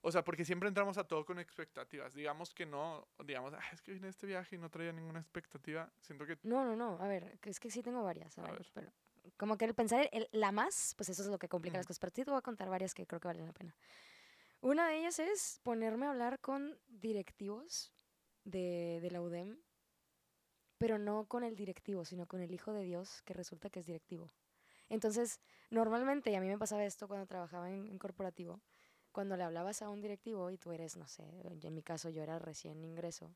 o 0.02 0.12
sea, 0.12 0.22
porque 0.22 0.44
siempre 0.44 0.68
entramos 0.68 0.98
a 0.98 1.04
todo 1.04 1.24
con 1.24 1.38
expectativas, 1.38 2.12
digamos 2.14 2.52
que 2.52 2.66
no, 2.66 3.08
digamos, 3.24 3.54
"Ah, 3.54 3.62
es 3.72 3.80
que 3.80 3.92
vine 3.92 4.08
a 4.08 4.10
este 4.10 4.26
viaje 4.26 4.56
y 4.56 4.58
no 4.58 4.68
traía 4.68 4.92
ninguna 4.92 5.20
expectativa, 5.20 5.90
siento 6.00 6.26
que, 6.26 6.38
No, 6.42 6.64
no, 6.64 6.76
no, 6.76 6.98
a 7.00 7.08
ver, 7.08 7.38
es 7.42 7.58
que 7.60 7.70
sí 7.70 7.82
tengo 7.82 8.02
varias, 8.02 8.36
a, 8.38 8.42
A 8.42 8.50
ver, 8.50 8.58
ver. 8.58 8.70
pero 8.74 8.92
como 9.36 9.56
que 9.56 9.64
el 9.64 9.74
pensar 9.74 10.08
el, 10.12 10.28
la 10.32 10.52
más, 10.52 10.94
pues 10.96 11.08
eso 11.08 11.22
es 11.22 11.28
lo 11.28 11.38
que 11.38 11.48
complica 11.48 11.78
las 11.78 11.86
cosas, 11.86 12.00
pero 12.00 12.12
sí 12.14 12.24
te 12.24 12.30
voy 12.30 12.38
a 12.38 12.42
contar 12.42 12.68
varias 12.68 12.92
que 12.94 13.06
creo 13.06 13.20
que 13.20 13.28
valen 13.28 13.46
la 13.46 13.52
pena. 13.52 13.76
Una 14.60 14.88
de 14.88 14.98
ellas 14.98 15.18
es 15.18 15.60
ponerme 15.62 16.06
a 16.06 16.10
hablar 16.10 16.38
con 16.40 16.78
directivos 16.88 17.92
de, 18.44 18.98
de 19.00 19.10
la 19.10 19.20
UDEM, 19.20 19.58
pero 20.78 20.98
no 20.98 21.26
con 21.26 21.44
el 21.44 21.54
directivo, 21.54 22.04
sino 22.04 22.26
con 22.26 22.40
el 22.40 22.52
Hijo 22.52 22.72
de 22.72 22.82
Dios, 22.82 23.22
que 23.22 23.34
resulta 23.34 23.70
que 23.70 23.80
es 23.80 23.86
directivo. 23.86 24.32
Entonces, 24.88 25.40
normalmente, 25.70 26.30
y 26.30 26.34
a 26.34 26.40
mí 26.40 26.48
me 26.48 26.58
pasaba 26.58 26.84
esto 26.84 27.06
cuando 27.08 27.26
trabajaba 27.26 27.70
en, 27.70 27.86
en 27.86 27.98
corporativo, 27.98 28.60
cuando 29.12 29.36
le 29.36 29.44
hablabas 29.44 29.82
a 29.82 29.90
un 29.90 30.00
directivo 30.00 30.50
y 30.50 30.58
tú 30.58 30.72
eres, 30.72 30.96
no 30.96 31.06
sé, 31.08 31.24
en 31.62 31.74
mi 31.74 31.82
caso 31.82 32.10
yo 32.10 32.22
era 32.22 32.38
recién 32.38 32.84
ingreso, 32.84 33.34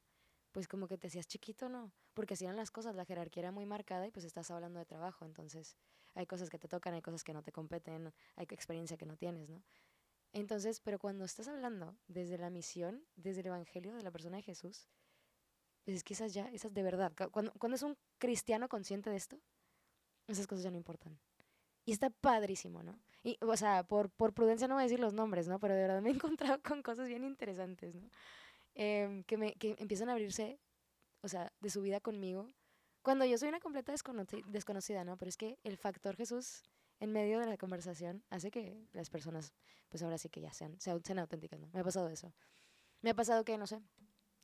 pues 0.53 0.69
como 0.69 0.89
que 0.89 0.99
te 0.99 1.09
hacías 1.09 1.27
chiquito, 1.29 1.69
¿no? 1.69 1.93
Porque 2.15 2.35
así 2.35 2.45
eran 2.45 2.57
las 2.57 2.71
cosas, 2.71 2.95
la 2.97 3.05
jerarquía 3.05 3.43
era 3.43 3.53
muy 3.53 3.67
marcada 3.67 4.07
y 4.07 4.11
pues 4.11 4.25
estás 4.25 4.51
hablando 4.51 4.79
de 4.79 4.87
trabajo, 4.87 5.25
entonces 5.25 5.77
hay 6.15 6.27
cosas 6.27 6.51
que 6.51 6.59
te 6.59 6.69
tocan, 6.69 6.95
hay 6.95 7.03
cosas 7.03 7.25
que 7.25 7.33
no 7.35 7.43
te 7.43 7.53
competen, 7.53 8.13
hay 8.37 8.47
experiencia 8.51 8.97
que 8.97 9.07
no 9.07 9.17
tienes, 9.17 9.51
¿no? 9.51 9.63
Entonces, 10.33 10.81
pero 10.81 10.99
cuando 10.99 11.25
estás 11.25 11.49
hablando 11.49 11.97
desde 12.09 12.39
la 12.39 12.51
misión, 12.51 13.07
desde 13.17 13.41
el 13.41 13.47
evangelio 13.49 13.95
de 13.95 14.03
la 14.03 14.11
persona 14.13 14.37
de 14.39 14.43
Jesús, 14.43 14.89
pues 15.85 15.97
es 15.99 16.05
que 16.05 16.15
ya, 16.15 16.49
esas 16.51 16.75
de 16.75 16.83
verdad, 16.83 17.13
cu- 17.17 17.31
cuando, 17.31 17.53
cuando 17.59 17.77
es 17.77 17.83
un 17.83 17.97
cristiano 18.19 18.69
consciente 18.69 19.11
de 19.11 19.17
esto, 19.17 19.41
esas 20.29 20.47
cosas 20.47 20.65
ya 20.65 20.71
no 20.71 20.77
importan. 20.79 21.19
Y 21.87 21.93
está 21.93 22.11
padrísimo, 22.11 22.83
¿no? 22.83 22.99
Y, 23.23 23.39
o 23.41 23.57
sea, 23.57 23.83
por, 23.85 24.11
por 24.11 24.35
prudencia 24.35 24.69
no 24.69 24.75
voy 24.75 24.83
a 24.83 24.87
decir 24.87 25.01
los 25.01 25.15
nombres, 25.15 25.49
¿no? 25.49 25.59
Pero 25.59 25.75
de 25.75 25.81
verdad 25.83 26.03
me 26.03 26.11
he 26.11 26.13
encontrado 26.37 26.61
con 26.63 26.83
cosas 26.83 27.09
bien 27.09 27.25
interesantes, 27.25 27.95
¿no? 27.95 28.11
Em, 28.75 29.25
que, 29.25 29.39
me, 29.39 29.55
que 29.55 29.75
empiezan 29.79 30.11
a 30.11 30.13
abrirse, 30.13 30.61
o 31.23 31.29
sea, 31.29 31.51
de 31.61 31.71
su 31.71 31.81
vida 31.81 32.01
conmigo, 32.01 32.53
cuando 33.03 33.25
yo 33.25 33.39
soy 33.39 33.49
una 33.49 33.61
completa 33.61 33.93
desconoci- 33.95 34.45
desconocida, 34.47 35.05
¿no? 35.05 35.17
Pero 35.17 35.29
es 35.31 35.37
que 35.39 35.59
el 35.63 35.79
factor 35.79 36.17
Jesús 36.17 36.65
en 37.01 37.13
medio 37.13 37.39
de 37.41 37.47
la 37.47 37.57
conversación 37.57 38.23
hace 38.31 38.51
que 38.51 38.87
las 38.93 39.09
personas, 39.11 39.53
pues 39.89 40.03
ahora 40.03 40.19
sí 40.19 40.29
que 40.29 40.41
ya 40.41 40.53
sean, 40.53 40.79
sean, 40.81 41.03
sean 41.05 41.21
auténticas, 41.21 41.61
¿no? 41.61 41.69
Me 41.73 41.81
ha 41.81 41.85
pasado 41.85 42.09
eso. 42.09 42.35
Me 43.01 43.11
ha 43.11 43.15
pasado 43.15 43.45
que, 43.45 43.57
no 43.59 43.67
sé, 43.67 43.81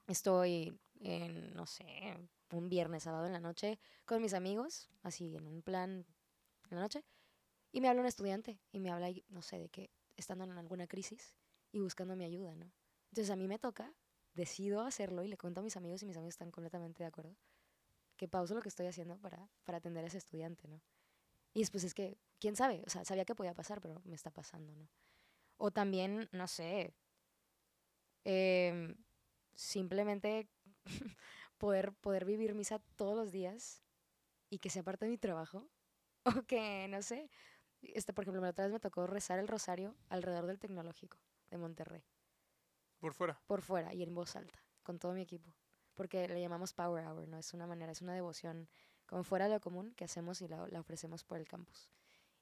estoy 0.06 0.78
en, 1.00 1.54
no 1.54 1.66
sé, 1.66 1.84
un 2.52 2.68
viernes, 2.68 3.02
sábado 3.02 3.26
en 3.26 3.32
la 3.32 3.40
noche 3.40 3.78
con 4.04 4.22
mis 4.22 4.34
amigos, 4.34 4.90
así 5.02 5.34
en 5.36 5.46
un 5.46 5.62
plan 5.62 6.06
en 6.70 6.76
la 6.76 6.80
noche, 6.82 7.04
y 7.72 7.80
me 7.80 7.88
habla 7.88 8.02
un 8.02 8.06
estudiante 8.06 8.60
y 8.70 8.80
me 8.80 8.90
habla, 8.90 9.10
no 9.28 9.42
sé, 9.42 9.58
de 9.58 9.68
que 9.68 9.90
estando 10.16 10.44
en 10.44 10.52
alguna 10.52 10.86
crisis 10.86 11.34
y 11.72 11.80
buscando 11.80 12.14
mi 12.14 12.24
ayuda, 12.24 12.54
¿no? 12.54 12.70
Entonces 13.10 13.30
a 13.30 13.36
mí 13.36 13.48
me 13.48 13.58
toca 13.58 13.92
decido 14.34 14.82
hacerlo 14.82 15.22
y 15.22 15.28
le 15.28 15.36
cuento 15.36 15.60
a 15.60 15.64
mis 15.64 15.76
amigos 15.76 16.02
y 16.02 16.06
mis 16.06 16.16
amigos 16.16 16.34
están 16.34 16.50
completamente 16.50 17.02
de 17.02 17.08
acuerdo, 17.08 17.36
que 18.16 18.28
pauso 18.28 18.54
lo 18.54 18.62
que 18.62 18.68
estoy 18.68 18.86
haciendo 18.86 19.18
para, 19.18 19.50
para 19.64 19.78
atender 19.78 20.04
a 20.04 20.06
ese 20.06 20.18
estudiante, 20.18 20.68
¿no? 20.68 20.80
Y 21.54 21.60
después 21.60 21.84
es 21.84 21.94
que, 21.94 22.18
quién 22.38 22.56
sabe, 22.56 22.82
o 22.86 22.90
sea, 22.90 23.04
sabía 23.04 23.24
que 23.24 23.34
podía 23.34 23.54
pasar, 23.54 23.80
pero 23.80 24.00
me 24.04 24.14
está 24.14 24.30
pasando, 24.30 24.74
¿no? 24.74 24.88
O 25.58 25.70
también, 25.70 26.28
no 26.32 26.48
sé, 26.48 26.94
em, 28.24 28.96
simplemente 29.54 30.48
poder, 31.58 31.92
poder 31.94 32.24
vivir 32.24 32.54
misa 32.54 32.80
todos 32.96 33.16
los 33.16 33.32
días 33.32 33.82
y 34.50 34.58
que 34.58 34.70
sea 34.70 34.82
parte 34.82 35.04
de 35.06 35.10
mi 35.10 35.18
trabajo. 35.18 35.68
O 36.42 36.46
que, 36.46 36.86
no 36.88 37.02
sé, 37.02 37.28
este, 37.82 38.12
por 38.12 38.24
ejemplo, 38.24 38.40
la 38.40 38.50
otra 38.50 38.64
vez 38.64 38.72
me 38.72 38.80
tocó 38.80 39.06
rezar 39.06 39.38
el 39.38 39.48
rosario 39.48 39.96
alrededor 40.08 40.46
del 40.46 40.58
tecnológico 40.58 41.18
de 41.50 41.58
Monterrey. 41.58 42.04
Por 43.00 43.12
fuera. 43.14 43.40
Por 43.46 43.62
fuera 43.62 43.92
y 43.92 44.02
en 44.02 44.14
voz 44.14 44.36
alta, 44.36 44.62
con 44.82 44.98
todo 44.98 45.12
mi 45.12 45.22
equipo. 45.22 45.52
Porque 45.94 46.28
le 46.28 46.40
llamamos 46.40 46.72
Power 46.72 47.04
Hour, 47.06 47.28
¿no? 47.28 47.38
Es 47.38 47.52
una 47.52 47.66
manera, 47.66 47.92
es 47.92 48.00
una 48.00 48.14
devoción 48.14 48.68
como 49.06 49.24
fuera 49.24 49.46
de 49.46 49.54
lo 49.54 49.60
común 49.60 49.92
que 49.94 50.04
hacemos 50.04 50.40
y 50.40 50.48
la, 50.48 50.66
la 50.68 50.80
ofrecemos 50.80 51.24
por 51.24 51.38
el 51.38 51.46
campus. 51.46 51.90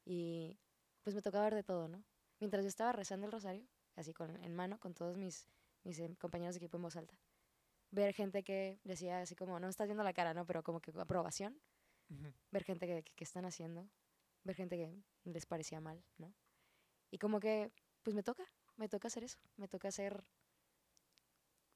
Y 0.04 0.58
pues 1.02 1.16
me 1.16 1.22
tocaba 1.22 1.44
ver 1.44 1.54
de 1.54 1.62
todo, 1.64 1.88
¿no? 1.88 2.04
Mientras 2.38 2.62
yo 2.62 2.68
estaba 2.68 2.92
rezando 2.92 3.26
el 3.26 3.32
rosario, 3.32 3.66
así 3.96 4.12
con, 4.14 4.42
en 4.44 4.54
mano, 4.54 4.78
con 4.78 4.94
todos 4.94 5.16
mis, 5.16 5.48
mis 5.84 5.98
eh, 5.98 6.14
compañeros 6.18 6.54
de 6.54 6.58
equipo 6.58 6.76
en 6.76 6.82
voz 6.82 6.96
alta, 6.96 7.18
ver 7.90 8.14
gente 8.14 8.44
que 8.44 8.78
decía 8.84 9.20
así 9.20 9.34
como, 9.34 9.58
no 9.58 9.66
me 9.66 9.70
estás 9.70 9.88
viendo 9.88 10.04
la 10.04 10.12
cara, 10.12 10.32
¿no? 10.34 10.46
Pero 10.46 10.62
como 10.62 10.80
que 10.80 10.92
aprobación, 10.98 11.60
Ujú. 12.10 12.32
ver 12.50 12.64
gente 12.64 12.86
que, 12.86 13.02
que, 13.02 13.12
que 13.14 13.24
están 13.24 13.44
haciendo, 13.44 13.88
ver 14.44 14.56
gente 14.56 14.76
que 14.76 15.30
les 15.30 15.46
parecía 15.46 15.80
mal, 15.80 16.02
¿no? 16.18 16.34
Y 17.10 17.18
como 17.18 17.40
que, 17.40 17.72
pues 18.02 18.14
me 18.14 18.22
toca, 18.22 18.44
me 18.76 18.88
toca 18.88 19.08
hacer 19.08 19.24
eso, 19.24 19.38
me 19.56 19.68
toca 19.68 19.88
hacer, 19.88 20.24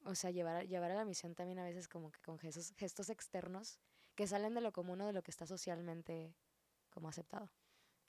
o 0.04 0.14
sea, 0.14 0.30
llevar, 0.30 0.66
llevar 0.66 0.90
a 0.92 0.96
la 0.96 1.04
misión 1.04 1.34
también 1.34 1.58
a 1.58 1.64
veces 1.64 1.88
como 1.88 2.10
que 2.10 2.20
con 2.20 2.38
gestos, 2.38 2.72
gestos 2.76 3.10
externos 3.10 3.78
que 4.14 4.26
salen 4.26 4.54
de 4.54 4.60
lo 4.60 4.72
común 4.72 5.00
o 5.00 5.06
de 5.06 5.12
lo 5.12 5.22
que 5.22 5.30
está 5.30 5.46
socialmente 5.46 6.34
como 6.90 7.08
aceptado. 7.08 7.50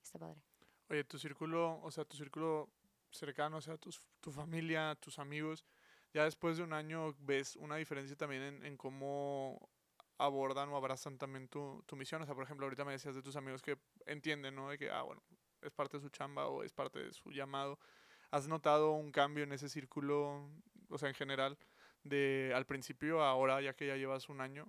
Está 0.04 0.20
padre. 0.20 0.42
Oye, 0.90 1.04
tu 1.04 1.18
círculo, 1.18 1.82
o 1.82 1.90
sea, 1.90 2.06
tu 2.06 2.16
círculo 2.16 2.70
cercano, 3.10 3.58
o 3.58 3.62
sea, 3.62 3.78
tus, 3.78 4.00
tu 4.22 4.32
familia, 4.32 4.96
tus 4.96 5.18
amigos, 5.18 5.66
ya 6.14 6.24
después 6.24 6.58
de 6.58 6.64
un 6.64 6.74
año 6.74 7.16
ves 7.20 7.56
una 7.56 7.76
diferencia 7.78 8.16
también 8.16 8.44
en, 8.44 8.66
en 8.66 8.78
cómo 8.78 9.70
abordan 10.18 10.70
o 10.70 10.78
abrazan 10.78 11.18
también 11.18 11.48
tu, 11.48 11.84
tu 11.86 11.96
misión. 11.96 12.22
O 12.22 12.26
sea, 12.26 12.36
por 12.36 12.44
ejemplo, 12.44 12.66
ahorita 12.66 12.86
me 12.86 12.94
decías 12.94 13.16
de 13.16 13.22
tus 13.22 13.36
amigos 13.36 13.62
que 13.62 13.78
entienden, 14.06 14.56
¿no? 14.56 14.70
De 14.70 14.78
que, 14.78 14.90
ah, 14.92 15.04
bueno, 15.04 15.24
es 15.62 15.72
parte 15.72 15.98
de 15.98 16.04
su 16.04 16.10
chamba 16.10 16.48
o 16.48 16.64
es 16.64 16.74
parte 16.74 17.00
de 17.00 17.14
su 17.14 17.32
llamado. 17.32 17.80
¿Has 18.32 18.48
notado 18.48 18.92
un 18.94 19.12
cambio 19.12 19.44
en 19.44 19.54
ese 19.54 19.70
círculo, 19.70 20.50
o 20.90 20.98
sea, 20.98 21.10
en 21.10 21.16
general, 21.16 21.58
de 22.04 22.54
al 22.56 22.66
principio 22.66 23.22
a 23.24 23.30
ahora, 23.30 23.62
ya 23.62 23.76
que 23.76 23.88
ya 23.88 23.96
llevas 23.98 24.30
un 24.30 24.42
año? 24.42 24.68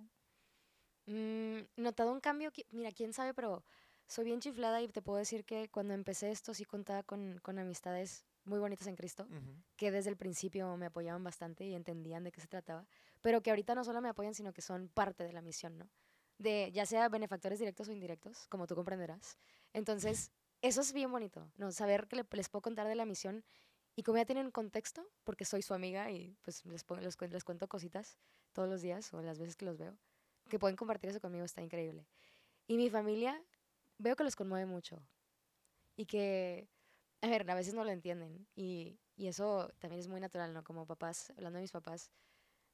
Mm, 1.07 1.61
notado 1.77 2.13
un 2.13 2.21
cambio, 2.21 2.51
mira, 2.71 2.91
quién 2.93 3.13
sabe, 3.13 3.33
pero 3.35 3.65
soy 4.09 4.25
bien 4.25 4.41
chiflada 4.41 4.83
y 4.83 4.89
te 4.89 5.03
puedo 5.03 5.19
decir 5.19 5.45
que 5.45 5.69
cuando 5.69 5.95
empecé 5.95 6.31
esto 6.31 6.55
sí 6.55 6.65
contaba 6.65 7.03
con, 7.03 7.39
con 7.43 7.59
amistades 7.59 8.27
muy 8.45 8.59
bonitas 8.59 8.87
en 8.87 8.97
Cristo, 8.97 9.29
Ujú. 9.29 9.63
que 9.77 9.91
desde 9.91 10.11
el 10.11 10.17
principio 10.17 10.77
me 10.77 10.87
apoyaban 10.87 11.23
bastante 11.25 11.65
y 11.67 11.75
entendían 11.75 12.25
de 12.25 12.33
qué 12.33 12.41
se 12.41 12.49
trataba, 12.49 12.87
pero 13.21 13.43
que 13.43 13.51
ahorita 13.51 13.75
no 13.75 13.85
solo 13.85 14.01
me 14.01 14.09
apoyan, 14.09 14.35
sino 14.35 14.53
que 14.53 14.63
son 14.63 14.89
parte 14.89 15.25
de 15.25 15.33
la 15.33 15.43
misión, 15.43 15.79
¿no? 15.79 15.91
De 16.39 16.71
ya 16.73 16.87
sea 16.87 17.09
benefactores 17.09 17.59
directos 17.59 17.89
o 17.89 17.93
indirectos, 17.93 18.47
como 18.49 18.67
tú 18.67 18.75
comprenderás. 18.75 19.39
Entonces, 19.73 20.33
eso 20.63 20.81
es 20.81 20.93
bien 20.93 21.11
bonito, 21.11 21.51
¿no? 21.57 21.73
Saber 21.73 22.09
que 22.09 22.17
le- 22.17 22.27
les 22.33 22.49
puedo 22.49 22.63
contar 22.63 22.87
de 22.89 22.95
la 22.95 23.07
misión 23.07 23.45
y 23.95 24.03
como 24.03 24.19
ya 24.19 24.27
tienen 24.27 24.51
contexto, 24.51 25.07
porque 25.25 25.45
soy 25.47 25.63
su 25.63 25.73
amiga 25.75 26.11
y 26.11 26.37
pues 26.43 26.65
les, 26.67 26.85
les, 27.01 27.17
les 27.33 27.45
cuento 27.45 27.69
cositas 27.69 28.19
todos 28.53 28.69
los 28.69 28.83
días 28.83 29.13
o 29.15 29.23
las 29.23 29.39
veces 29.39 29.57
que 29.57 29.65
los 29.65 29.79
veo, 29.79 29.97
que 30.51 30.59
pueden 30.59 30.77
compartir 30.77 31.11
eso 31.11 31.21
conmigo 31.21 31.45
está 31.45 31.63
increíble. 31.63 32.07
Y 32.67 32.77
mi 32.77 32.91
familia, 32.91 33.43
veo 33.99 34.17
que 34.17 34.25
los 34.25 34.37
conmueve 34.37 34.67
mucho 34.67 35.03
y 35.97 36.07
que, 36.07 36.69
a 37.23 37.29
ver, 37.29 37.51
a 37.51 37.55
veces 37.55 37.75
no 37.75 37.85
lo 37.85 37.91
entienden 37.91 38.47
y, 38.55 38.99
y 39.17 39.29
eso 39.29 39.71
también 39.79 40.01
es 40.01 40.09
muy 40.09 40.21
natural, 40.21 40.53
¿no? 40.53 40.65
Como 40.65 40.87
papás, 40.87 41.31
hablando 41.37 41.57
de 41.59 41.63
mis 41.63 41.73
papás, 41.73 42.11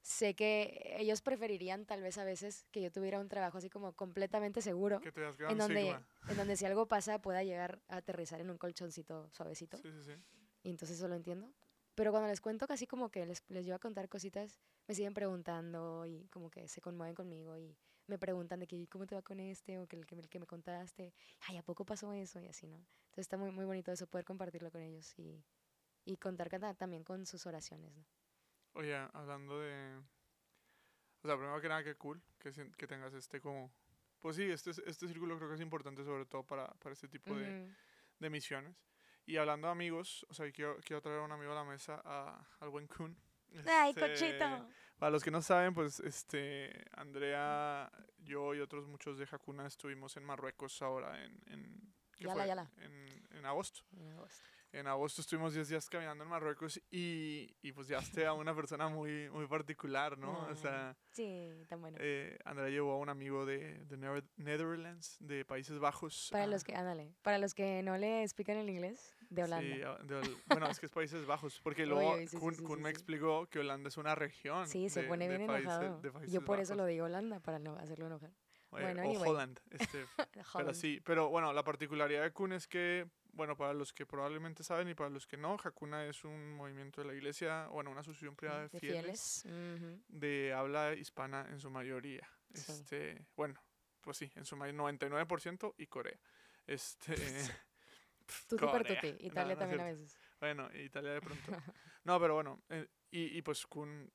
sé 0.03 0.35
que 0.35 0.95
ellos 0.99 1.21
preferirían 1.21 1.85
tal 1.85 2.01
vez 2.01 2.17
a 2.17 2.23
veces 2.25 2.67
que 2.71 2.81
yo 2.81 2.91
tuviera 2.91 3.19
un 3.19 3.29
trabajo 3.29 3.57
así 3.57 3.69
como 3.69 3.93
completamente 3.93 4.61
seguro, 4.61 4.99
Que 5.01 5.11
te 5.11 5.21
en 5.25 5.57
donde, 5.57 5.81
Sigma. 5.81 6.07
en 6.29 6.37
donde 6.37 6.55
si 6.57 6.65
algo 6.65 6.87
pasa 6.87 7.21
pueda 7.21 7.41
llegar 7.43 7.81
a 7.87 7.97
aterrizar 7.97 8.41
en 8.41 8.49
un 8.51 8.57
colchoncito 8.57 9.29
suavecito. 9.31 9.77
Sí, 9.77 9.89
sí, 9.91 10.03
sí. 10.03 10.11
Y 10.63 10.69
entonces 10.69 10.97
eso 10.97 11.07
lo 11.07 11.15
entiendo. 11.15 11.51
Pero 11.95 12.11
cuando 12.11 12.27
les 12.27 12.41
cuento 12.41 12.67
casi 12.67 12.85
como 12.85 13.09
que 13.09 13.25
les, 13.25 13.43
les 13.49 13.65
llevo 13.65 13.75
a 13.77 13.79
contar 13.79 14.09
cositas, 14.09 14.59
me 14.87 14.95
siguen 14.95 15.13
preguntando 15.13 16.05
y 16.05 16.27
como 16.27 16.49
que 16.49 16.67
se 16.67 16.81
conmueven 16.81 17.15
conmigo 17.15 17.57
y 17.57 17.77
me 18.07 18.17
preguntan 18.17 18.59
de 18.59 18.67
que 18.67 18.87
cómo 18.87 19.05
te 19.07 19.15
va 19.15 19.21
con 19.21 19.39
este 19.39 19.79
o 19.79 19.87
que 19.87 19.95
el 19.95 20.05
que, 20.05 20.15
me- 20.15 20.21
el 20.23 20.29
que 20.29 20.39
me 20.39 20.45
contaste, 20.47 21.13
ay, 21.47 21.57
¿a 21.57 21.63
poco 21.63 21.85
pasó 21.85 22.11
eso? 22.13 22.41
Y 22.41 22.47
así, 22.47 22.67
¿no? 22.67 22.75
Entonces 22.77 23.19
está 23.25 23.37
muy, 23.37 23.51
muy 23.51 23.63
bonito 23.65 23.91
eso, 23.91 24.07
poder 24.07 24.25
compartirlo 24.25 24.69
con 24.71 24.81
ellos 24.81 25.13
y, 25.17 25.43
y 26.03 26.17
contar 26.17 26.49
también 26.75 27.03
con 27.05 27.25
sus 27.25 27.45
oraciones, 27.45 27.95
¿no? 27.95 28.03
Oye, 28.73 28.95
hablando 29.13 29.59
de... 29.59 29.97
O 31.21 31.27
sea, 31.27 31.37
primero 31.37 31.61
que 31.61 31.69
nada, 31.69 31.83
qué 31.83 31.95
cool 31.95 32.21
que, 32.39 32.51
que 32.77 32.87
tengas 32.87 33.13
este 33.13 33.39
como... 33.39 33.71
Pues 34.19 34.35
sí, 34.37 34.43
este, 34.43 34.71
es- 34.71 34.79
este 34.85 35.07
círculo 35.07 35.35
creo 35.37 35.49
que 35.49 35.55
es 35.55 35.61
importante 35.61 36.03
sobre 36.03 36.25
todo 36.25 36.43
para, 36.43 36.67
para 36.75 36.93
este 36.93 37.07
tipo 37.07 37.35
de, 37.35 37.73
de 38.19 38.29
misiones. 38.29 38.75
Y 39.25 39.37
hablando 39.37 39.67
de 39.67 39.71
amigos, 39.71 40.25
o 40.29 40.33
sea, 40.33 40.49
quiero, 40.51 40.77
quiero 40.77 41.01
traer 41.01 41.19
a 41.19 41.23
un 41.23 41.31
amigo 41.31 41.51
a 41.51 41.55
la 41.55 41.63
mesa, 41.63 42.01
a, 42.03 42.45
al 42.59 42.69
buen 42.69 42.87
Kun. 42.87 43.15
¡Ay, 43.65 43.89
Este, 43.91 44.01
cochito! 44.01 44.69
Para 44.97 45.11
los 45.11 45.23
que 45.23 45.31
no 45.31 45.41
saben, 45.41 45.73
pues 45.73 45.99
este 45.99 46.85
Andrea, 46.93 47.91
yo 48.19 48.53
y 48.55 48.59
otros 48.59 48.87
muchos 48.87 49.17
de 49.17 49.27
Hakuna 49.29 49.67
estuvimos 49.67 50.15
en 50.17 50.23
Marruecos 50.23 50.81
ahora 50.81 51.23
en... 51.23 51.39
en 51.47 51.93
¿qué 52.17 52.23
Yala, 52.25 52.33
fue? 52.35 52.47
yala. 52.47 52.71
En, 52.77 53.27
en 53.31 53.45
agosto. 53.45 53.81
En 53.97 54.11
agosto. 54.11 54.43
En 54.73 54.87
agosto 54.87 55.21
estuvimos 55.21 55.53
10 55.53 55.69
días 55.69 55.87
caminando 55.87 56.23
en 56.23 56.29
Marruecos 56.31 56.81
y, 56.89 57.55
y 57.61 57.71
pues 57.73 57.87
ya 57.87 57.99
esté 57.99 58.25
a 58.25 58.33
una 58.33 58.55
persona 58.55 58.87
muy, 58.87 59.29
muy 59.29 59.45
particular, 59.45 60.17
¿no? 60.17 60.31
O 60.31 60.47
Ay. 60.49 60.55
sea, 60.55 60.97
Sí, 61.11 61.47
tan 61.69 61.79
bueno. 61.79 61.97
eh, 62.01 62.39
Andrea 62.43 62.69
llevó 62.69 62.93
a 62.93 62.97
un 62.97 63.07
amigo 63.09 63.45
de, 63.45 63.75
de 63.85 63.97
Nether- 63.99 64.27
Netherlands, 64.35 65.17
de 65.19 65.45
Países 65.45 65.77
Bajos. 65.77 66.29
para 66.31 66.45
a- 66.45 66.47
los 66.47 66.63
que, 66.63 66.73
ándale, 66.73 67.13
para 67.21 67.37
los 67.37 67.53
que 67.53 67.83
no 67.83 67.95
le 67.99 68.23
explican 68.23 68.57
el 68.57 68.67
inglés, 68.67 69.15
de 69.29 69.43
Holanda. 69.43 69.97
Sí, 70.01 70.07
de 70.07 70.37
bueno, 70.47 70.67
es 70.67 70.79
que 70.79 70.87
es 70.87 70.91
Países 70.91 71.23
Bajos, 71.27 71.59
porque 71.63 71.85
luego 72.09 72.15
uy, 72.15 72.27
sí, 72.27 72.37
Kun, 72.37 72.55
sí, 72.55 72.63
Kun 72.63 72.81
me 72.81 72.89
explicó 72.89 73.45
que 73.45 73.59
Holanda 73.59 73.89
es 73.89 73.97
una 73.97 74.15
región. 74.15 74.67
Sí, 74.67 74.89
se 74.89 75.03
de- 75.03 75.07
pone 75.07 75.27
bien 75.29 75.41
enojado. 75.41 76.01
Países 76.01 76.31
Yo 76.31 76.43
por 76.43 76.59
eso 76.59 76.73
lo 76.73 76.77
Bajos. 76.81 76.89
digo 76.93 77.05
Holanda, 77.05 77.39
para 77.41 77.59
no 77.59 77.75
hacerlo 77.75 78.07
enojar. 78.07 78.31
Bueno, 78.71 79.03
o 79.03 79.05
anyway. 79.05 79.29
Holland, 79.29 79.59
este, 79.69 80.03
pero 80.33 80.45
Holland. 80.51 80.73
sí, 80.73 80.99
pero 81.05 81.29
bueno, 81.29 81.53
la 81.53 81.63
particularidad 81.63 82.23
de 82.23 82.31
Kun 82.31 82.53
es 82.53 82.67
que, 82.67 83.05
bueno, 83.33 83.57
para 83.57 83.73
los 83.73 83.91
que 83.93 84.05
probablemente 84.05 84.63
saben 84.63 84.87
y 84.89 84.93
para 84.93 85.09
los 85.09 85.27
que 85.27 85.37
no, 85.37 85.57
Hakuna 85.61 86.05
es 86.05 86.23
un 86.23 86.53
movimiento 86.53 87.01
de 87.01 87.07
la 87.07 87.13
iglesia, 87.13 87.67
bueno, 87.67 87.91
una 87.91 88.01
asociación 88.01 88.35
privada 88.35 88.61
de, 88.61 88.69
de 88.69 88.79
fieles, 88.79 89.41
fieles. 89.43 90.01
de 90.07 90.53
habla 90.53 90.93
hispana 90.93 91.47
en 91.49 91.59
su 91.59 91.69
mayoría. 91.69 92.27
Sí. 92.53 92.71
Este, 92.71 93.25
bueno, 93.35 93.59
pues 94.01 94.17
sí, 94.17 94.31
en 94.35 94.45
su 94.45 94.55
mayoría 94.55 94.81
99% 94.81 95.73
y 95.77 95.87
Corea. 95.87 96.19
Este, 96.65 97.15
Tutti 98.47 98.65
per 98.65 98.85
tutti. 98.85 99.11
No, 99.11 99.17
Italia 99.19 99.43
no 99.45 99.51
es 99.51 99.59
también 99.59 99.81
a 99.81 99.85
veces. 99.85 100.17
bueno, 100.39 100.69
Italia 100.75 101.11
de 101.13 101.21
pronto. 101.21 101.41
No, 102.05 102.19
pero 102.19 102.33
bueno, 102.33 102.61
eh, 102.67 102.87
y, 103.11 103.37
y 103.37 103.41
pues 103.41 103.65
Kun 103.65 104.11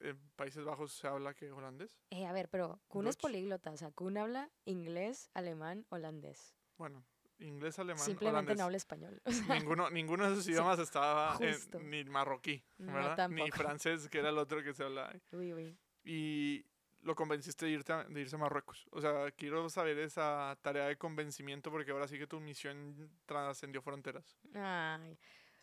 en 0.00 0.30
Países 0.36 0.64
Bajos 0.64 0.92
se 0.92 1.08
habla 1.08 1.34
que 1.34 1.50
holandés. 1.50 1.98
Eh, 2.10 2.26
a 2.26 2.32
ver, 2.32 2.48
pero 2.48 2.80
Kun 2.86 3.08
es 3.08 3.16
políglota. 3.16 3.72
O 3.72 3.76
sea, 3.76 3.90
Kun 3.90 4.16
habla 4.16 4.50
inglés, 4.64 5.28
alemán, 5.34 5.84
holandés. 5.88 6.54
Bueno, 6.76 7.04
inglés, 7.40 7.78
alemán, 7.78 8.04
Simplemente 8.04 8.30
holandés. 8.52 8.58
no 8.58 8.64
habla 8.64 8.76
español. 8.76 9.22
O 9.26 9.30
sea, 9.32 9.58
Ninguno, 9.58 9.90
ninguno 9.90 10.24
de 10.26 10.32
esos 10.32 10.44
Sí, 10.44 10.52
idiomas 10.52 10.78
estaba 10.78 11.36
en- 11.40 11.90
ni 11.90 12.04
marroquí, 12.04 12.62
No, 12.78 12.92
¿verdad? 12.92 13.28
ni 13.28 13.36
tampoco. 13.42 13.56
francés, 13.56 14.08
que 14.08 14.18
era 14.18 14.30
el 14.30 14.38
otro 14.38 14.62
que 14.62 14.72
se 14.74 14.84
hablaba. 14.84 15.12
uy, 15.32 15.52
uy. 15.52 15.78
Y 16.04 16.64
lo 17.02 17.14
convenciste 17.14 17.66
de, 17.66 17.72
irte 17.72 17.92
a- 17.92 18.04
de 18.04 18.20
irse 18.20 18.36
a 18.36 18.38
Marruecos. 18.38 18.86
O 18.90 19.00
sea, 19.00 19.30
quiero 19.32 19.68
saber 19.70 19.98
esa 19.98 20.58
tarea 20.62 20.86
de 20.86 20.96
convencimiento 20.96 21.70
porque 21.70 21.90
ahora 21.92 22.08
sí 22.08 22.18
que 22.18 22.26
tu 22.26 22.40
misión 22.40 23.10
trascendió 23.26 23.82
fronteras. 23.82 24.36
Ay. 24.54 25.16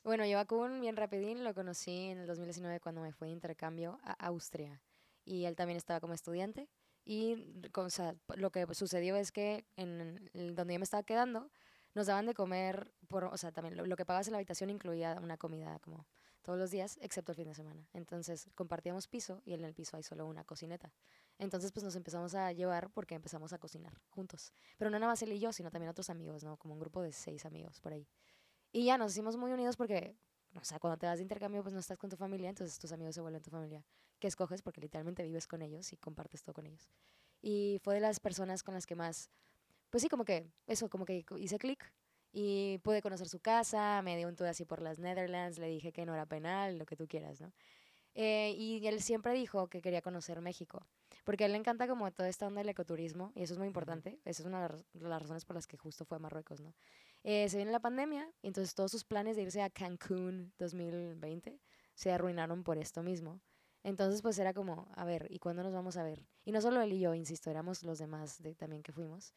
Bueno, 0.04 0.26
yo 0.26 0.40
a 0.40 0.46
Kun 0.46 0.80
bien 0.82 0.96
rapidín 0.96 1.44
lo 1.44 1.54
conocí 1.54 2.10
en 2.10 2.20
el 2.20 2.28
2019 2.28 2.80
cuando 2.80 3.02
me 3.02 3.12
fui 3.12 3.28
de 3.30 3.34
intercambio 3.34 4.00
a 4.04 4.14
Austria. 4.28 4.82
Y 5.26 5.46
él 5.46 5.56
también 5.56 5.78
estaba 5.78 6.00
como 6.00 6.14
estudiante. 6.14 6.70
Y 7.04 7.44
o 7.74 7.90
sea, 7.90 8.16
lo 8.36 8.52
que 8.52 8.66
sucedió 8.74 9.16
es 9.16 9.32
que 9.32 9.66
en 9.76 10.30
el- 10.34 10.56
donde 10.56 10.74
yo 10.76 10.80
me 10.80 10.84
estaba 10.84 11.04
quedando, 11.04 11.50
nos 11.96 12.08
daban 12.08 12.26
de 12.26 12.34
comer, 12.34 12.94
por, 13.08 13.24
o 13.24 13.38
sea, 13.38 13.52
también 13.52 13.76
lo, 13.78 13.96
que 13.96 14.06
pagabas 14.06 14.28
en 14.28 14.34
la 14.34 14.38
habitación 14.38 14.70
incluía 14.70 15.18
una 15.22 15.38
comida 15.38 15.80
como 15.80 16.06
todos 16.42 16.60
los 16.60 16.70
días, 16.70 17.00
excepto 17.02 17.32
el 17.32 17.38
fin 17.38 17.48
de 17.48 17.56
semana. 17.56 17.88
Entonces 17.94 18.50
compartíamos 18.54 19.08
piso 19.08 19.42
y 19.46 19.54
en 19.54 19.64
el 19.64 19.74
piso 19.74 19.98
hay 19.98 20.04
solo 20.04 20.28
una 20.28 20.44
cocineta. 20.44 20.94
Entonces 21.40 21.72
pues 21.72 21.84
nos 21.84 21.96
empezamos 21.96 22.36
a 22.36 22.52
llevar 22.52 22.92
porque 22.92 23.16
empezamos 23.16 23.54
a 23.54 23.58
cocinar 23.58 24.00
juntos. 24.10 24.54
Pero 24.78 24.92
no 24.92 25.00
nada 25.00 25.12
más 25.12 25.22
él 25.24 25.32
y 25.32 25.40
yo, 25.40 25.52
sino 25.54 25.72
también 25.72 25.90
otros 25.90 26.10
amigos, 26.10 26.44
¿no? 26.44 26.58
Como 26.58 26.76
un 26.76 26.80
grupo 26.80 27.02
de 27.02 27.14
seis 27.14 27.46
amigos 27.46 27.80
por 27.80 27.94
ahí. 27.94 28.08
Y 28.72 28.86
ya 28.86 28.98
nos 28.98 29.14
hicimos 29.14 29.38
muy 29.38 29.54
unidos 29.54 29.78
porque, 29.78 30.18
o 30.54 30.64
sea, 30.66 30.80
cuando 30.80 30.98
te 30.98 31.06
vas 31.08 31.18
de 31.18 31.24
intercambio, 31.24 31.64
pues 31.64 31.74
no 31.74 31.80
estás 31.80 31.98
con 31.98 32.10
tu 32.10 32.18
familia, 32.18 32.50
entonces 32.50 32.78
tus 32.78 32.92
amigos 32.92 33.16
se 33.16 33.22
vuelven 33.22 33.42
tu 33.42 33.50
familia. 33.50 33.86
que 34.20 34.28
escoges 34.28 34.62
porque 34.62 34.82
literalmente 34.82 35.24
vives 35.24 35.48
con 35.48 35.62
ellos 35.62 35.92
y 35.94 35.98
compartes 35.98 36.44
todo 36.44 36.54
con 36.54 36.66
ellos. 36.66 36.92
Y 37.42 37.80
fue 37.84 37.96
de 37.96 38.02
las 38.02 38.20
personas 38.20 38.64
con 38.64 38.74
las 38.74 38.86
que 38.86 38.96
más, 38.96 39.30
pues 39.96 40.02
sí, 40.02 40.10
como 40.10 40.26
que 40.26 40.52
eso, 40.68 40.90
como 40.90 41.06
que 41.06 41.24
hice 41.38 41.58
clic 41.58 41.90
y 42.34 42.80
pude 42.80 43.02
conocer 43.02 43.30
su 43.30 43.40
casa, 43.40 44.02
me 44.02 44.18
dio 44.18 44.28
un 44.28 44.36
tour 44.36 44.50
así 44.50 44.66
por 44.66 44.82
las 44.82 45.00
Netherlands, 45.00 45.58
le 45.58 45.70
dije 45.70 45.94
que 45.94 46.06
no 46.06 46.14
era 46.14 46.26
penal, 46.26 46.78
lo 46.78 46.86
que 46.86 46.98
tú 46.98 47.08
quieras, 47.08 47.40
¿no? 47.40 47.54
Eh, 48.14 48.54
y 48.58 48.86
él 48.88 49.02
siempre 49.02 49.32
dijo 49.32 49.70
que 49.70 49.82
quería 49.82 50.02
conocer 50.02 50.42
México, 50.42 50.86
porque 51.24 51.46
a 51.46 51.48
él 51.48 51.54
le 51.54 51.60
encanta 51.60 51.88
como 51.88 52.12
toda 52.12 52.28
esta 52.28 52.46
onda 52.46 52.60
del 52.60 52.68
ecoturismo, 52.68 53.32
y 53.36 53.44
eso 53.44 53.54
es 53.54 53.58
muy 53.58 53.68
importante, 53.68 54.20
esa 54.26 54.44
es 54.44 54.46
una 54.46 54.68
de 54.68 54.84
las 55.00 55.22
razones 55.22 55.46
por 55.46 55.56
las 55.56 55.66
que 55.66 55.78
justo 55.78 56.04
fue 56.04 56.18
a 56.18 56.20
Marruecos, 56.20 56.60
¿no? 56.60 56.74
Eh, 57.24 57.48
se 57.48 57.56
viene 57.56 57.72
la 57.72 57.80
pandemia, 57.80 58.30
y 58.42 58.48
entonces 58.48 58.76
todos 58.76 58.92
sus 58.92 59.06
planes 59.06 59.38
de 59.38 59.44
irse 59.44 59.62
a 59.62 59.70
Cancún 59.70 60.52
2020 60.60 61.62
se 61.94 62.12
arruinaron 62.12 62.66
por 62.66 62.78
esto 62.78 63.02
mismo. 63.02 63.40
Entonces, 63.82 64.22
pues 64.22 64.38
era 64.40 64.54
como, 64.54 64.90
a 64.94 65.06
ver, 65.06 65.28
¿y 65.30 65.40
cuándo 65.40 65.64
nos 65.64 65.72
vamos 65.72 65.96
a 65.96 66.04
ver? 66.04 66.28
Y 66.44 66.52
no 66.52 66.60
solo 66.60 66.82
él 66.82 66.92
y 66.92 67.00
yo, 67.00 67.14
insisto, 67.14 67.50
éramos 67.50 67.84
los 67.84 67.98
demás 67.98 68.42
de, 68.42 68.56
también 68.56 68.84
que 68.84 68.92
fuimos. 68.92 69.34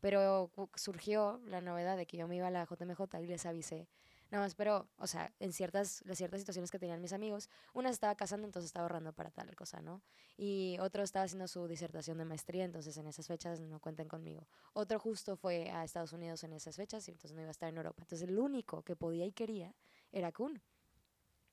Pero 0.00 0.50
surgió 0.74 1.40
la 1.44 1.60
novedad 1.60 1.96
de 1.96 2.06
que 2.06 2.16
yo 2.16 2.26
me 2.26 2.36
iba 2.36 2.46
a 2.46 2.50
la 2.50 2.66
JMJ 2.66 3.20
y 3.20 3.26
les 3.26 3.46
avisé 3.46 3.88
Nada 4.30 4.44
más, 4.44 4.54
pero, 4.54 4.88
o 4.96 5.08
sea, 5.08 5.32
en 5.40 5.52
ciertas, 5.52 6.02
las 6.06 6.18
ciertas 6.18 6.40
situaciones 6.40 6.70
que 6.70 6.78
tenían 6.78 7.00
mis 7.00 7.12
amigos, 7.12 7.48
una 7.74 7.90
estaba 7.90 8.14
casando, 8.14 8.46
entonces 8.46 8.68
estaba 8.68 8.84
ahorrando 8.84 9.12
para 9.12 9.30
tal 9.32 9.54
cosa, 9.56 9.80
¿no? 9.82 10.02
Y 10.36 10.78
otro 10.78 11.02
estaba 11.02 11.24
haciendo 11.24 11.48
su 11.48 11.66
disertación 11.66 12.16
de 12.18 12.24
maestría, 12.24 12.64
entonces 12.64 12.96
en 12.96 13.08
esas 13.08 13.26
fechas 13.26 13.60
no 13.60 13.80
cuenten 13.80 14.06
conmigo. 14.06 14.46
Otro 14.72 15.00
justo 15.00 15.36
fue 15.36 15.70
a 15.70 15.82
Estados 15.82 16.12
Unidos 16.12 16.44
en 16.44 16.52
esas 16.52 16.76
fechas 16.76 17.08
y 17.08 17.10
entonces 17.10 17.34
no 17.34 17.40
iba 17.40 17.48
a 17.48 17.50
estar 17.50 17.68
en 17.68 17.76
Europa. 17.76 18.02
Entonces 18.02 18.28
el 18.28 18.38
único 18.38 18.82
que 18.82 18.94
podía 18.94 19.26
y 19.26 19.32
quería 19.32 19.74
era 20.12 20.30
Kun. 20.30 20.62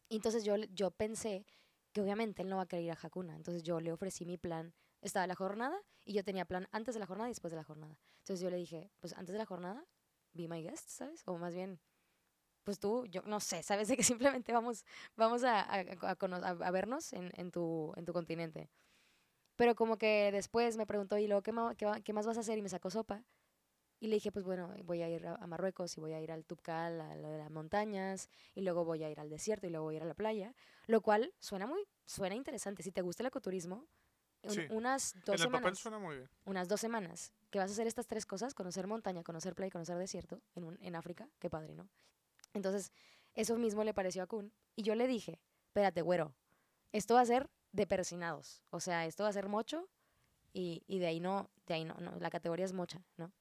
Entonces 0.10 0.44
yo, 0.44 0.56
yo 0.56 0.92
pensé 0.92 1.48
que 1.92 2.02
obviamente 2.02 2.44
él 2.44 2.50
no 2.50 2.58
va 2.58 2.64
a 2.64 2.68
querer 2.68 2.86
ir 2.86 2.92
a 2.92 2.98
Hakuna. 3.02 3.36
Entonces 3.36 3.64
yo 3.64 3.80
le 3.80 3.92
ofrecí 3.92 4.24
mi 4.24 4.38
plan. 4.38 4.72
Estaba 5.02 5.28
la 5.28 5.36
jornada 5.36 5.80
y 6.06 6.14
yo 6.14 6.24
tenía 6.24 6.46
plan 6.46 6.68
antes 6.72 6.96
de 6.96 7.00
la 7.00 7.06
jornada 7.06 7.30
y 7.30 7.32
después 7.32 7.52
de 7.52 7.58
la 7.58 7.64
jornada. 7.64 7.98
Entonces 8.20 8.42
yo 8.42 8.50
le 8.50 8.58
dije, 8.58 8.92
pues 9.00 9.14
antes 9.14 9.34
de 9.34 9.40
la 9.40 9.46
jornada, 9.46 9.86
be 10.34 10.48
my 10.48 10.62
guest, 10.62 10.90
¿sabes? 10.90 11.24
O 11.26 11.38
más 11.38 11.54
bien, 11.54 11.80
pues 12.64 12.80
tú, 12.80 13.06
yo 13.06 13.22
no 13.24 13.40
sé, 13.40 13.64
sabes 13.64 13.88
de 13.90 13.96
que 13.96 14.04
simplemente 14.04 14.52
vamos, 14.52 14.84
vamos 15.16 15.44
a, 15.44 15.62
a, 15.62 15.80
a, 15.80 16.72
vernos 16.72 17.14
en, 17.14 17.32
en, 17.36 17.52
tu, 17.52 17.94
en 17.96 18.06
tu 18.06 18.14
continente. 18.14 18.70
Pero 19.56 19.76
como 19.76 19.98
que 19.98 20.32
después 20.32 20.78
me 20.78 20.86
preguntó, 20.86 21.18
¿y 21.18 21.28
luego 21.28 21.42
qué, 21.42 21.54
qué, 22.04 22.14
más 22.14 22.28
vas 22.28 22.38
a 22.38 22.42
hacer? 22.42 22.58
Y 22.58 22.62
me 22.62 22.70
sacó 22.70 22.90
sopa. 22.90 23.24
Y 24.00 24.08
le 24.08 24.16
dije, 24.16 24.32
pues 24.32 24.46
bueno, 24.46 24.72
voy 24.84 25.02
a 25.02 25.10
ir 25.10 25.26
a, 25.26 25.48
Marruecos 25.48 25.98
y 25.98 26.00
voy 26.00 26.14
a 26.14 26.22
ir 26.22 26.32
al 26.32 26.46
Tubcal, 26.46 27.02
a 27.02 27.16
lo 27.16 27.32
de 27.32 27.40
las 27.40 27.50
montañas, 27.50 28.30
y 28.54 28.62
luego 28.62 28.86
voy 28.86 29.04
a 29.04 29.10
ir 29.10 29.20
al 29.20 29.30
desierto 29.30 29.66
y 29.66 29.72
luego 29.72 29.86
voy 29.86 29.96
a 29.96 29.98
ir 29.98 30.04
a 30.04 30.06
la 30.08 30.14
playa. 30.14 30.54
Lo 30.86 31.02
cual 31.02 31.34
suena 31.40 31.66
muy, 31.66 31.88
suena 32.06 32.36
interesante. 32.36 32.84
Si 32.84 32.92
te 32.92 33.02
gusta 33.02 33.24
el 33.24 33.28
ecoturismo, 33.28 33.88
unas 34.70 35.16
dos 35.26 35.42
semanas. 35.42 35.80
suena 35.80 36.00
muy 36.00 36.16
bien. 36.18 36.30
Unas 36.46 36.68
dos 36.68 36.80
semanas 36.80 37.34
que 37.50 37.60
vas 37.60 37.70
a 37.70 37.74
hacer 37.74 37.88
estas 37.88 38.08
tres 38.08 38.26
cosas, 38.26 38.54
conocer 38.54 38.88
montaña, 38.88 39.24
conocer 39.24 39.56
playa 39.56 39.68
y 39.68 39.72
conocer 39.72 39.98
desierto 39.98 40.42
en, 40.56 40.78
en 40.82 40.96
África, 40.96 41.30
qué 41.40 41.50
padre, 41.50 41.76
¿no? 41.76 41.88
Entonces, 42.54 42.92
eso 43.36 43.58
mismo 43.58 43.84
le 43.84 43.94
pareció 43.94 44.24
a 44.24 44.28
Kun. 44.28 44.52
Y 44.76 44.84
yo 44.84 44.96
le 44.96 45.08
dije, 45.08 45.40
espérate, 45.68 46.02
güero, 46.02 46.34
esto 46.92 47.16
va 47.16 47.22
a 47.22 47.26
ser 47.26 47.50
de 47.72 47.88
persinados. 47.88 48.62
O 48.70 48.80
sea, 48.80 49.06
esto 49.06 49.24
va 49.24 49.30
a 49.30 49.34
ser 49.34 49.48
mocho 49.48 49.90
y, 50.54 50.84
y 50.88 51.00
de 51.00 51.08
ahí 51.08 51.20
no, 51.20 51.50
de 51.68 51.76
ahí 51.76 51.86
no, 51.86 51.94
no, 51.96 52.16
la 52.20 52.30
categoría 52.30 52.66
es 52.66 52.74
mocha, 52.74 53.06
¿no? 53.18 53.32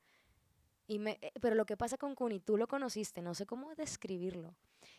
Y 0.87 0.99
me, 0.99 1.19
eh, 1.21 1.33
pero 1.41 1.57
lo 1.57 1.67
que 1.67 1.77
pasa 1.77 1.97
con 1.97 2.15
Kun, 2.15 2.33
y 2.33 2.41
tú 2.41 2.57
lo 2.57 2.69
conociste, 2.69 3.23
no 3.23 3.35
sé 3.35 3.47
cómo 3.47 3.75
describirlo. 3.75 4.55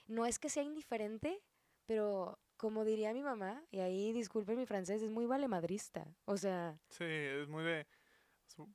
No 0.08 0.26
es 0.26 0.39
que 0.39 0.50
sea 0.50 0.64
indiferente, 0.64 1.41
pero 1.86 2.39
como 2.58 2.84
diría 2.84 3.14
mi 3.14 3.22
mamá, 3.22 3.64
y 3.72 3.80
ahí 3.80 4.12
disculpen 4.12 4.58
mi 4.58 4.66
francés, 4.66 5.01
es 5.01 5.12
muy 5.12 5.26
valemadrista. 5.26 6.05
O 6.26 6.38
sea. 6.38 6.78
Sí, 6.89 7.05
es 7.05 7.47
muy 7.47 7.64
de. 7.64 7.88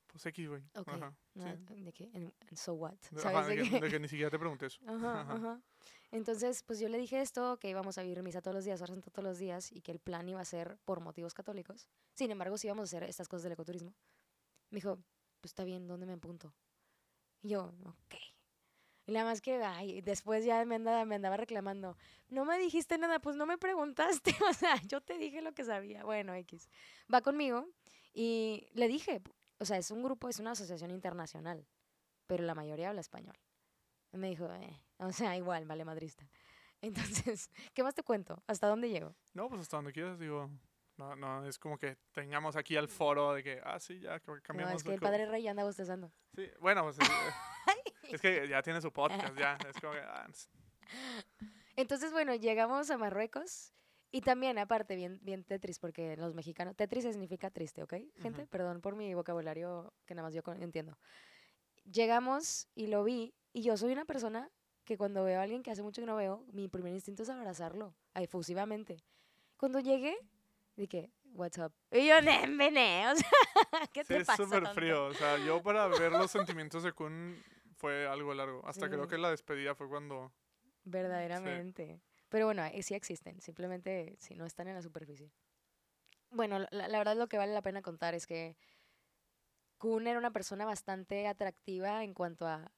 Pues 0.07 0.27
X, 0.27 0.49
güey. 0.49 0.63
Ajá, 0.75 1.15
¿De 1.35 1.93
qué? 1.93 2.11
¿En, 2.13 2.33
so 2.55 2.75
what? 2.75 2.95
¿Sabes 3.17 3.47
de, 3.49 3.57
que, 3.57 3.81
de, 3.81 3.91
que, 3.91 3.99
ni 3.99 4.09
siquiera 4.09 4.31
te 4.31 4.39
pregunté 4.39 4.67
eso. 4.67 4.81
Ajá, 4.87 5.23
ajá. 5.23 5.61
Entonces, 6.11 6.63
pues 6.63 6.79
yo 6.79 6.89
le 6.89 6.99
dije 6.99 7.21
esto, 7.21 7.59
que 7.59 7.71
íbamos 7.71 7.97
a 7.97 8.03
vivir 8.03 8.23
misa 8.23 8.43
todos 8.43 8.55
los 8.55 8.65
días, 8.65 8.81
oración 8.83 9.01
todos 9.01 9.25
los 9.25 9.39
días, 9.39 9.73
y 9.73 9.81
que 9.81 9.91
el 9.91 9.99
plan 9.99 10.29
iba 10.29 10.41
a 10.41 10.45
ser 10.45 10.79
por 10.85 11.01
motivos 11.01 11.33
católicos. 11.33 11.89
Sin 12.13 12.31
embargo, 12.31 12.59
sí 12.59 12.67
íbamos 12.67 12.83
a 12.83 12.97
hacer 12.97 13.09
estas 13.09 13.29
cosas 13.29 13.45
del 13.45 13.53
ecoturismo. 13.53 13.95
Me 14.71 14.77
dijo, 14.77 14.97
pues 15.41 15.51
está 15.51 15.65
bien, 15.65 15.89
¿dónde 15.89 16.05
me 16.07 16.13
apunto? 16.13 16.55
Y 17.41 17.49
yo, 17.49 17.73
ok. 17.85 18.32
Y 19.13 19.15
nada 19.15 19.27
más 19.27 19.43
que, 19.43 19.63
ay, 19.63 20.01
después 20.01 20.43
ya 20.43 20.65
me 20.65 20.77
andaba, 20.77 21.05
me 21.05 21.17
andaba 21.17 21.37
reclamando, 21.37 21.99
no 22.31 22.47
me 22.47 22.59
dijiste 22.59 22.97
nada, 22.97 23.19
pues 23.19 23.37
no 23.37 23.45
me 23.45 23.59
preguntaste, 23.59 24.31
o 24.51 24.55
sea, 24.55 24.81
yo 24.87 25.03
te 25.03 25.19
dije 25.19 25.43
lo 25.43 25.53
que 25.53 25.65
sabía. 25.65 26.03
Bueno, 26.03 26.33
X. 26.33 26.71
Va 27.13 27.21
conmigo 27.21 27.69
y 28.15 28.71
le 28.73 28.89
dije, 28.89 29.21
o 29.59 29.67
sea, 29.67 29.77
es 29.77 29.91
un 29.91 30.03
grupo, 30.03 30.31
es 30.31 30.39
una 30.39 30.53
asociación 30.53 30.91
internacional, 30.91 31.67
pero 32.27 32.43
la 32.45 32.55
mayoría 32.55 32.89
habla 32.89 33.03
español. 33.03 33.39
Y 34.15 34.17
me 34.17 34.31
dijo, 34.31 34.51
eh, 34.51 34.81
o 34.97 35.13
sea, 35.13 35.37
igual, 35.37 35.67
vale 35.67 35.85
madrista. 35.85 36.27
Entonces, 36.81 37.51
¿qué 37.75 37.83
más 37.83 37.95
te 37.95 38.03
cuento? 38.03 38.43
¿Hasta 38.47 38.67
dónde 38.67 38.89
llego? 38.89 39.15
No, 39.35 39.51
pues 39.51 39.61
hasta 39.61 39.77
donde 39.77 39.93
quieras, 39.93 40.19
digo. 40.19 40.49
No, 40.97 41.17
no, 41.17 41.45
es 41.47 41.59
como 41.59 41.77
que 41.77 41.99
tengamos 42.13 42.57
aquí 42.57 42.79
al 42.79 42.89
foro 42.89 43.35
de 43.35 43.43
que, 43.43 43.61
ah, 43.63 43.79
sí, 43.79 44.01
ya 44.01 44.21
cambiamos. 44.21 44.73
No, 44.73 44.77
es 44.79 44.85
que 44.85 44.95
el 44.95 45.01
padre 45.01 45.27
rey 45.27 45.43
ya 45.43 45.51
anda 45.51 45.65
bostezando. 45.65 46.11
Sí, 46.35 46.51
bueno, 46.61 46.83
pues 46.85 46.97
es, 48.17 48.21
que 48.21 48.49
ya 48.49 48.63
tiene 48.63 48.81
su 48.81 48.93
podcast, 48.93 49.37
ya. 49.37 49.59
Es 49.69 49.81
como 49.81 49.93
que, 49.93 50.01
ah, 50.01 50.27
Entonces, 51.77 52.13
bueno, 52.13 52.35
llegamos 52.35 52.91
a 52.91 52.99
Marruecos 52.99 53.73
y 54.11 54.21
también, 54.21 54.59
aparte, 54.59 54.95
bien, 54.95 55.19
bien 55.23 55.43
Tetris, 55.43 55.79
porque 55.79 56.17
los 56.19 56.35
mexicanos, 56.35 56.77
Tetris 56.77 57.05
significa 57.05 57.51
triste, 57.51 57.83
¿ok? 57.83 57.95
Gente, 58.21 58.47
perdón 58.47 58.83
por 58.83 58.95
mi 58.95 59.15
vocabulario 59.15 59.95
que 60.05 60.15
nada 60.15 60.29
más 60.29 60.35
yo 60.35 60.43
entiendo. 60.61 60.99
Llegamos 61.91 62.69
y 62.75 62.89
lo 62.89 63.05
vi, 63.05 63.35
y 63.55 63.63
yo 63.63 63.77
soy 63.79 63.93
una 63.93 64.05
persona 64.05 64.51
que 64.85 64.99
cuando 64.99 65.25
veo 65.25 65.41
a 65.41 65.43
alguien 65.45 65.63
que 65.63 65.71
hace 65.71 65.83
mucho 65.83 66.03
que 66.03 66.07
no 66.07 66.17
veo, 66.17 66.45
mi 66.53 66.69
primer 66.69 66.93
instinto 66.93 67.23
es 67.23 67.31
abrazarlo, 67.31 67.95
efusivamente. 68.15 69.03
Cuando 69.57 69.81
llegué, 69.81 70.15
dije, 70.77 71.11
what's 71.33 71.57
up? 71.57 71.73
Y 71.91 72.07
yo, 72.07 72.21
nene, 72.21 73.07
o 73.13 73.17
sea, 73.17 73.87
¿qué 73.95 74.05
te 74.05 74.25
pasa? 74.25 74.43
es 74.43 74.49
súper 74.49 74.67
frío, 74.75 75.07
o 75.07 75.15
sea, 75.15 75.39
yo 75.39 75.63
para 75.63 75.87
ver 75.87 76.13
los 76.13 76.31
sentimientos 76.31 76.83
de 76.83 76.93
Kun 76.93 77.43
fue 77.83 78.07
algo 78.07 78.33
largo. 78.33 78.65
Hasta 78.65 78.89
creo 78.89 79.09
que 79.09 79.19
la 79.19 79.31
despedida 79.31 79.75
fue 79.75 79.89
cuando... 79.89 80.33
Verdaderamente. 80.85 82.01
Pero 82.29 82.47
bueno, 82.47 82.63
sí 82.81 82.95
existen, 82.95 83.41
simplemente 83.41 84.15
si 84.21 84.37
no 84.37 84.47
están 84.47 84.69
en 84.69 84.77
la 84.77 84.83
superficie. 84.83 85.33
Bueno, 86.31 86.61
la, 86.71 86.87
la, 86.87 86.99
verdad 86.99 87.17
lo 87.17 87.27
que 87.27 87.39
vale 87.39 87.53
la 87.53 87.61
pena 87.61 87.83
contar 87.83 88.15
es 88.15 88.29
que 88.29 88.57
Kun 89.79 90.07
era 90.07 90.17
una 90.17 90.31
persona 90.31 90.65
bastante 90.65 91.27
atractiva 91.27 92.05
en 92.05 92.15
cuanto 92.15 92.47
a... 92.47 92.71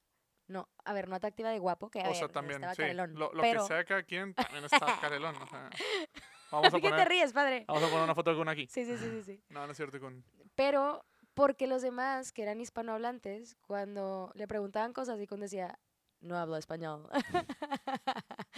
No, 0.46 0.70
a 0.86 0.94
ver, 0.94 1.08
no 1.08 1.16
atractiva 1.16 1.50
de 1.50 1.58
guapo, 1.58 1.90
que 1.90 2.00
a 2.00 2.08
o 2.08 2.14
sea, 2.14 2.28
también, 2.28 2.62
sí. 2.62 2.76
Carelón, 2.76 3.14
lo, 3.14 3.30
lo 3.32 3.42
pero... 3.42 3.60
que 3.62 3.68
sea 3.68 3.84
cada 3.84 4.02
quien 4.04 4.32
también 4.32 4.64
está 4.64 4.86
Carelón. 5.02 5.36
O 5.36 5.46
sea, 5.46 5.68
vamos 6.50 6.68
a 6.68 6.70
¿Por 6.70 6.80
qué 6.80 6.90
te 6.90 7.04
ríes, 7.04 7.34
padre? 7.34 7.66
Vamos 7.68 7.82
a 7.82 7.88
poner 7.88 8.04
una 8.04 8.14
foto 8.14 8.30
de 8.30 8.36
Kun 8.38 8.48
aquí. 8.48 8.66
Sí, 8.68 8.86
sí, 8.86 8.96
sí, 8.96 9.10
sí. 9.10 9.22
sí. 9.22 9.42
No, 9.50 9.66
no 9.66 9.72
es 9.72 9.76
cierto, 9.76 10.00
Kun. 10.00 10.24
Pero 10.54 11.04
porque 11.34 11.66
los 11.66 11.82
demás, 11.82 12.32
que 12.32 12.42
eran 12.42 12.60
hispanohablantes, 12.60 13.56
cuando 13.66 14.30
le 14.34 14.48
preguntaban 14.48 14.92
cosas 14.92 15.20
y 15.20 15.26
decía, 15.26 15.78
no 16.20 16.38
hablo 16.38 16.56
español. 16.56 17.08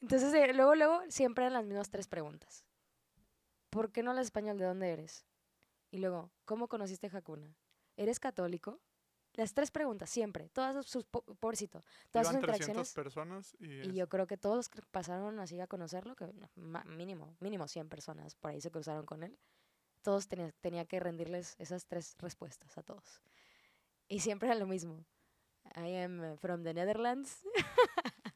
Entonces, 0.00 0.32
eh, 0.32 0.54
luego, 0.54 0.74
luego, 0.74 1.00
siempre 1.08 1.44
eran 1.44 1.54
las 1.54 1.64
mismas 1.64 1.90
tres 1.90 2.06
preguntas. 2.06 2.64
¿Por 3.70 3.92
qué 3.92 4.02
no 4.02 4.10
hablas 4.10 4.26
español? 4.26 4.58
¿De 4.58 4.64
dónde 4.64 4.90
eres? 4.90 5.26
Y 5.90 5.98
luego, 5.98 6.30
¿cómo 6.44 6.68
conociste 6.68 7.10
Hakuna? 7.12 7.54
¿Eres 7.96 8.20
católico? 8.20 8.80
Las 9.34 9.54
tres 9.54 9.70
preguntas, 9.70 10.08
siempre. 10.08 10.48
Todas 10.48 10.86
sus, 10.86 11.04
pobrecito, 11.04 11.84
todas 12.10 12.28
sus 12.28 12.36
interacciones. 12.36 12.92
personas 12.92 13.54
y, 13.60 13.88
y 13.88 13.94
yo 13.94 14.08
creo 14.08 14.26
que 14.26 14.36
todos 14.36 14.56
los 14.56 14.68
que 14.68 14.80
pasaron 14.90 15.38
así 15.38 15.60
a 15.60 15.66
conocerlo, 15.66 16.16
que 16.16 16.32
mínimo, 16.86 17.36
mínimo 17.40 17.68
100 17.68 17.88
personas 17.88 18.34
por 18.34 18.50
ahí 18.50 18.60
se 18.60 18.70
cruzaron 18.70 19.04
con 19.04 19.22
él, 19.22 19.38
todos 20.02 20.28
tenía, 20.28 20.52
tenía 20.60 20.84
que 20.84 21.00
rendirles 21.00 21.56
esas 21.58 21.86
tres 21.86 22.16
respuestas 22.18 22.76
a 22.78 22.82
todos. 22.82 23.22
Y 24.08 24.20
siempre 24.20 24.48
era 24.48 24.58
lo 24.58 24.66
mismo. 24.66 25.04
I 25.76 25.96
am 25.96 26.36
from 26.38 26.62
the 26.62 26.72
Netherlands. 26.72 27.44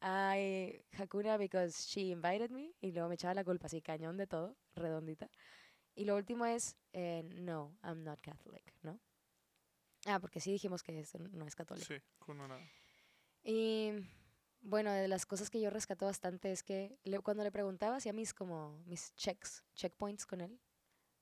I 0.00 0.84
Hakuna 0.92 1.38
because 1.38 1.86
she 1.88 2.10
invited 2.10 2.50
me 2.50 2.74
y 2.80 2.92
luego 2.92 3.08
me 3.08 3.14
echaba 3.14 3.34
la 3.34 3.44
culpa 3.44 3.66
así 3.66 3.80
cañón 3.80 4.16
de 4.16 4.26
todo, 4.26 4.56
redondita. 4.74 5.30
Y 5.94 6.04
lo 6.04 6.16
último 6.16 6.44
es 6.44 6.76
eh, 6.92 7.22
no, 7.24 7.76
I'm 7.82 8.04
not 8.04 8.20
Catholic, 8.20 8.74
¿no? 8.82 9.00
Ah, 10.06 10.20
porque 10.20 10.40
sí 10.40 10.52
dijimos 10.52 10.82
que 10.82 11.00
eso 11.00 11.18
no 11.18 11.46
es 11.46 11.54
católico. 11.54 11.86
Sí, 11.86 12.00
no 12.28 12.46
nada. 12.46 12.60
Y 13.42 13.92
bueno, 14.60 14.92
de 14.92 15.08
las 15.08 15.24
cosas 15.24 15.50
que 15.50 15.60
yo 15.60 15.70
rescato 15.70 16.06
bastante 16.06 16.52
es 16.52 16.62
que 16.62 16.98
cuando 17.22 17.42
le 17.42 17.50
preguntaba 17.50 17.96
hacía 17.96 18.12
mis 18.12 18.34
como 18.34 18.82
mis 18.86 19.14
checks, 19.14 19.64
checkpoints 19.74 20.26
con 20.26 20.40
él, 20.40 20.60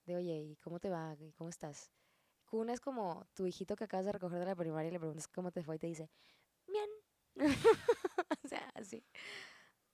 de 0.05 0.17
oye, 0.17 0.37
¿y 0.41 0.57
cómo 0.57 0.81
te 0.81 0.91
va? 0.91 1.17
¿Y 1.19 1.33
cómo 1.33 1.51
estás? 1.51 1.91
Kun 2.45 2.69
es 2.71 2.81
como 2.81 3.27
tu 3.35 3.47
hijito 3.47 3.77
que 3.77 3.85
acabas 3.85 4.07
de 4.07 4.13
recoger 4.13 4.39
de 4.39 4.47
la 4.47 4.55
primaria 4.57 4.89
y 4.89 4.93
le 4.93 4.99
preguntas 4.99 5.29
cómo 5.29 5.51
te 5.53 5.63
fue 5.63 5.77
y 5.77 5.79
te 5.79 5.87
dice, 5.87 6.11
bien, 6.67 6.91
o 8.45 8.49
sea, 8.49 8.71
así. 8.75 9.05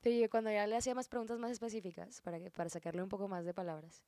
Pero 0.01 0.17
yo 0.17 0.31
cuando 0.31 0.51
ya 0.51 0.67
le 0.67 0.77
hacía 0.77 0.95
más 0.95 1.09
preguntas 1.09 1.39
más 1.39 1.51
específicas, 1.53 2.21
para, 2.23 2.39
que, 2.41 2.51
para 2.51 2.71
sacarle 2.71 3.03
un 3.03 3.09
poco 3.09 3.29
más 3.29 3.45
de 3.45 3.55
palabras, 3.55 4.03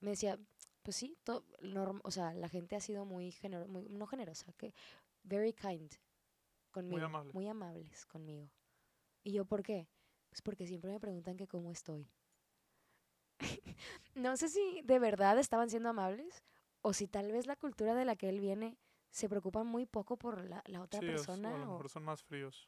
me 0.00 0.10
decía, 0.10 0.38
pues 0.82 0.96
sí, 0.96 1.16
to- 1.24 1.44
norm- 1.60 2.00
o 2.04 2.10
sea, 2.10 2.34
la 2.34 2.48
gente 2.48 2.76
ha 2.76 2.80
sido 2.80 3.04
muy, 3.04 3.30
genero 3.32 3.66
muy 3.68 3.88
no 3.88 4.06
generosa, 4.06 4.52
que 4.54 4.74
very 5.22 5.52
kind 5.52 5.92
conmigo. 6.70 7.04
amable. 7.06 7.32
Muy 7.32 7.48
amables 7.48 8.06
conmigo. 8.06 8.50
¿Y 9.22 9.32
yo 9.32 9.44
por 9.44 9.62
qué? 9.62 9.88
Pues 10.28 10.42
porque 10.42 10.66
siempre 10.66 10.90
me 10.90 10.98
preguntan 11.00 11.36
que 11.36 11.46
cómo 11.46 11.70
estoy. 11.70 12.08
no 14.14 14.36
sé 14.36 14.48
si 14.48 14.82
de 14.82 14.98
verdad 14.98 15.38
estaban 15.38 15.68
siendo 15.70 15.88
amables 15.90 16.42
o 16.80 16.92
si 16.92 17.06
tal 17.06 17.30
vez 17.32 17.46
la 17.46 17.56
cultura 17.56 17.94
de 17.94 18.04
la 18.04 18.16
que 18.16 18.28
él 18.28 18.40
viene 18.40 18.78
se 19.10 19.28
preocupa 19.28 19.62
muy 19.62 19.84
poco 19.86 20.16
por 20.16 20.42
la, 20.44 20.62
la 20.66 20.80
otra 20.80 21.00
Sí, 21.00 21.06
es- 21.06 21.12
o 21.12 21.14
persona. 21.26 21.54
a 21.54 21.58
lo 21.58 21.64
o- 21.64 21.70
mejor 21.72 21.88
son 21.90 22.04
más 22.04 22.22
fríos. 22.22 22.66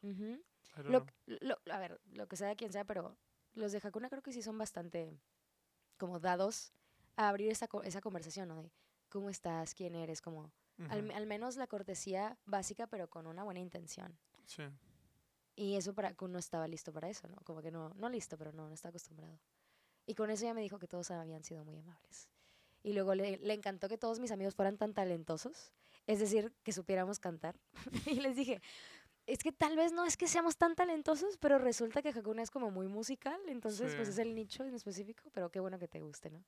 Lo, 0.83 1.05
lo- 1.25 1.59
a 1.71 1.79
ver, 1.79 1.99
lo 2.11 2.27
que 2.27 2.35
sea 2.35 2.47
de 2.49 2.55
quien 2.55 2.71
sea, 2.71 2.83
pero 2.85 3.17
los 3.53 3.71
de 3.71 3.79
Hakuna 3.83 4.09
creo 4.09 4.21
que 4.21 4.31
sí 4.33 4.41
son 4.41 4.57
bastante 4.57 5.17
como 5.97 6.19
dados 6.19 6.71
a 7.15 7.29
abrir 7.29 7.49
esa, 7.51 7.67
esa 7.83 8.01
conversación, 8.01 8.49
¿no? 8.49 8.61
De 8.61 8.71
cómo 9.09 9.29
estás, 9.29 9.73
quién 9.73 9.95
eres, 9.95 10.21
como 10.21 10.51
al, 10.89 11.25
menos 11.25 11.55
la 11.55 11.67
cortesía 11.67 12.37
básica, 12.45 12.85
pero 12.87 13.09
con 13.09 13.27
una 13.27 13.43
buena 13.43 13.61
intención. 13.61 14.17
Sí. 14.45 14.63
Y 15.55 15.75
eso 15.77 15.93
para 15.93 16.13
Kun 16.13 16.33
no 16.33 16.37
estaba 16.39 16.67
listo 16.67 16.91
para 16.91 17.07
eso, 17.09 17.27
¿no? 17.29 17.37
Como 17.45 17.61
que 17.61 17.71
no, 17.71 17.93
no 17.95 18.09
listo, 18.09 18.37
pero 18.37 18.51
no, 18.51 18.67
no 18.67 18.73
está 18.73 18.89
acostumbrado. 18.89 19.39
Y 20.05 20.15
con 20.15 20.29
eso 20.29 20.45
ya 20.45 20.53
me 20.53 20.61
dijo 20.61 20.79
que 20.79 20.87
todos 20.87 21.09
habían 21.11 21.43
sido 21.43 21.63
muy 21.65 21.77
amables. 21.77 22.29
Y 22.83 22.93
luego 22.93 23.15
le, 23.15 23.37
le 23.37 23.53
encantó 23.53 23.87
que 23.89 23.97
todos 23.97 24.19
mis 24.19 24.31
amigos 24.31 24.53
fueran 24.55 24.77
tan 24.77 24.93
talentosos, 24.93 25.73
es 26.05 26.19
decir, 26.19 26.53
que 26.63 26.71
supiéramos 26.71 27.19
cantar. 27.19 27.59
y 28.05 28.19
les 28.21 28.35
dije, 28.35 28.61
es 29.25 29.39
que 29.39 29.51
tal 29.51 29.75
vez 29.75 29.91
no 29.91 30.05
es 30.05 30.17
que 30.17 30.27
seamos 30.27 30.57
tan 30.57 30.75
talentosos, 30.75 31.37
pero 31.37 31.57
resulta 31.57 32.03
que 32.03 32.09
Hakuna 32.09 32.43
es 32.43 32.51
como 32.51 32.69
muy 32.69 32.87
musical, 32.87 33.39
entonces 33.47 33.95
pues 33.95 34.07
Sí. 34.07 34.11
es 34.13 34.19
el 34.19 34.35
nicho 34.35 34.63
en 34.65 34.75
específico, 34.75 35.29
pero 35.33 35.49
qué 35.49 35.59
bueno 35.59 35.79
que 35.79 35.87
te 35.87 35.99
guste, 36.01 36.29
¿no? 36.29 36.45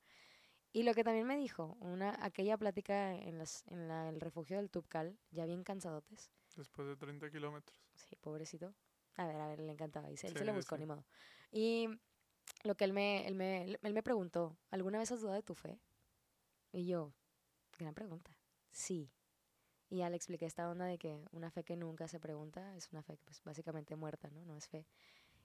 Y 0.72 0.84
lo 0.84 0.94
que 0.94 1.02
también 1.02 1.26
me 1.26 1.36
dijo, 1.36 1.76
una, 1.80 2.16
aquella 2.24 2.56
plática 2.56 3.14
en, 3.16 3.38
las, 3.38 3.64
en 3.68 3.88
la- 3.88 4.08
el 4.10 4.20
refugio 4.20 4.58
del 4.58 4.70
Tupcal, 4.70 5.18
ya 5.30 5.44
bien 5.46 5.64
cansadotes, 5.64 6.30
Después 6.54 6.88
de 6.88 6.96
30 6.96 7.30
kilómetros. 7.30 7.78
Sí, 7.94 8.16
pobrecito. 8.16 8.74
A 9.16 9.26
ver, 9.26 9.36
a 9.40 9.46
ver, 9.48 9.60
le 9.60 9.70
encantaba. 9.72 10.10
Y 10.10 10.16
se, 10.16 10.26
él 10.26 10.32
se 10.32 10.40
Sí, 10.40 10.44
lo 10.44 10.52
sí, 10.52 10.56
buscó, 10.58 10.74
sí. 10.76 10.80
ni 10.80 10.86
modo. 10.86 11.04
Y 11.52 11.88
lo 12.64 12.76
que 12.76 12.84
él 12.84 12.92
me, 12.92 13.26
él, 13.26 13.34
me, 13.34 13.62
él- 13.64 13.78
me 13.82 14.02
preguntó, 14.02 14.56
¿alguna 14.70 14.98
vez 14.98 15.10
has 15.12 15.20
dudado 15.20 15.36
de 15.36 15.42
tu 15.42 15.54
fe? 15.54 15.78
Y 16.72 16.86
yo, 16.86 17.12
gran 17.78 17.94
pregunta. 17.94 18.30
Sí. 18.70 19.10
Y 19.90 19.98
ya 19.98 20.10
le 20.10 20.16
expliqué 20.16 20.44
esta 20.44 20.68
onda 20.68 20.84
de 20.84 20.98
que 20.98 21.24
una 21.32 21.50
fe 21.50 21.64
que 21.64 21.76
nunca 21.76 22.08
se 22.08 22.20
pregunta 22.20 22.76
es 22.76 22.90
una 22.92 23.02
fe 23.02 23.16
pues, 23.24 23.42
básicamente 23.42 23.96
muerta, 23.96 24.28
¿no? 24.30 24.44
No 24.44 24.54
es 24.56 24.68
fe. 24.68 24.86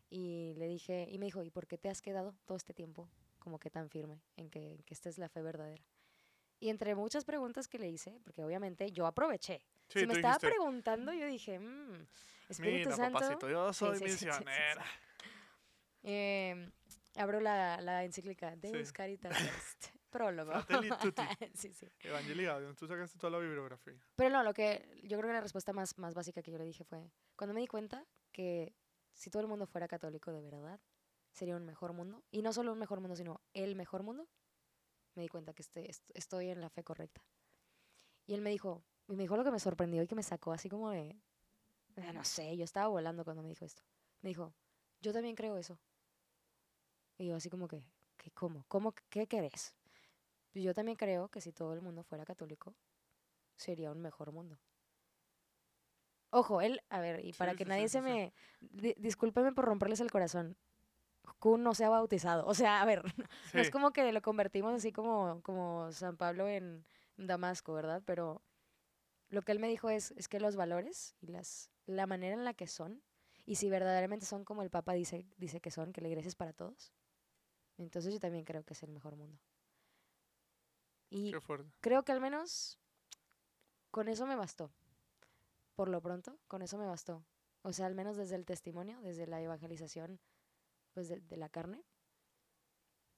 Y 0.10 0.54
le 0.58 0.68
dije, 0.68 1.08
y 1.10 1.18
me 1.18 1.26
dijo, 1.26 1.44
¿y 1.44 1.50
por 1.50 1.66
qué 1.66 1.78
te 1.78 1.90
has 1.90 2.02
quedado 2.02 2.36
todo 2.46 2.58
este 2.58 2.74
tiempo 2.74 3.10
como 3.40 3.58
que 3.58 3.70
tan 3.70 3.90
firme 3.90 4.22
en 4.36 4.50
que, 4.50 4.74
en 4.74 4.84
que 4.84 4.94
esta 4.94 5.08
es 5.10 5.18
la 5.18 5.30
fe 5.30 5.42
verdadera? 5.42 5.84
Y 6.60 6.70
entre 6.70 6.94
muchas 6.96 7.26
preguntas 7.26 7.68
que 7.68 7.80
le 7.80 7.90
hice, 7.90 8.20
porque 8.24 8.44
obviamente 8.44 8.92
yo 8.92 9.06
aproveché. 9.06 9.62
Sí, 9.88 10.02
si 10.02 10.08
me 10.08 10.14
estaba 10.14 10.34
dijiste, 10.36 10.48
preguntando, 10.50 11.14
yo 11.14 11.26
dije, 11.26 11.60
mmm, 11.60 12.06
Espíritu 12.50 12.90
Mira, 12.90 12.96
Santo. 12.96 13.20
papacito, 13.20 13.50
yo 13.50 13.74
soy 13.74 13.98
sí, 14.00 14.10
sí. 14.10 14.26
misionera. 14.26 14.86
Eh, 16.04 16.72
abro 17.16 17.40
la, 17.40 17.80
la 17.82 18.04
encíclica 18.04 18.56
Deus 18.56 18.88
Sí. 18.90 18.94
Caritas 18.94 19.32
Est. 19.58 19.88
Prólogo. 20.10 20.52
Sí, 21.56 21.74
sí. 21.74 21.88
Evangelii 22.02 22.46
Gaudium, 22.46 22.76
tú 22.76 22.86
sacaste 22.88 23.18
toda 23.18 23.32
la 23.32 23.40
bibliografía. 23.40 23.96
Pero 24.16 24.30
no, 24.30 24.44
lo 24.44 24.54
que 24.54 24.88
yo 25.04 25.18
creo 25.18 25.30
que 25.30 25.34
la 25.34 25.42
respuesta 25.42 25.74
más, 25.74 25.98
más 25.98 26.14
básica 26.14 26.42
que 26.44 26.52
yo 26.52 26.58
le 26.58 26.66
dije 26.66 26.84
fue, 26.84 27.10
cuando 27.36 27.54
me 27.54 27.62
di 27.62 27.68
cuenta 27.68 28.06
que 28.32 28.76
si 29.14 29.30
todo 29.32 29.42
el 29.42 29.48
mundo 29.48 29.66
fuera 29.66 29.88
católico 29.88 30.32
de 30.32 30.42
verdad, 30.42 30.80
sería 31.32 31.56
un 31.56 31.66
mejor 31.66 31.94
mundo. 31.94 32.24
Y 32.30 32.42
no 32.44 32.54
solo 32.54 32.72
un 32.74 32.80
mejor 32.80 33.00
mundo, 33.00 33.16
sino 33.16 33.42
el 33.54 33.76
mejor 33.76 34.04
mundo. 34.04 34.28
Me 35.16 35.24
di 35.24 35.30
cuenta 35.30 35.54
que 35.54 35.62
este, 35.64 35.90
est- 35.90 36.12
estoy 36.14 36.50
en 36.50 36.62
la 36.62 36.70
fe 36.70 36.84
correcta. 36.84 37.24
Y 38.28 38.34
él 38.36 38.42
me 38.42 38.50
dijo, 38.52 38.84
y 39.08 39.16
me 39.16 39.24
dijo 39.24 39.36
lo 39.36 39.44
que 39.44 39.52
me 39.52 39.60
sorprendió 39.60 40.02
y 40.04 40.08
que 40.08 40.16
me 40.16 40.24
sacó 40.24 40.54
así 40.54 40.70
como 40.70 40.90
de, 40.92 41.20
ah, 41.98 42.14
no 42.14 42.24
sé, 42.24 42.56
yo 42.58 42.64
estaba 42.66 42.88
volando 42.88 43.24
cuando 43.24 43.42
me 43.44 43.50
dijo 43.50 43.66
esto. 43.66 43.84
Me 44.22 44.30
dijo, 44.30 44.54
yo 45.02 45.12
también 45.12 45.36
creo 45.36 45.58
eso. 45.58 45.80
Y 47.18 47.28
yo 47.28 47.36
así 47.36 47.50
como 47.50 47.68
que, 47.68 47.84
¿qué, 48.18 48.32
¿cómo? 48.32 48.66
¿Cómo? 48.68 48.94
¿Qué 49.10 49.28
querés? 49.28 49.76
Yo 50.54 50.74
también 50.74 50.98
creo 50.98 51.30
que 51.30 51.42
si 51.42 51.52
todo 51.52 51.74
el 51.74 51.82
mundo 51.82 52.04
fuera 52.04 52.26
católico, 52.26 52.76
sería 53.56 53.92
un 53.92 54.02
mejor 54.02 54.32
mundo. 54.32 54.58
Ojo, 56.32 56.62
él, 56.62 56.82
a 56.90 57.00
ver, 57.00 57.24
y 57.24 57.34
para 57.34 57.54
Sí, 57.54 57.58
que 57.58 57.66
sí, 57.66 57.70
nadie 57.70 57.88
sí, 57.88 57.90
se 57.90 58.02
me... 58.02 58.34
di- 58.62 58.96
discúlpeme 58.98 59.52
por 59.54 59.66
romperles 59.66 60.00
el 60.00 60.12
corazón. 60.12 60.58
Kun 61.40 61.64
no 61.64 61.76
se 61.76 61.86
ha 61.86 61.90
bautizado. 61.90 62.46
O 62.48 62.54
sea, 62.54 62.82
a 62.82 62.86
ver, 62.86 63.04
no 63.54 63.62
es 63.62 63.70
como 63.70 63.92
que 63.92 64.12
lo 64.12 64.22
convertimos 64.22 64.74
así 64.74 64.92
como, 64.92 65.42
como 65.44 65.92
San 65.92 66.18
Pablo 66.18 66.48
en 66.48 66.86
Damasco, 67.18 67.74
¿verdad? 67.74 68.02
Pero 68.06 68.42
lo 69.30 69.42
que 69.44 69.52
él 69.54 69.60
me 69.60 69.68
dijo 69.70 69.90
es, 69.90 70.12
es 70.18 70.28
que 70.28 70.40
los 70.40 70.56
valores 70.56 71.16
y 71.22 71.28
las, 71.28 71.72
la 71.86 72.08
manera 72.08 72.36
en 72.36 72.46
la 72.46 72.54
que 72.54 72.68
son, 72.68 73.04
y 73.46 73.56
si 73.56 73.70
verdaderamente 73.70 74.26
son 74.26 74.46
como 74.46 74.64
el 74.64 74.70
Papa 74.72 74.94
dice, 74.94 75.28
dice 75.38 75.62
que 75.62 75.72
son, 75.72 75.94
que 75.94 76.02
la 76.02 76.10
iglesia 76.10 76.30
es 76.30 76.36
para 76.36 76.54
todos, 76.54 76.94
entonces 77.84 78.14
yo 78.14 78.20
también 78.20 78.46
creo 78.46 78.64
que 78.64 78.74
es 78.74 78.84
el 78.84 78.92
mejor 78.92 79.16
mundo. 79.16 79.40
Y 81.10 81.32
qué 81.32 81.40
fuerte. 81.40 81.70
creo 81.80 82.04
que 82.04 82.12
al 82.12 82.22
menos 82.22 82.80
con 83.92 84.08
eso 84.08 84.26
me 84.26 84.36
bastó. 84.36 84.72
Por 85.76 85.90
lo 85.90 86.02
pronto, 86.02 86.40
con 86.48 86.62
eso 86.62 86.78
me 86.78 86.86
bastó. 86.86 87.24
O 87.62 87.74
sea, 87.74 87.86
al 87.86 87.96
menos 87.96 88.18
desde 88.18 88.36
el 88.36 88.46
testimonio, 88.46 89.00
desde 89.02 89.28
la 89.28 89.42
evangelización, 89.42 90.20
pues 90.94 91.10
de, 91.10 91.22
de 91.22 91.38
la 91.38 91.50
carne, 91.50 91.84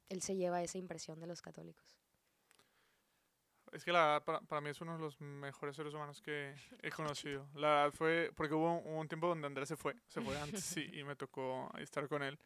él 0.10 0.22
se 0.22 0.36
lleva 0.36 0.62
esa 0.62 0.78
impresión 0.78 1.20
de 1.20 1.28
los 1.28 1.42
católicos. 1.42 2.00
Es 3.72 3.84
que 3.84 3.92
la 3.92 4.06
verdad, 4.06 4.24
para, 4.24 4.40
para 4.42 4.62
mí 4.62 4.70
es 4.70 4.80
uno 4.80 4.94
de 4.94 5.00
los 5.00 5.20
mejores 5.20 5.76
seres 5.76 5.94
humanos 5.94 6.22
que 6.22 6.56
he 6.82 6.92
conocido. 6.92 7.50
La 7.56 7.70
verdad 7.70 7.92
fue, 7.92 8.32
porque 8.36 8.54
hubo 8.54 8.80
un, 8.80 8.88
hubo 8.88 9.00
un 9.02 9.08
tiempo 9.08 9.28
donde 9.28 9.48
Andrés 9.48 9.68
se 9.68 9.76
fue, 9.76 9.96
se 10.08 10.22
fue 10.22 10.40
antes 10.40 10.64
sí, 10.64 10.90
y 10.94 11.04
me 11.04 11.16
tocó 11.16 11.70
estar 11.78 12.08
con 12.08 12.24
él. 12.24 12.40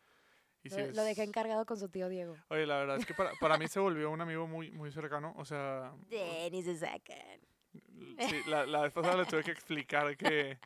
Y 0.63 0.69
Lo, 0.69 0.75
sí 0.75 0.81
lo 0.93 1.03
dejé 1.03 1.21
es- 1.23 1.27
encargado 1.29 1.65
con 1.65 1.77
su 1.77 1.89
tío 1.89 2.09
Diego. 2.09 2.35
Oye, 2.49 2.65
la 2.65 2.77
verdad 2.77 2.97
es 2.97 3.05
que 3.05 3.13
para, 3.13 3.31
para 3.39 3.57
mí 3.57 3.67
se 3.67 3.79
volvió 3.79 4.11
un 4.11 4.21
amigo 4.21 4.47
muy, 4.47 4.71
muy 4.71 4.91
cercano. 4.91 5.33
O 5.37 5.45
sea, 5.45 5.93
Ni 6.51 6.61
se 6.63 6.77
sacan. 6.77 7.39
sí, 8.27 8.41
la, 8.47 8.65
la 8.65 8.81
vez 8.81 8.91
pasada 8.93 9.17
le 9.17 9.25
tuve 9.25 9.43
que 9.43 9.51
explicar 9.51 10.15
que, 10.17 10.57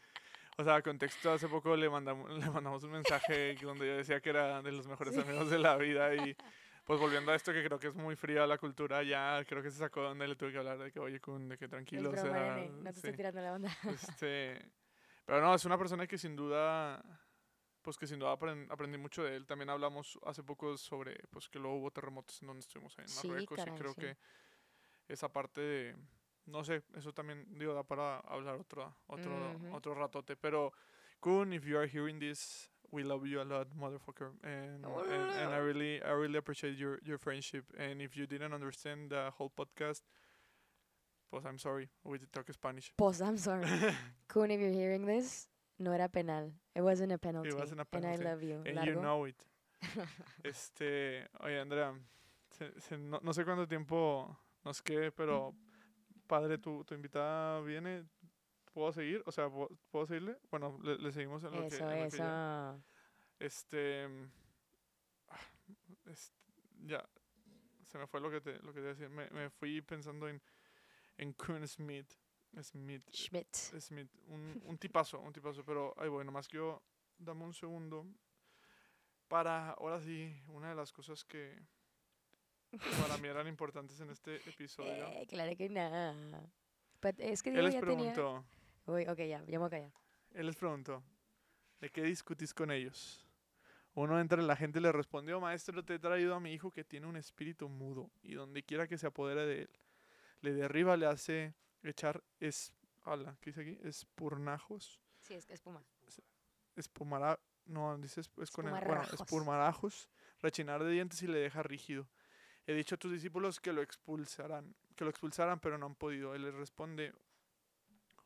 o 0.58 0.64
sea, 0.64 0.82
contexto, 0.82 1.32
hace 1.34 1.48
poco 1.48 1.76
le 1.76 1.90
mandamos, 1.90 2.30
le 2.32 2.50
mandamos 2.50 2.84
un 2.84 2.92
mensaje 2.92 3.56
donde 3.62 3.86
yo 3.88 3.98
decía 3.98 4.20
que 4.22 4.30
era 4.32 4.62
de 4.62 4.72
los 4.72 4.88
mejores 4.88 5.14
Sí. 5.14 5.22
amigos 5.22 5.50
de 5.50 5.60
la 5.60 5.76
vida 5.78 6.14
y 6.16 6.36
pues 6.86 7.00
volviendo 7.00 7.32
a 7.32 7.36
esto 7.36 7.54
que 7.54 7.64
creo 7.64 7.80
que 7.80 7.88
es 7.88 7.96
muy 7.96 8.16
fría 8.18 8.46
la 8.46 8.58
cultura, 8.58 9.04
ya 9.04 9.42
creo 9.48 9.64
que 9.64 9.72
se 9.72 9.78
sacó 9.78 10.02
donde 10.02 10.28
le 10.28 10.36
tuve 10.36 10.52
que 10.52 10.58
hablar 10.58 10.78
de 10.80 10.92
que, 10.92 11.00
oye, 11.00 11.20
Kun, 11.22 11.48
de 11.48 11.58
que 11.58 11.68
tranquilo, 11.70 12.14
es 12.14 12.20
o 12.20 12.24
sea, 12.24 12.56
no 12.72 12.84
te 12.84 12.92
sí. 12.94 12.98
estoy 12.98 13.14
tirando 13.14 13.42
la 13.42 13.54
onda. 13.54 13.70
Este, 13.90 14.60
pero 15.26 15.40
no, 15.42 15.56
es 15.56 15.64
una 15.64 15.78
persona 15.78 16.06
que 16.08 16.18
sin 16.18 16.36
duda, 16.36 17.02
pues 17.84 17.98
que 17.98 18.08
sin 18.08 18.18
duda 18.18 18.34
apren- 18.34 18.66
aprendí 18.72 18.98
mucho 18.98 19.24
de 19.24 19.36
él. 19.36 19.46
También 19.46 19.70
hablamos 19.70 20.18
hace 20.26 20.42
poco 20.42 20.76
sobre, 20.78 21.16
pues 21.30 21.48
que 21.50 21.60
luego 21.60 21.78
hubo 21.78 21.92
terremotos 21.92 22.42
en 22.42 22.48
donde 22.48 22.62
estuvimos 22.62 22.98
ahí 22.98 23.04
en 23.04 23.10
Sí, 23.10 23.28
Marruecos 23.28 23.58
caray, 23.58 23.74
y 23.74 23.78
creo 23.78 23.94
sí. 23.94 24.02
que 24.02 24.18
esa 25.08 25.30
parte 25.32 25.62
de, 25.62 25.96
no 26.46 26.64
sé, 26.64 26.82
eso 26.96 27.14
también 27.14 27.46
digo 27.60 27.74
da 27.76 27.84
para 27.84 28.20
hablar 28.22 28.56
otro, 28.56 28.96
otro, 29.08 29.52
Ujú. 29.56 29.76
otro 29.76 29.94
ratote. 29.94 30.36
Pero 30.36 30.72
Kun, 31.20 31.54
if 31.54 31.66
you 31.66 31.78
are 31.78 31.88
hearing 31.88 32.20
this, 32.20 32.70
we 32.92 33.04
love 33.04 33.26
you 33.26 33.40
a 33.42 33.46
lot, 33.46 33.68
motherfucker, 33.76 34.32
and, 34.44 34.86
and, 34.86 35.32
and 35.40 35.54
I 35.54 35.58
really, 35.58 36.02
I 36.04 36.12
really 36.12 36.38
appreciate 36.38 36.76
your 36.78 37.00
your 37.04 37.18
friendship. 37.18 37.66
And 37.78 38.02
if 38.02 38.16
you 38.16 38.26
didn't 38.28 38.54
understand 38.54 39.10
the 39.10 39.32
whole 39.38 39.50
podcast, 39.50 40.04
pues 41.30 41.46
I'm 41.46 41.58
sorry, 41.58 41.90
we 42.04 42.18
did 42.20 42.32
talk 42.32 42.52
Spanish. 42.54 42.92
Pues, 42.98 43.20
I'm 43.22 43.38
sorry. 43.38 43.66
Kun, 44.28 44.52
if 44.52 44.60
you're 44.60 44.72
hearing 44.74 45.06
this, 45.06 45.48
no 45.78 45.94
era 45.94 46.08
penal. 46.10 46.54
It 46.76 46.82
wasn't 46.82 47.12
a 47.12 47.18
penalty. 47.18 47.52
wasn't 47.54 47.82
a 47.82 47.88
And 47.92 48.06
I 48.06 48.18
penalty. 48.18 48.24
love 48.24 48.44
you. 48.44 48.56
And 48.66 48.76
Largo. 48.76 48.92
you 48.94 49.02
know 49.02 49.26
it. 49.28 49.36
Este, 50.44 51.28
oye, 51.42 51.60
Andrea, 51.60 51.94
se- 52.52 52.80
se- 52.80 52.98
no, 52.98 53.20
no 53.22 53.34
sé 53.34 53.44
cuánto 53.44 53.68
tiempo 53.68 54.38
nos 54.64 54.82
quede, 54.82 55.12
pero 55.12 55.54
padre, 56.28 56.58
tu, 56.58 56.84
tu 56.86 56.94
invitada 56.96 57.60
viene. 57.62 58.06
¿Puedo 58.74 58.92
seguir? 58.92 59.22
O 59.26 59.32
sea, 59.32 59.50
¿puedo, 59.50 59.70
puedo 59.92 60.06
seguirle? 60.08 60.38
Bueno, 60.50 60.80
le, 60.84 60.98
le 60.98 61.12
seguimos 61.12 61.44
en 61.44 61.52
lo 61.52 61.62
que, 61.62 61.68
Eso, 61.76 61.90
en 61.92 62.04
lo 62.04 62.10
que 62.10 62.16
eso. 62.16 62.84
Este, 63.40 64.08
mm, 64.08 64.32
ah, 65.30 65.40
est- 66.08 66.34
ya, 66.86 67.04
se 67.84 67.98
me 68.00 68.08
fue 68.08 68.20
lo 68.20 68.32
que 68.32 68.42
te, 68.42 68.54
lo 68.64 68.74
que 68.74 68.80
te 68.80 68.80
iba 68.80 68.90
a 68.90 68.94
decir. 68.94 69.10
Me, 69.10 69.30
me 69.30 69.50
fui 69.52 69.82
pensando 69.82 70.28
en, 70.28 70.42
en 71.18 71.34
Kuhn 71.34 71.68
Smith. 71.68 72.12
Smith. 72.62 73.04
Schmidt. 73.12 73.56
Smith, 73.80 74.10
un, 74.28 74.62
un 74.66 74.78
tipazo, 74.78 75.20
un 75.20 75.34
tipazo, 75.34 75.64
pero 75.66 75.94
ahí 75.98 76.10
voy, 76.10 76.24
nomás 76.24 76.48
quiero, 76.48 76.84
dame 77.18 77.44
un 77.44 77.54
segundo 77.54 78.06
para, 79.28 79.72
ahora 79.72 80.00
sí, 80.00 80.32
una 80.50 80.70
de 80.70 80.76
las 80.76 80.92
cosas 80.92 81.24
que 81.26 81.60
para 83.02 83.18
mí 83.18 83.28
eran 83.28 83.48
importantes 83.48 84.00
en 84.00 84.10
este 84.12 84.36
episodio. 84.48 85.08
Eh, 85.08 85.26
claro 85.28 85.56
que 85.56 85.70
no. 85.70 86.52
But 87.02 87.20
es 87.20 87.42
que 87.42 87.50
Él 87.50 87.64
les 87.66 87.74
ya 87.74 87.82
tenía... 87.82 88.14
preguntó, 88.14 88.46
Uy, 88.86 89.08
ok, 89.08 89.18
ya, 89.18 89.44
ya 89.46 89.60
me 89.60 89.68
voy 89.68 89.78
a 89.78 89.92
él 90.34 90.48
les 90.48 90.56
preguntó, 90.56 91.04
¿de 91.80 91.90
qué 91.90 92.02
discutís 92.02 92.54
con 92.54 92.72
ellos? 92.72 93.24
Uno 93.94 94.20
entre 94.20 94.42
la 94.42 94.56
gente 94.56 94.82
le 94.82 94.92
respondió, 94.92 95.40
maestro, 95.40 95.86
te 95.86 95.96
he 95.96 96.00
traído 96.00 96.34
a 96.34 96.40
mi 96.40 96.54
hijo 96.54 96.72
que 96.72 96.84
tiene 96.84 97.06
un 97.06 97.16
espíritu 97.16 97.70
mudo 97.70 98.10
y 98.24 98.34
donde 98.34 98.64
quiera 98.64 98.88
que 98.88 98.98
se 98.98 99.06
apodere 99.06 99.46
de 99.46 99.62
él, 99.62 99.70
le 100.42 100.54
derriba, 100.54 100.98
le 100.98 101.06
hace 101.06 101.54
echar 101.92 102.24
es, 102.40 102.74
ala, 103.04 103.36
¿qué 103.42 103.52
dice 103.52 103.62
aquí? 103.62 103.88
Espurnajos, 103.88 105.00
Sí, 105.22 105.34
es 105.36 105.50
espuma. 105.50 105.82
espumara, 106.76 107.40
no, 107.66 107.98
dice 107.98 108.22
es, 108.22 108.30
es 108.42 108.52
con 108.52 108.66
el, 108.66 108.72
bueno, 108.72 108.86
Espumarajos. 108.86 109.20
espurmarajos, 109.22 110.10
rechinar 110.42 110.84
de 110.84 110.92
dientes 110.92 111.22
y 111.22 111.28
le 111.28 111.40
deja 111.40 111.64
rígido. 111.64 112.08
He 112.66 112.74
dicho 112.74 112.96
a 112.96 112.98
tus 112.98 113.12
discípulos 113.12 113.60
que 113.60 113.74
lo 113.74 113.82
expulsarán, 113.82 114.76
que 114.96 115.04
lo 115.04 115.10
expulsaran, 115.10 115.60
pero 115.60 115.78
no 115.78 115.86
han 115.86 115.96
podido. 115.96 116.34
Él 116.36 116.44
les 116.44 116.54
responde, 116.54 117.14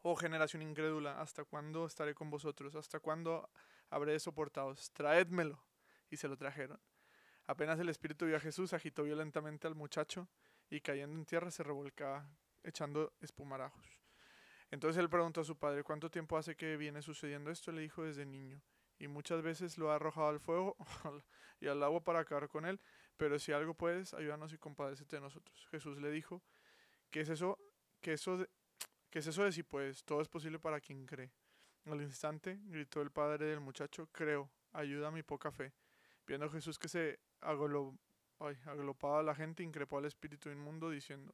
oh 0.03 0.15
generación 0.15 0.61
incrédula, 0.61 1.19
¿hasta 1.21 1.43
cuándo 1.43 1.85
estaré 1.85 2.13
con 2.15 2.29
vosotros? 2.29 2.75
¿Hasta 2.75 2.99
cuándo 2.99 3.49
habré 3.89 4.13
de 4.13 4.19
soportados? 4.19 4.91
Traédmelo. 4.91 5.59
Y 6.09 6.17
se 6.17 6.27
lo 6.27 6.37
trajeron. 6.37 6.79
Apenas 7.47 7.79
el 7.79 7.89
espíritu 7.89 8.25
vio 8.25 8.37
a 8.37 8.39
Jesús, 8.39 8.73
agitó 8.73 9.03
violentamente 9.03 9.67
al 9.67 9.75
muchacho 9.75 10.27
y 10.69 10.79
cayendo 10.81 11.17
en 11.17 11.25
tierra 11.25 11.51
se 11.51 11.63
revolcaba, 11.63 12.25
echando 12.67 13.13
espumarajos. 13.21 13.85
Entonces 14.69 14.99
él 15.01 15.09
preguntó 15.09 15.41
a 15.41 15.45
su 15.45 15.57
padre, 15.57 15.83
¿cuánto 15.83 16.09
tiempo 16.11 16.37
hace 16.37 16.55
que 16.55 16.77
viene 16.77 17.01
sucediendo 17.01 17.49
esto? 17.51 17.71
Le 17.71 17.81
dijo 17.81 18.03
desde 18.03 18.25
niño. 18.25 18.61
Y 18.99 19.07
muchas 19.07 19.41
veces 19.41 19.77
lo 19.77 19.91
ha 19.91 19.95
arrojado 19.95 20.27
al 20.27 20.39
fuego 20.39 20.75
y 21.61 21.67
al 21.67 21.81
agua 21.83 22.03
para 22.03 22.19
acabar 22.19 22.49
con 22.49 22.65
él. 22.65 22.79
Pero 23.15 23.39
si 23.39 23.51
algo 23.51 23.73
puedes, 23.73 24.13
ayúdanos 24.13 24.53
y 24.53 24.57
compadécete 24.57 25.15
de 25.15 25.21
nosotros. 25.21 25.67
Jesús 25.71 25.97
le 25.99 26.11
dijo, 26.11 26.43
¿qué 27.09 27.21
es 27.21 27.29
eso? 27.29 27.57
¿Qué, 28.01 28.13
eso 28.13 28.37
de, 28.37 28.49
¿Qué 29.09 29.19
es 29.19 29.27
eso 29.27 29.43
de 29.43 29.51
si 29.51 29.63
puedes? 29.63 30.03
Todo 30.03 30.21
es 30.21 30.27
posible 30.27 30.59
para 30.59 30.81
quien 30.81 31.05
cree. 31.05 31.31
Al 31.85 32.01
instante 32.01 32.59
gritó 32.65 33.01
el 33.01 33.11
padre 33.11 33.45
del 33.45 33.61
muchacho, 33.61 34.09
creo, 34.11 34.51
ayuda 34.73 35.07
a 35.07 35.11
mi 35.11 35.23
poca 35.23 35.51
fe. 35.51 35.73
Viendo 36.25 36.49
Jesús 36.49 36.77
que 36.77 36.89
se 36.89 37.19
agolo- 37.41 37.97
ay, 38.39 38.57
aglopaba 38.65 39.23
la 39.23 39.33
gente, 39.33 39.63
increpó 39.63 39.97
al 39.97 40.05
espíritu 40.05 40.49
inmundo 40.49 40.89
diciendo, 40.89 41.33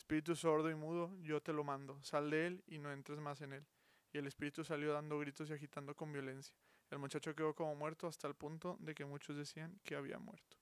Espíritu 0.00 0.34
sordo 0.34 0.70
y 0.70 0.74
mudo, 0.74 1.14
yo 1.20 1.42
te 1.42 1.52
lo 1.52 1.62
mando, 1.62 2.02
sal 2.02 2.30
de 2.30 2.46
él 2.46 2.64
y 2.66 2.78
no 2.78 2.90
entres 2.90 3.18
más 3.20 3.42
en 3.42 3.52
él. 3.52 3.66
Y 4.12 4.16
el 4.18 4.26
espíritu 4.26 4.64
salió 4.64 4.94
dando 4.94 5.18
gritos 5.18 5.50
y 5.50 5.52
agitando 5.52 5.94
con 5.94 6.10
violencia. 6.10 6.54
El 6.90 6.98
muchacho 6.98 7.34
quedó 7.34 7.54
como 7.54 7.74
muerto 7.76 8.06
hasta 8.08 8.26
el 8.26 8.34
punto 8.34 8.78
de 8.80 8.94
que 8.94 9.04
muchos 9.04 9.36
decían 9.36 9.78
que 9.84 9.94
había 9.96 10.18
muerto. 10.18 10.56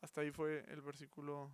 Hasta 0.00 0.22
ahí 0.22 0.30
fue 0.30 0.64
el 0.68 0.80
versículo 0.80 1.52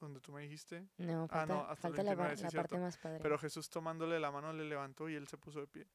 donde 0.00 0.20
tú 0.20 0.32
me 0.32 0.42
dijiste. 0.42 0.88
No, 0.98 1.28
Ah, 1.30 1.46
no, 1.46 1.60
hasta 1.60 1.76
falta 1.76 2.02
la, 2.02 2.14
29, 2.16 2.30
pa- 2.30 2.36
sí, 2.36 2.42
la 2.56 2.62
parte 2.62 2.78
más 2.78 2.98
padre. 2.98 3.20
Pero 3.22 3.38
Jesús 3.38 3.70
tomándole 3.70 4.18
la 4.18 4.32
mano 4.32 4.52
le 4.52 4.64
levantó 4.64 5.08
y 5.08 5.14
él 5.14 5.28
se 5.28 5.38
puso 5.38 5.60
de 5.60 5.68
pie. 5.68 5.86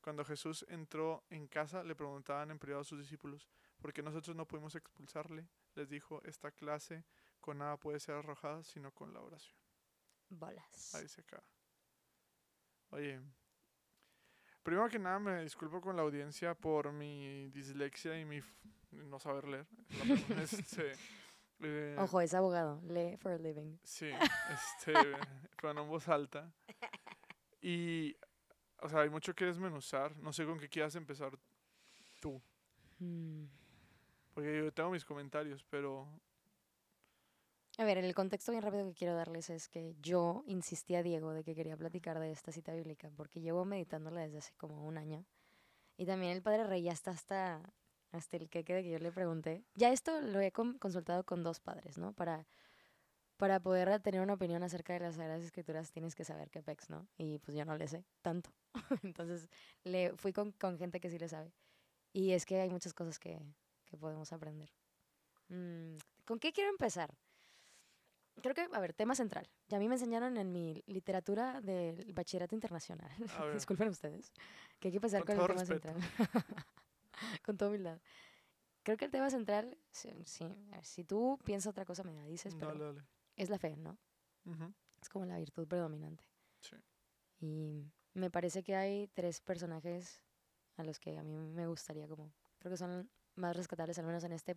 Cuando 0.00 0.24
Jesús 0.24 0.64
entró 0.70 1.24
en 1.28 1.46
casa, 1.46 1.84
le 1.84 1.94
preguntaban 1.94 2.50
en 2.50 2.58
privado 2.58 2.80
a 2.80 2.84
sus 2.84 2.98
discípulos, 2.98 3.46
¿por 3.82 3.92
qué 3.92 4.02
nosotros 4.02 4.34
no 4.34 4.46
pudimos 4.48 4.74
expulsarle? 4.76 5.46
Les 5.74 5.90
dijo, 5.90 6.22
esta 6.24 6.50
clase 6.52 7.04
con 7.40 7.58
nada 7.58 7.76
puede 7.76 8.00
ser 8.00 8.16
arrojada 8.16 8.62
sino 8.62 8.92
con 8.92 9.12
la 9.12 9.20
oración. 9.20 9.56
Bolas. 10.28 10.94
Ahí 10.94 11.08
se 11.08 11.22
acaba. 11.22 11.42
Oye, 12.90 13.20
primero 14.62 14.88
que 14.88 14.98
nada 14.98 15.18
me 15.18 15.42
disculpo 15.42 15.80
con 15.80 15.96
la 15.96 16.02
audiencia 16.02 16.54
por 16.54 16.92
mi 16.92 17.48
dislexia 17.50 18.18
y 18.18 18.24
mi 18.24 18.40
no 18.92 19.18
saber 19.18 19.46
leer. 19.46 19.66
La 20.28 20.42
este, 20.42 20.92
eh, 21.60 21.96
Ojo, 21.98 22.20
es 22.20 22.34
abogado. 22.34 22.80
Lee 22.86 23.16
for 23.16 23.32
a 23.32 23.38
living. 23.38 23.78
Sí, 23.84 24.10
este, 24.50 24.92
pero 25.56 25.74
no 25.74 25.82
en 25.82 25.88
voz 25.88 26.08
alta. 26.08 26.52
Y, 27.60 28.16
o 28.78 28.88
sea, 28.88 29.00
hay 29.00 29.10
mucho 29.10 29.34
que 29.34 29.44
desmenuzar. 29.44 30.16
No 30.16 30.32
sé 30.32 30.44
con 30.44 30.58
qué 30.58 30.68
quieras 30.68 30.94
empezar 30.96 31.38
tú. 32.20 32.40
Mm. 32.98 33.44
Porque 34.34 34.58
yo 34.58 34.72
tengo 34.72 34.90
mis 34.90 35.04
comentarios, 35.04 35.64
pero 35.64 36.08
A 37.80 37.84
ver, 37.84 37.96
el 37.96 38.14
contexto 38.14 38.52
bien 38.52 38.62
rápido 38.62 38.84
que 38.84 38.92
quiero 38.92 39.14
darles 39.14 39.48
es 39.48 39.66
que 39.66 39.96
yo 40.02 40.44
insistí 40.46 40.96
a 40.96 41.02
Diego 41.02 41.32
de 41.32 41.42
que 41.42 41.54
quería 41.54 41.78
platicar 41.78 42.20
de 42.20 42.30
esta 42.30 42.52
cita 42.52 42.74
bíblica 42.74 43.10
porque 43.16 43.40
llevo 43.40 43.64
meditándola 43.64 44.20
desde 44.20 44.36
hace 44.36 44.52
como 44.58 44.86
un 44.86 44.98
año. 44.98 45.24
Y 45.96 46.04
también 46.04 46.32
el 46.32 46.42
Padre 46.42 46.64
Rey 46.64 46.82
ya 46.82 46.92
está 46.92 47.12
hasta, 47.12 47.62
hasta 48.12 48.36
el 48.36 48.50
que 48.50 48.58
de 48.58 48.82
que 48.82 48.90
yo 48.90 48.98
le 48.98 49.10
pregunté. 49.10 49.64
Ya 49.76 49.94
esto 49.94 50.20
lo 50.20 50.40
he 50.42 50.52
con- 50.52 50.76
consultado 50.76 51.24
con 51.24 51.42
dos 51.42 51.60
padres, 51.60 51.96
¿no? 51.96 52.12
Para, 52.12 52.46
para 53.38 53.60
poder 53.60 53.98
tener 54.02 54.20
una 54.20 54.34
opinión 54.34 54.62
acerca 54.62 54.92
de 54.92 55.00
las 55.00 55.14
Sagradas 55.14 55.42
Escrituras 55.42 55.90
tienes 55.90 56.14
que 56.14 56.24
saber 56.24 56.50
qué 56.50 56.62
pex, 56.62 56.90
¿no? 56.90 57.08
Y 57.16 57.38
pues 57.38 57.56
yo 57.56 57.64
no 57.64 57.78
le 57.78 57.88
sé 57.88 58.04
tanto. 58.20 58.50
Entonces 59.04 59.48
le 59.84 60.14
fui 60.18 60.34
con, 60.34 60.52
con 60.52 60.76
gente 60.76 61.00
que 61.00 61.08
sí 61.08 61.18
le 61.18 61.30
sabe. 61.30 61.54
Y 62.12 62.32
es 62.32 62.44
que 62.44 62.60
hay 62.60 62.68
muchas 62.68 62.92
cosas 62.92 63.18
que, 63.18 63.40
que 63.86 63.96
podemos 63.96 64.34
aprender. 64.34 64.68
Mm, 65.48 65.96
¿Con 66.26 66.38
qué 66.38 66.52
quiero 66.52 66.68
empezar? 66.68 67.16
Creo 68.42 68.54
que, 68.54 68.68
a 68.72 68.80
ver, 68.80 68.92
tema 68.94 69.14
central. 69.14 69.48
Ya 69.68 69.76
a 69.76 69.80
mí 69.80 69.88
me 69.88 69.94
enseñaron 69.96 70.36
en 70.36 70.52
mi 70.52 70.82
literatura 70.86 71.60
del 71.60 72.12
bachillerato 72.12 72.54
internacional. 72.54 73.10
Disculpen 73.54 73.88
ustedes. 73.88 74.32
Que 74.78 74.88
hay 74.88 74.92
que 74.92 74.96
empezar 74.98 75.24
Con 75.24 75.36
con, 75.36 75.40
el 75.42 75.46
tema 75.48 75.60
respeto. 75.64 75.88
central. 75.92 76.66
con 77.44 77.56
toda 77.56 77.68
humildad. 77.70 78.00
Creo 78.82 78.96
que 78.96 79.04
el 79.04 79.10
tema 79.10 79.28
central, 79.30 79.76
sí, 79.90 80.10
sí, 80.24 80.44
a 80.72 80.76
ver, 80.76 80.84
si 80.84 81.04
tú 81.04 81.38
piensas 81.44 81.70
otra 81.70 81.84
cosa 81.84 82.02
me 82.02 82.14
la 82.14 82.24
dices, 82.24 82.54
pero 82.54 82.68
dale, 82.68 82.84
dale. 82.84 83.02
es 83.36 83.50
la 83.50 83.58
fe, 83.58 83.76
¿no? 83.76 83.98
Ujú, 84.46 84.72
Es 85.02 85.08
como 85.10 85.26
la 85.26 85.36
virtud 85.36 85.68
predominante. 85.68 86.24
Sí. 86.60 86.76
Y 87.40 87.92
me 88.14 88.30
parece 88.30 88.62
que 88.62 88.74
hay 88.76 89.06
tres 89.08 89.42
personajes 89.42 90.22
a 90.78 90.82
los 90.84 90.98
que 90.98 91.18
a 91.18 91.22
mí 91.22 91.36
me 91.36 91.66
gustaría 91.66 92.08
como, 92.08 92.32
creo 92.58 92.70
que 92.70 92.78
son 92.78 93.10
más 93.34 93.54
rescatables, 93.54 93.98
al 93.98 94.06
menos 94.06 94.24
en 94.24 94.32
este 94.32 94.56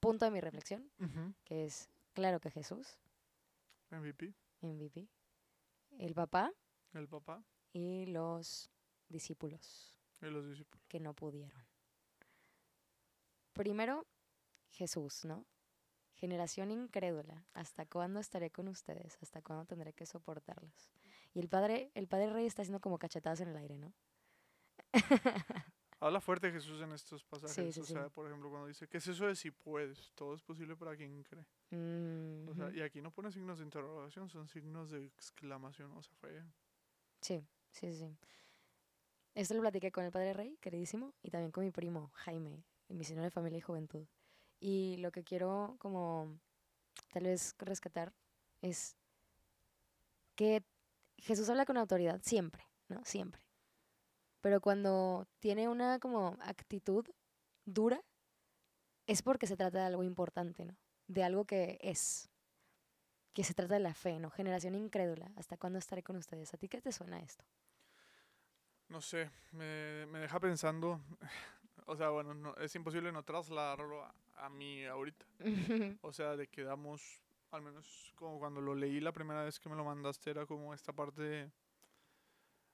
punto 0.00 0.26
de 0.26 0.30
mi 0.32 0.40
reflexión, 0.42 0.90
Ujú. 1.00 1.32
que 1.44 1.64
es, 1.64 1.88
claro 2.12 2.40
que 2.40 2.50
Jesús, 2.50 2.98
MVP, 3.92 4.34
MVP, 4.60 5.08
el 5.98 6.14
papá 6.14 6.52
el 6.94 7.08
papá 7.08 7.44
y 7.72 8.06
los 8.06 8.70
discípulos 9.08 9.98
y 10.20 10.26
los 10.26 10.48
discípulos. 10.48 10.84
que 10.88 11.00
no 11.00 11.14
pudieron. 11.14 11.66
Primero, 13.52 14.06
Jesús, 14.70 15.24
¿no? 15.24 15.46
Generación 16.14 16.70
incrédula, 16.70 17.46
¿hasta 17.52 17.84
cuándo 17.86 18.20
estaré 18.20 18.50
con 18.50 18.68
ustedes? 18.68 19.18
¿Hasta 19.20 19.42
cuándo 19.42 19.64
tendré 19.66 19.92
que 19.92 20.06
soportarlos? 20.06 20.90
Y 21.34 21.40
el 21.40 21.48
padre, 21.48 21.90
el 21.94 22.06
padre 22.06 22.30
rey 22.30 22.46
está 22.46 22.62
haciendo 22.62 22.80
como 22.80 22.98
cachetadas 22.98 23.40
en 23.40 23.48
el 23.48 23.56
aire, 23.56 23.78
¿no? 23.78 23.92
Habla 26.02 26.20
fuerte 26.20 26.50
Jesús 26.50 26.80
en 26.82 26.92
estos 26.92 27.22
pasajes. 27.24 27.74
sí, 27.74 27.80
o 27.80 27.84
sí. 27.84 27.92
sea, 27.92 28.08
por 28.08 28.26
ejemplo, 28.26 28.50
cuando 28.50 28.66
dice, 28.66 28.88
¿qué 28.88 28.96
es 28.98 29.06
eso 29.06 29.26
de 29.26 29.36
si 29.36 29.52
puedes? 29.52 30.10
Todo 30.16 30.34
es 30.34 30.42
posible 30.42 30.74
para 30.76 30.96
quien 30.96 31.22
cree. 31.22 31.46
O 32.50 32.54
sea, 32.54 32.66
Mhm. 32.70 32.76
y 32.76 32.80
aquí 32.82 33.00
no 33.00 33.12
pone 33.12 33.30
signos 33.30 33.58
de 33.58 33.64
interrogación, 33.64 34.28
son 34.28 34.48
signos 34.48 34.90
de 34.90 35.04
exclamación. 35.06 35.92
O 35.92 36.02
sea, 36.02 36.14
fue 36.16 36.42
Sí, 37.20 37.46
sí, 37.70 37.92
sí. 37.94 38.16
Esto 39.34 39.54
lo 39.54 39.60
platiqué 39.60 39.92
con 39.92 40.04
el 40.04 40.10
padre 40.10 40.32
Rey, 40.34 40.56
queridísimo, 40.60 41.14
y 41.22 41.30
también 41.30 41.52
con 41.52 41.64
mi 41.64 41.70
primo 41.70 42.10
Jaime, 42.14 42.64
el 42.88 42.96
misionero 42.96 43.24
de 43.24 43.30
familia 43.30 43.58
y 43.58 43.62
juventud. 43.62 44.04
Y 44.58 44.96
lo 44.98 45.12
que 45.12 45.22
quiero 45.22 45.76
como 45.78 46.36
tal 47.12 47.22
vez 47.24 47.54
rescatar 47.58 48.12
es 48.60 48.96
que 50.34 50.64
Jesús 51.18 51.48
habla 51.48 51.64
con 51.64 51.76
autoridad 51.76 52.20
siempre, 52.24 52.64
¿no? 52.88 53.04
Siempre. 53.04 53.40
Pero 54.42 54.60
cuando 54.60 55.26
tiene 55.38 55.68
una 55.68 56.00
como 56.00 56.36
actitud 56.40 57.06
dura, 57.64 58.02
es 59.06 59.22
porque 59.22 59.46
se 59.46 59.56
trata 59.56 59.78
de 59.78 59.84
algo 59.84 60.02
importante, 60.02 60.64
¿no? 60.64 60.76
De 61.06 61.22
algo 61.22 61.44
que 61.44 61.78
es. 61.80 62.28
Que 63.32 63.44
se 63.44 63.54
trata 63.54 63.74
de 63.74 63.80
la 63.80 63.94
fe, 63.94 64.18
¿no? 64.18 64.30
Generación 64.30 64.74
incrédula. 64.74 65.30
¿Hasta 65.36 65.56
cuándo 65.56 65.78
estaré 65.78 66.02
con 66.02 66.16
ustedes? 66.16 66.52
¿A 66.52 66.58
ti 66.58 66.68
qué 66.68 66.82
te 66.82 66.92
suena 66.92 67.20
esto? 67.20 67.44
No 68.88 69.00
sé, 69.00 69.30
me, 69.52 70.06
me 70.06 70.18
deja 70.18 70.38
pensando. 70.38 71.00
O 71.86 71.96
sea, 71.96 72.10
bueno, 72.10 72.32
no, 72.32 72.54
es 72.58 72.72
imposible 72.76 73.10
no 73.10 73.24
trasladarlo 73.24 74.04
a, 74.04 74.14
a 74.36 74.48
mí 74.48 74.84
ahorita. 74.84 75.26
O 76.02 76.12
sea, 76.12 76.36
de 76.36 76.46
que 76.46 76.62
damos, 76.62 77.20
al 77.50 77.62
menos 77.62 78.12
como 78.14 78.38
cuando 78.38 78.60
lo 78.60 78.76
leí 78.76 79.00
la 79.00 79.12
primera 79.12 79.42
vez 79.42 79.58
que 79.58 79.68
me 79.68 79.74
lo 79.74 79.84
mandaste, 79.84 80.30
era 80.30 80.46
como 80.46 80.72
esta 80.74 80.92
parte 80.92 81.22
de, 81.22 81.52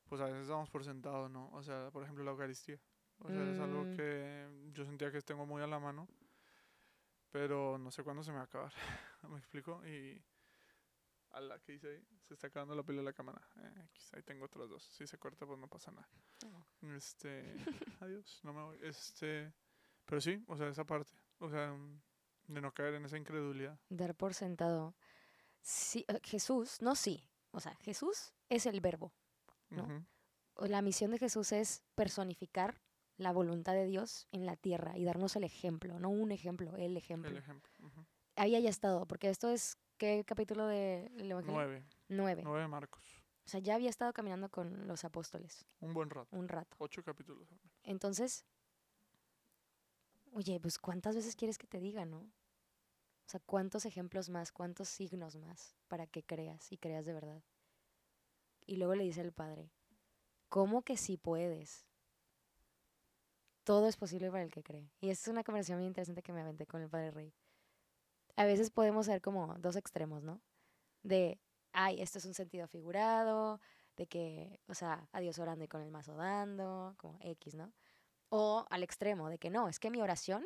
Pues 0.08 0.20
a 0.20 0.24
veces 0.26 0.48
damos 0.48 0.70
por 0.70 0.84
sentado, 0.84 1.28
¿no? 1.28 1.50
O 1.52 1.62
sea, 1.62 1.90
por 1.90 2.02
ejemplo, 2.02 2.24
la 2.24 2.30
Eucaristía. 2.32 2.78
O 3.18 3.28
sea, 3.28 3.42
es 3.50 3.58
algo 3.58 3.84
Mm. 3.84 3.96
que 3.96 4.70
yo 4.72 4.84
sentía 4.84 5.10
que 5.10 5.20
tengo 5.22 5.44
muy 5.44 5.60
a 5.62 5.66
la 5.66 5.78
mano, 5.78 6.08
pero 7.30 7.78
no 7.78 7.90
sé 7.90 8.02
cuándo 8.02 8.22
se 8.22 8.30
me 8.30 8.36
va 8.36 8.42
a 8.42 8.46
acabar. 8.46 8.72
¿Me 9.28 9.38
explico? 9.38 9.84
Y. 9.86 10.22
A 11.32 11.40
la 11.40 11.58
que 11.58 11.72
dice 11.72 11.88
ahí, 11.90 12.06
se 12.26 12.32
está 12.32 12.46
acabando 12.46 12.74
la 12.74 12.82
pila 12.82 12.98
de 13.00 13.04
la 13.04 13.12
cámara. 13.12 13.38
Eh, 13.56 13.88
ahí 14.14 14.22
tengo 14.22 14.46
otros 14.46 14.70
dos. 14.70 14.82
Si 14.82 15.06
se 15.06 15.18
corta, 15.18 15.44
pues 15.44 15.58
no 15.58 15.68
pasa 15.68 15.90
nada. 15.92 16.08
Oh. 16.46 16.64
Este, 16.94 17.54
adiós, 18.00 18.40
no 18.44 18.54
me 18.54 18.62
voy. 18.62 18.78
Este, 18.82 19.52
pero 20.06 20.22
sí, 20.22 20.42
o 20.48 20.56
sea, 20.56 20.68
esa 20.68 20.84
parte, 20.84 21.12
o 21.38 21.50
sea, 21.50 21.70
mm, 21.74 22.00
de 22.46 22.60
no 22.62 22.72
caer 22.72 22.94
en 22.94 23.04
esa 23.04 23.18
incredulidad. 23.18 23.78
Dar 23.90 24.14
por 24.14 24.32
sentado. 24.32 24.96
Sí, 25.60 26.06
eh, 26.08 26.18
Jesús, 26.24 26.80
no 26.80 26.94
sí. 26.94 27.28
O 27.50 27.60
sea, 27.60 27.74
Jesús 27.82 28.32
es 28.48 28.64
el 28.64 28.80
verbo. 28.80 29.12
¿No? 29.70 30.06
La 30.66 30.82
misión 30.82 31.10
de 31.12 31.18
Jesús 31.18 31.52
es 31.52 31.82
personificar 31.94 32.80
la 33.16 33.32
voluntad 33.32 33.74
de 33.74 33.86
Dios 33.86 34.26
en 34.32 34.46
la 34.46 34.56
tierra 34.56 34.96
y 34.96 35.04
darnos 35.04 35.36
el 35.36 35.44
ejemplo, 35.44 35.98
no 35.98 36.08
un 36.08 36.30
ejemplo, 36.32 36.76
el 36.76 36.96
ejemplo. 36.96 37.30
El 37.30 37.36
ejemplo. 37.38 37.72
ujú. 37.80 38.04
Ahí 38.36 38.54
haya 38.54 38.70
estado, 38.70 39.06
porque 39.06 39.28
esto 39.30 39.48
es, 39.50 39.76
¿qué 39.96 40.24
capítulo 40.24 40.66
del 40.66 41.30
Evangelio? 41.30 41.54
Nueve. 41.56 41.84
Nueve. 42.08 42.42
Nueve 42.44 42.60
de 42.62 42.68
Marcos. 42.68 43.02
O 43.44 43.48
sea, 43.48 43.60
ya 43.60 43.74
había 43.74 43.90
estado 43.90 44.12
caminando 44.12 44.50
con 44.50 44.86
los 44.86 45.04
apóstoles 45.04 45.66
Un 45.80 45.94
buen 45.94 46.10
rato. 46.10 46.36
un 46.36 46.48
rato. 46.48 46.76
Ocho 46.78 47.02
capítulos. 47.02 47.48
Entonces, 47.82 48.44
oye, 50.32 50.60
pues 50.60 50.78
¿cuántas 50.78 51.16
veces 51.16 51.34
quieres 51.34 51.58
que 51.58 51.66
te 51.66 51.80
diga, 51.80 52.04
no? 52.04 52.18
O 52.18 53.30
sea, 53.30 53.40
¿cuántos 53.40 53.84
ejemplos 53.84 54.28
más, 54.28 54.52
cuántos 54.52 54.88
signos 54.88 55.36
más 55.36 55.76
para 55.88 56.06
que 56.06 56.22
creas 56.22 56.70
y 56.72 56.78
creas 56.78 57.04
de 57.06 57.12
verdad? 57.12 57.42
Y 58.68 58.76
luego 58.76 58.94
le 58.94 59.04
dice 59.04 59.22
el 59.22 59.32
padre, 59.32 59.72
¿cómo 60.50 60.82
que 60.82 60.98
sí 60.98 61.16
puedes? 61.16 61.86
Todo 63.64 63.88
es 63.88 63.96
posible 63.96 64.30
para 64.30 64.44
el 64.44 64.52
que 64.52 64.62
cree. 64.62 64.92
Y 65.00 65.08
esta 65.08 65.22
es 65.22 65.32
una 65.32 65.42
conversación 65.42 65.78
muy 65.78 65.86
interesante 65.86 66.22
que 66.22 66.34
me 66.34 66.42
aventé 66.42 66.66
con 66.66 66.82
el 66.82 66.90
padre 66.90 67.10
Rey. 67.10 67.34
A 68.36 68.44
veces 68.44 68.70
podemos 68.70 69.06
ser 69.06 69.22
como 69.22 69.54
dos 69.58 69.74
extremos, 69.74 70.22
¿no? 70.22 70.42
De, 71.02 71.40
ay, 71.72 72.02
esto 72.02 72.18
es 72.18 72.26
un 72.26 72.34
sentido 72.34 72.68
figurado, 72.68 73.58
de 73.96 74.06
que, 74.06 74.60
o 74.68 74.74
sea, 74.74 75.08
a 75.12 75.20
Dios 75.20 75.38
orando 75.38 75.64
y 75.64 75.68
con 75.68 75.80
el 75.80 75.90
mazo 75.90 76.14
dando, 76.14 76.94
como 76.98 77.18
X, 77.22 77.54
¿no? 77.54 77.72
O 78.28 78.66
al 78.68 78.82
extremo, 78.82 79.30
de 79.30 79.38
que 79.38 79.48
no, 79.48 79.70
es 79.70 79.80
que 79.80 79.90
mi 79.90 80.02
oración 80.02 80.44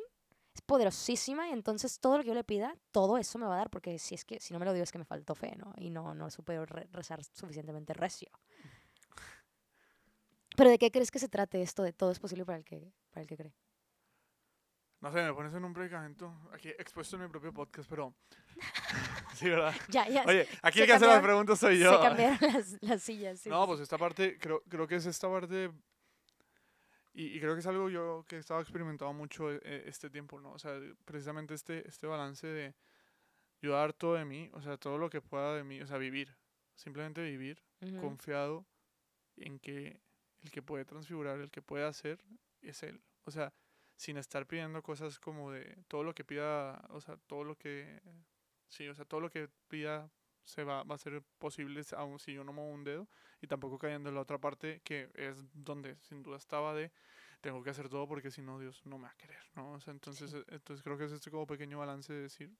es 0.55 0.61
poderosísima 0.63 1.49
y 1.49 1.53
entonces 1.53 1.99
todo 1.99 2.19
lo 2.19 2.23
que 2.23 2.29
yo 2.29 2.35
le 2.35 2.45
pida, 2.45 2.77
todo 2.91 3.17
eso 3.19 3.39
me 3.39 3.47
va 3.47 3.55
a 3.55 3.59
dar, 3.59 3.71
porque 3.71 3.99
si 3.99 4.15
es 4.15 4.25
que 4.25 4.39
si 4.41 4.53
no 4.53 4.59
me 4.61 4.67
lo 4.67 4.73
dio 4.75 4.83
es 4.83 4.93
que 4.93 4.99
me 4.99 5.05
faltó 5.05 5.35
fe, 5.35 5.55
¿no? 5.57 5.73
Y 5.79 5.91
no, 5.91 6.15
no 6.15 6.31
supe 6.31 6.65
re- 6.67 6.89
rezar 6.93 7.25
suficientemente 7.25 7.95
recio. 7.95 8.29
Pero 10.57 10.69
¿de 10.71 10.79
qué 10.79 10.91
crees 10.91 11.11
que 11.11 11.19
se 11.19 11.29
trate 11.29 11.63
esto 11.63 11.83
de 11.83 11.93
todo 11.93 12.11
es 12.11 12.19
posible 12.21 12.45
para 12.45 12.59
el 12.59 12.65
que, 12.65 12.93
para 13.11 13.23
el 13.23 13.27
que 13.29 13.37
cree? 13.37 13.55
No 15.01 15.11
sé, 15.13 15.23
me 15.23 15.33
pones 15.33 15.53
en 15.55 15.65
un 15.65 15.73
predicamento 15.73 16.33
aquí 16.53 16.69
expuesto 16.69 17.17
en 17.17 17.23
mi 17.23 17.29
propio 17.29 17.53
podcast, 17.53 17.89
pero. 17.89 18.15
sí, 19.35 19.49
¿verdad? 19.49 19.75
Ya, 19.89 20.07
ya. 20.09 20.25
Oye, 20.27 20.47
aquí 20.63 20.79
se 20.79 20.85
el 20.85 20.87
que 20.87 20.93
hace 20.93 21.07
las 21.07 21.23
preguntas 21.23 21.59
soy 21.59 21.79
se 21.79 21.85
yo. 21.85 22.01
cambiaron 22.01 22.39
las, 22.53 22.77
las 22.83 23.03
sillas. 23.03 23.41
sí, 23.41 23.49
No, 23.49 23.67
pues 23.67 23.81
esta 23.81 23.97
parte, 23.99 24.39
creo, 24.39 24.63
creo 24.69 24.87
que 24.87 24.97
es 24.97 25.07
esta 25.07 25.29
parte. 25.29 25.73
Y, 27.15 27.37
y 27.37 27.41
creo 27.41 27.55
que 27.55 27.61
es 27.61 27.67
algo 27.67 27.91
yo 27.91 28.25
que 28.27 28.37
he 28.37 28.39
estado 28.39 28.61
experimentando 28.61 29.13
mucho 29.13 29.53
eh, 29.53 29.61
eh, 29.65 29.85
este 29.87 30.09
tiempo, 30.09 30.41
¿no? 30.41 30.53
O 30.53 30.59
sea, 30.59 30.81
precisamente 31.05 31.55
este, 31.55 31.87
este 31.87 32.07
balance 32.07 32.47
de 32.47 32.75
yo 33.61 33.73
dar 33.73 33.93
todo 33.93 34.15
de 34.15 34.25
mí, 34.25 34.51
o 34.55 34.63
sea, 34.63 34.77
todo 34.77 34.99
lo 34.99 35.11
que 35.11 35.21
pueda 35.21 35.55
de 35.55 35.65
mí, 35.65 35.81
o 35.81 35.87
sea, 35.87 35.99
vivir. 35.99 36.37
Simplemente 36.75 37.23
vivir 37.23 37.63
confiado 38.01 38.65
en 39.37 39.59
que 39.59 40.01
el 40.43 40.51
que 40.51 40.63
puede 40.63 40.85
transfigurar, 40.85 41.39
el 41.39 41.51
que 41.51 41.63
puede 41.63 41.85
hacer, 41.85 42.19
es 42.63 42.83
Él. 42.83 43.01
O 43.25 43.31
sea, 43.31 43.53
sin 43.97 44.17
estar 44.17 44.47
pidiendo 44.47 44.83
cosas 44.83 45.19
como 45.19 45.53
de 45.53 45.77
todo 45.89 46.03
lo 46.03 46.15
que 46.15 46.25
pida, 46.25 46.85
o 46.91 47.01
sea, 47.01 47.17
todo 47.27 47.45
lo 47.45 47.57
que, 47.57 48.01
sí, 48.69 48.89
o 48.89 48.95
sea, 48.95 49.05
todo 49.05 49.21
lo 49.21 49.31
que 49.31 49.49
pida 49.69 50.11
se 50.45 50.65
va, 50.65 50.83
va 50.85 50.95
a 50.95 50.99
ser 50.99 51.23
posible 51.39 51.83
aun 51.97 52.19
si 52.19 52.33
yo 52.33 52.45
no 52.45 52.53
muevo 52.53 52.71
un 52.71 52.85
dedo 52.85 53.09
y 53.41 53.47
tampoco 53.47 53.79
cayendo 53.79 54.09
en 54.09 54.15
la 54.15 54.21
otra 54.23 54.39
parte 54.39 54.81
que 54.85 55.11
es 55.15 55.45
donde 55.55 55.97
sin 56.03 56.23
duda 56.23 56.37
estaba 56.37 56.75
de 56.75 56.91
tengo 57.41 57.63
que 57.63 57.71
hacer 57.71 57.89
todo 57.89 58.07
porque 58.07 58.31
si 58.31 58.43
no 58.43 58.59
Dios 58.59 58.83
no 58.87 58.99
me 58.99 59.05
va 59.05 59.11
a 59.11 59.17
querer, 59.17 59.43
¿no? 59.57 59.73
O 59.73 59.81
sea, 59.81 59.93
entonces, 59.93 60.33
eh, 60.33 60.45
entonces 60.49 60.83
creo 60.83 60.97
que 60.97 61.05
es 61.05 61.13
este 61.13 61.31
como 61.31 61.47
pequeño 61.47 61.79
balance 61.79 62.13
de 62.13 62.23
decir, 62.23 62.51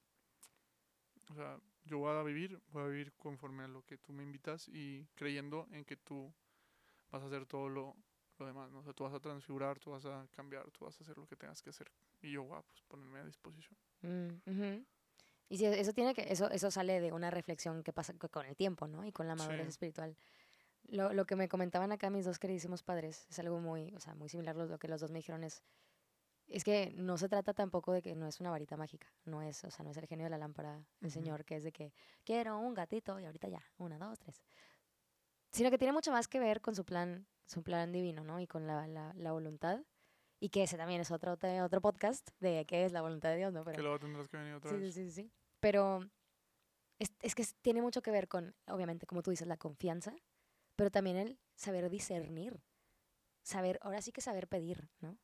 o 1.29 1.33
sea, 1.33 1.57
yo 1.85 1.99
voy 1.99 2.11
a 2.11 2.23
vivir, 2.23 2.59
voy 2.71 2.83
a 2.83 2.87
vivir 2.87 3.13
conforme 3.13 3.63
a 3.63 3.67
lo 3.67 3.83
que 3.83 3.97
tú 3.97 4.11
me 4.13 4.23
invitas 4.23 4.67
y 4.67 5.05
creyendo 5.15 5.67
en 5.71 5.85
que 5.85 5.95
tú 5.95 6.33
vas 7.11 7.23
a 7.23 7.27
hacer 7.27 7.45
todo 7.45 7.69
lo, 7.69 7.95
lo 8.39 8.45
demás, 8.45 8.71
¿no? 8.71 8.79
O 8.79 8.83
sea, 8.83 8.93
tú 8.93 9.03
vas 9.03 9.13
a 9.13 9.19
transfigurar, 9.19 9.79
tú 9.79 9.91
vas 9.91 10.05
a 10.05 10.27
cambiar, 10.35 10.69
tú 10.71 10.85
vas 10.85 10.99
a 10.99 11.03
hacer 11.03 11.17
lo 11.17 11.27
que 11.27 11.35
tengas 11.35 11.61
que 11.61 11.69
hacer 11.69 11.89
y 12.21 12.31
yo 12.31 12.43
voy 12.43 12.57
a 12.57 12.61
pues, 12.61 12.81
ponerme 12.87 13.19
a 13.19 13.25
disposición. 13.25 13.77
Mm, 14.01 14.41
ujú. 14.45 14.85
Y 15.49 15.57
sí, 15.57 15.65
eso 15.65 15.93
tiene 15.93 16.13
que, 16.13 16.31
eso, 16.31 16.49
eso 16.49 16.71
sale 16.71 16.99
de 17.01 17.11
una 17.11 17.29
reflexión 17.29 17.83
que 17.83 17.93
pasa 17.93 18.13
co- 18.17 18.29
con 18.29 18.45
el 18.45 18.55
tiempo, 18.55 18.87
¿no? 18.87 19.05
Y 19.05 19.11
con 19.11 19.27
la 19.27 19.35
madurez 19.35 19.65
Sí. 19.65 19.69
espiritual. 19.69 20.15
Lo, 20.87 21.13
lo 21.13 21.25
que 21.25 21.35
me 21.35 21.47
comentaban 21.47 21.91
acá 21.91 22.09
mis 22.09 22.25
dos 22.25 22.39
queridísimos 22.39 22.83
padres 22.83 23.25
es 23.29 23.39
algo 23.39 23.59
muy, 23.59 23.93
o 23.95 23.99
sea, 23.99 24.15
muy 24.15 24.29
similar 24.29 24.55
lo, 24.55 24.65
lo 24.65 24.79
que 24.79 24.87
los 24.87 24.99
dos 24.99 25.11
me 25.11 25.19
dijeron 25.19 25.43
es, 25.43 25.63
es 26.47 26.63
que 26.63 26.91
no 26.95 27.17
se 27.17 27.29
trata 27.29 27.53
tampoco 27.53 27.93
de 27.93 28.01
que 28.01 28.15
no 28.15 28.27
es 28.27 28.39
una 28.41 28.51
varita 28.51 28.75
mágica, 28.77 29.07
no 29.25 29.41
es, 29.41 29.63
o 29.63 29.71
sea, 29.71 29.85
no 29.85 29.91
es 29.91 29.97
el 29.97 30.07
genio 30.07 30.25
de 30.25 30.29
la 30.31 30.37
lámpara 30.37 30.85
el 31.01 31.07
Ujú. 31.07 31.09
Señor, 31.09 31.45
que 31.45 31.55
es 31.55 31.63
de 31.63 31.71
que 31.71 31.93
quiero 32.25 32.57
un 32.57 32.73
gatito 32.73 33.19
y 33.19 33.25
ahorita 33.25 33.47
ya, 33.47 33.63
una, 33.77 33.97
dos, 33.97 34.19
tres. 34.19 34.43
Sino 35.51 35.69
que 35.69 35.77
tiene 35.77 35.93
mucho 35.93 36.11
más 36.11 36.27
que 36.27 36.39
ver 36.39 36.61
con 36.61 36.75
su 36.75 36.83
plan, 36.83 37.27
su 37.45 37.63
plan 37.63 37.91
divino, 37.91 38.23
¿no? 38.23 38.39
Y 38.39 38.47
con 38.47 38.65
la, 38.67 38.87
la, 38.87 39.13
la 39.15 39.31
voluntad. 39.31 39.79
Y 40.43 40.49
que 40.49 40.63
ese 40.63 40.75
también 40.75 40.99
es 40.99 41.09
otro, 41.09 41.37
otro 41.63 41.79
podcast 41.81 42.27
de 42.41 42.65
qué 42.65 42.83
es 42.83 42.91
la 42.91 43.01
voluntad 43.01 43.29
de 43.29 43.37
Dios, 43.37 43.53
¿no? 43.53 43.63
Pero, 43.63 43.77
que 43.77 43.81
luego 43.81 43.99
tendrás 43.99 44.27
que 44.27 44.35
venir 44.35 44.55
otra 44.55 44.71
Sí, 44.71 44.75
sí, 44.75 44.83
vez. 44.83 44.93
sí, 44.93 45.11
sí. 45.11 45.31
Pero 45.61 46.01
es, 46.99 47.13
es 47.21 47.33
que 47.33 47.45
tiene 47.61 47.81
mucho 47.81 48.01
que 48.01 48.11
ver 48.11 48.27
con, 48.27 48.53
obviamente, 48.67 49.05
como 49.05 49.23
tú 49.23 49.31
dices, 49.31 49.47
la 49.47 49.55
confianza, 49.55 50.13
pero 50.75 50.91
también 50.91 51.15
el 51.15 51.39
saber 51.55 51.89
discernir. 51.89 52.61
Saber, 53.41 53.79
ahora 53.83 54.01
sí 54.01 54.11
que 54.11 54.19
saber 54.19 54.49
pedir, 54.49 54.89
¿no? 54.99 55.17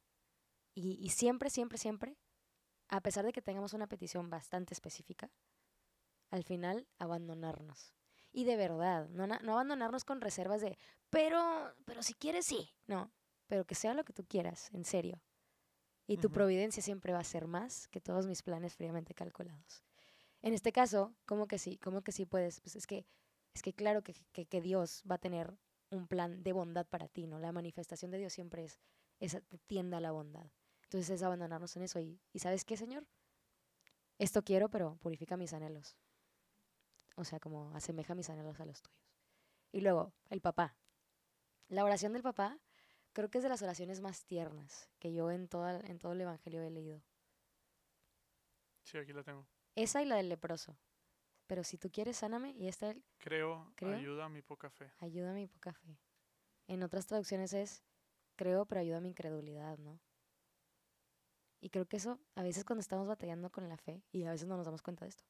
Y, 0.73 0.97
y 1.05 1.09
siempre, 1.09 1.49
siempre, 1.49 1.77
siempre, 1.77 2.15
a 2.87 3.01
pesar 3.01 3.25
de 3.25 3.33
que 3.33 3.41
tengamos 3.41 3.73
una 3.73 3.87
petición 3.87 4.29
bastante 4.29 4.73
específica, 4.73 5.29
al 6.31 6.45
final 6.45 6.87
abandonarnos. 6.97 7.93
Y 8.31 8.45
de 8.45 8.55
verdad, 8.55 9.09
no, 9.09 9.27
no 9.27 9.51
abandonarnos 9.51 10.05
con 10.05 10.21
reservas 10.21 10.61
de, 10.61 10.77
pero, 11.09 11.75
pero 11.83 12.03
si 12.03 12.13
quieres, 12.13 12.45
sí. 12.45 12.73
No, 12.87 13.11
pero 13.49 13.65
que 13.65 13.75
sea 13.75 13.93
lo 13.93 14.05
que 14.05 14.13
tú 14.13 14.23
quieras, 14.23 14.69
en 14.73 14.85
serio. 14.85 15.21
Y 16.07 16.17
tu 16.17 16.31
providencia 16.31 16.81
siempre 16.81 17.13
va 17.13 17.19
a 17.19 17.23
ser 17.23 17.47
más 17.47 17.87
que 17.89 17.99
todos 17.99 18.25
mis 18.25 18.41
planes 18.41 18.75
fríamente 18.75 19.13
calculados. 19.13 19.83
En 20.41 20.53
este 20.53 20.71
caso, 20.71 21.13
¿cómo 21.25 21.47
que 21.47 21.59
sí? 21.59 21.77
¿Cómo 21.77 22.01
que 22.01 22.11
sí 22.11 22.25
puedes? 22.25 22.61
Pues 22.61 22.75
es 22.75 22.87
que, 22.87 23.05
es 23.53 23.61
que 23.61 23.73
claro 23.73 24.01
que, 24.01 24.15
que, 24.31 24.45
que 24.45 24.61
Dios 24.61 25.03
va 25.09 25.15
a 25.15 25.19
tener 25.19 25.57
un 25.91 26.07
plan 26.07 26.41
de 26.43 26.53
bondad 26.53 26.87
para 26.87 27.07
ti, 27.09 27.27
¿no? 27.27 27.39
La 27.39 27.51
manifestación 27.51 28.11
de 28.11 28.19
Dios 28.19 28.33
siempre 28.33 28.63
es, 28.63 28.79
esa 29.19 29.41
tienda 29.67 29.97
a 29.97 30.01
la 30.01 30.11
bondad. 30.11 30.49
Entonces 30.83 31.09
es 31.09 31.23
abandonarnos 31.23 31.75
en 31.75 31.83
eso. 31.83 31.99
Y, 31.99 32.19
¿y 32.31 32.39
sabes 32.39 32.65
qué, 32.65 32.77
Señor? 32.77 33.05
Esto 34.17 34.43
quiero, 34.43 34.69
pero 34.69 34.95
purifica 34.97 35.37
mis 35.37 35.53
anhelos. 35.53 35.97
O 37.15 37.23
sea, 37.23 37.39
como 37.39 37.75
asemeja 37.75 38.15
mis 38.15 38.29
anhelos 38.29 38.59
a 38.59 38.65
los 38.65 38.81
tuyos. 38.81 39.11
Y 39.71 39.81
luego, 39.81 40.13
el 40.29 40.41
papá. 40.41 40.75
La 41.67 41.83
oración 41.83 42.13
del 42.13 42.23
papá 42.23 42.59
creo 43.13 43.29
que 43.29 43.37
es 43.39 43.43
de 43.43 43.49
las 43.49 43.61
oraciones 43.61 44.01
más 44.01 44.25
tiernas 44.25 44.89
que 44.99 45.13
yo 45.13 45.31
en, 45.31 45.47
toda, 45.47 45.79
en 45.79 45.99
todo 45.99 46.13
el 46.13 46.21
Evangelio 46.21 46.61
he 46.63 46.69
leído. 46.69 47.01
Sí, 48.83 48.97
aquí 48.97 49.13
la 49.13 49.23
tengo. 49.23 49.45
Esa 49.75 50.01
y 50.01 50.05
la 50.05 50.15
del 50.15 50.29
leproso. 50.29 50.77
Pero 51.47 51.63
si 51.63 51.77
tú 51.77 51.89
quieres, 51.91 52.17
sáname. 52.17 52.51
Y 52.51 52.67
esta, 52.67 52.91
el 52.91 53.03
Creo, 53.17 53.71
Creo. 53.75 53.95
ayuda 53.95 54.25
a 54.25 54.29
mi 54.29 54.41
poca 54.41 54.69
fe. 54.69 54.91
ayuda 54.99 55.31
a 55.31 55.33
mi 55.33 55.47
poca 55.47 55.73
fe. 55.73 55.97
En 56.67 56.83
otras 56.83 57.07
traducciones 57.07 57.53
es, 57.53 57.83
creo, 58.35 58.65
pero 58.65 58.81
ayuda 58.81 58.97
a 58.97 59.01
mi 59.01 59.09
incredulidad, 59.09 59.77
¿no? 59.79 59.99
Y 61.61 61.69
creo 61.71 61.85
que 61.87 61.97
eso, 61.97 62.19
a 62.35 62.43
veces 62.43 62.63
cuando 62.63 62.81
estamos 62.81 63.07
batallando 63.07 63.49
con 63.51 63.67
la 63.67 63.77
fe, 63.77 64.03
y 64.11 64.23
a 64.23 64.31
veces 64.31 64.47
no 64.47 64.55
nos 64.55 64.65
damos 64.65 64.81
cuenta 64.81 65.05
de 65.05 65.09
esto, 65.09 65.23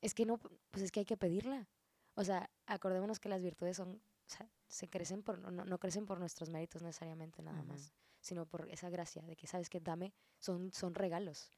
es 0.00 0.14
que 0.14 0.26
no, 0.26 0.38
pues 0.38 0.82
es 0.82 0.90
que 0.90 1.00
hay 1.00 1.06
que 1.06 1.16
pedirla. 1.16 1.68
O 2.14 2.24
sea, 2.24 2.50
acordémonos 2.66 3.20
que 3.20 3.28
las 3.28 3.40
virtudes 3.40 3.76
son, 3.76 4.02
sea, 4.32 4.48
se 4.66 4.88
crecen 4.88 5.22
por, 5.22 5.38
no, 5.38 5.50
no 5.64 5.78
crecen 5.78 6.06
por 6.06 6.18
nuestros 6.18 6.50
méritos 6.50 6.82
necesariamente 6.82 7.42
nada 7.42 7.60
Ujú. 7.60 7.68
más, 7.68 7.92
sino 8.20 8.46
por 8.46 8.68
esa 8.70 8.88
gracia 8.90 9.22
de 9.22 9.36
que, 9.36 9.46
¿sabes 9.46 9.68
que 9.70 9.80
Dame, 9.80 10.12
son, 10.38 10.72
son 10.72 10.94
regalos. 10.94 11.50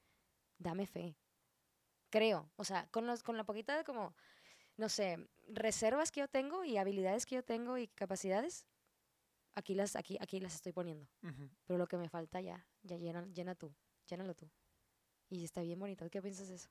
Dame 0.58 0.86
fe. 0.86 1.16
Creo. 2.10 2.50
O 2.56 2.64
sea, 2.64 2.86
con, 2.90 3.06
los, 3.06 3.22
con 3.22 3.36
la 3.36 3.44
poquita 3.44 3.76
de 3.76 3.84
como, 3.84 4.14
no 4.76 4.88
sé, 4.88 5.28
reservas 5.48 6.10
que 6.12 6.20
yo 6.20 6.28
tengo 6.28 6.64
y 6.64 6.76
habilidades 6.76 7.26
que 7.26 7.34
yo 7.36 7.44
tengo 7.44 7.76
y 7.78 7.88
capacidades, 7.88 8.66
aquí 9.54 9.74
las, 9.74 9.96
aquí, 9.96 10.16
aquí 10.20 10.40
las 10.40 10.54
estoy 10.54 10.72
poniendo. 10.72 11.08
Ujú. 11.22 11.50
Pero 11.66 11.78
lo 11.78 11.86
que 11.86 11.96
me 11.96 12.08
falta 12.08 12.40
ya, 12.40 12.66
ya 12.82 12.96
llena, 12.96 13.26
llena 13.26 13.54
tú, 13.54 13.74
llénalo 14.06 14.34
tú. 14.34 14.50
Y 15.28 15.44
está 15.44 15.62
bien 15.62 15.78
bonito. 15.78 16.08
¿Qué 16.10 16.20
piensas 16.22 16.48
de 16.48 16.56
eso? 16.56 16.68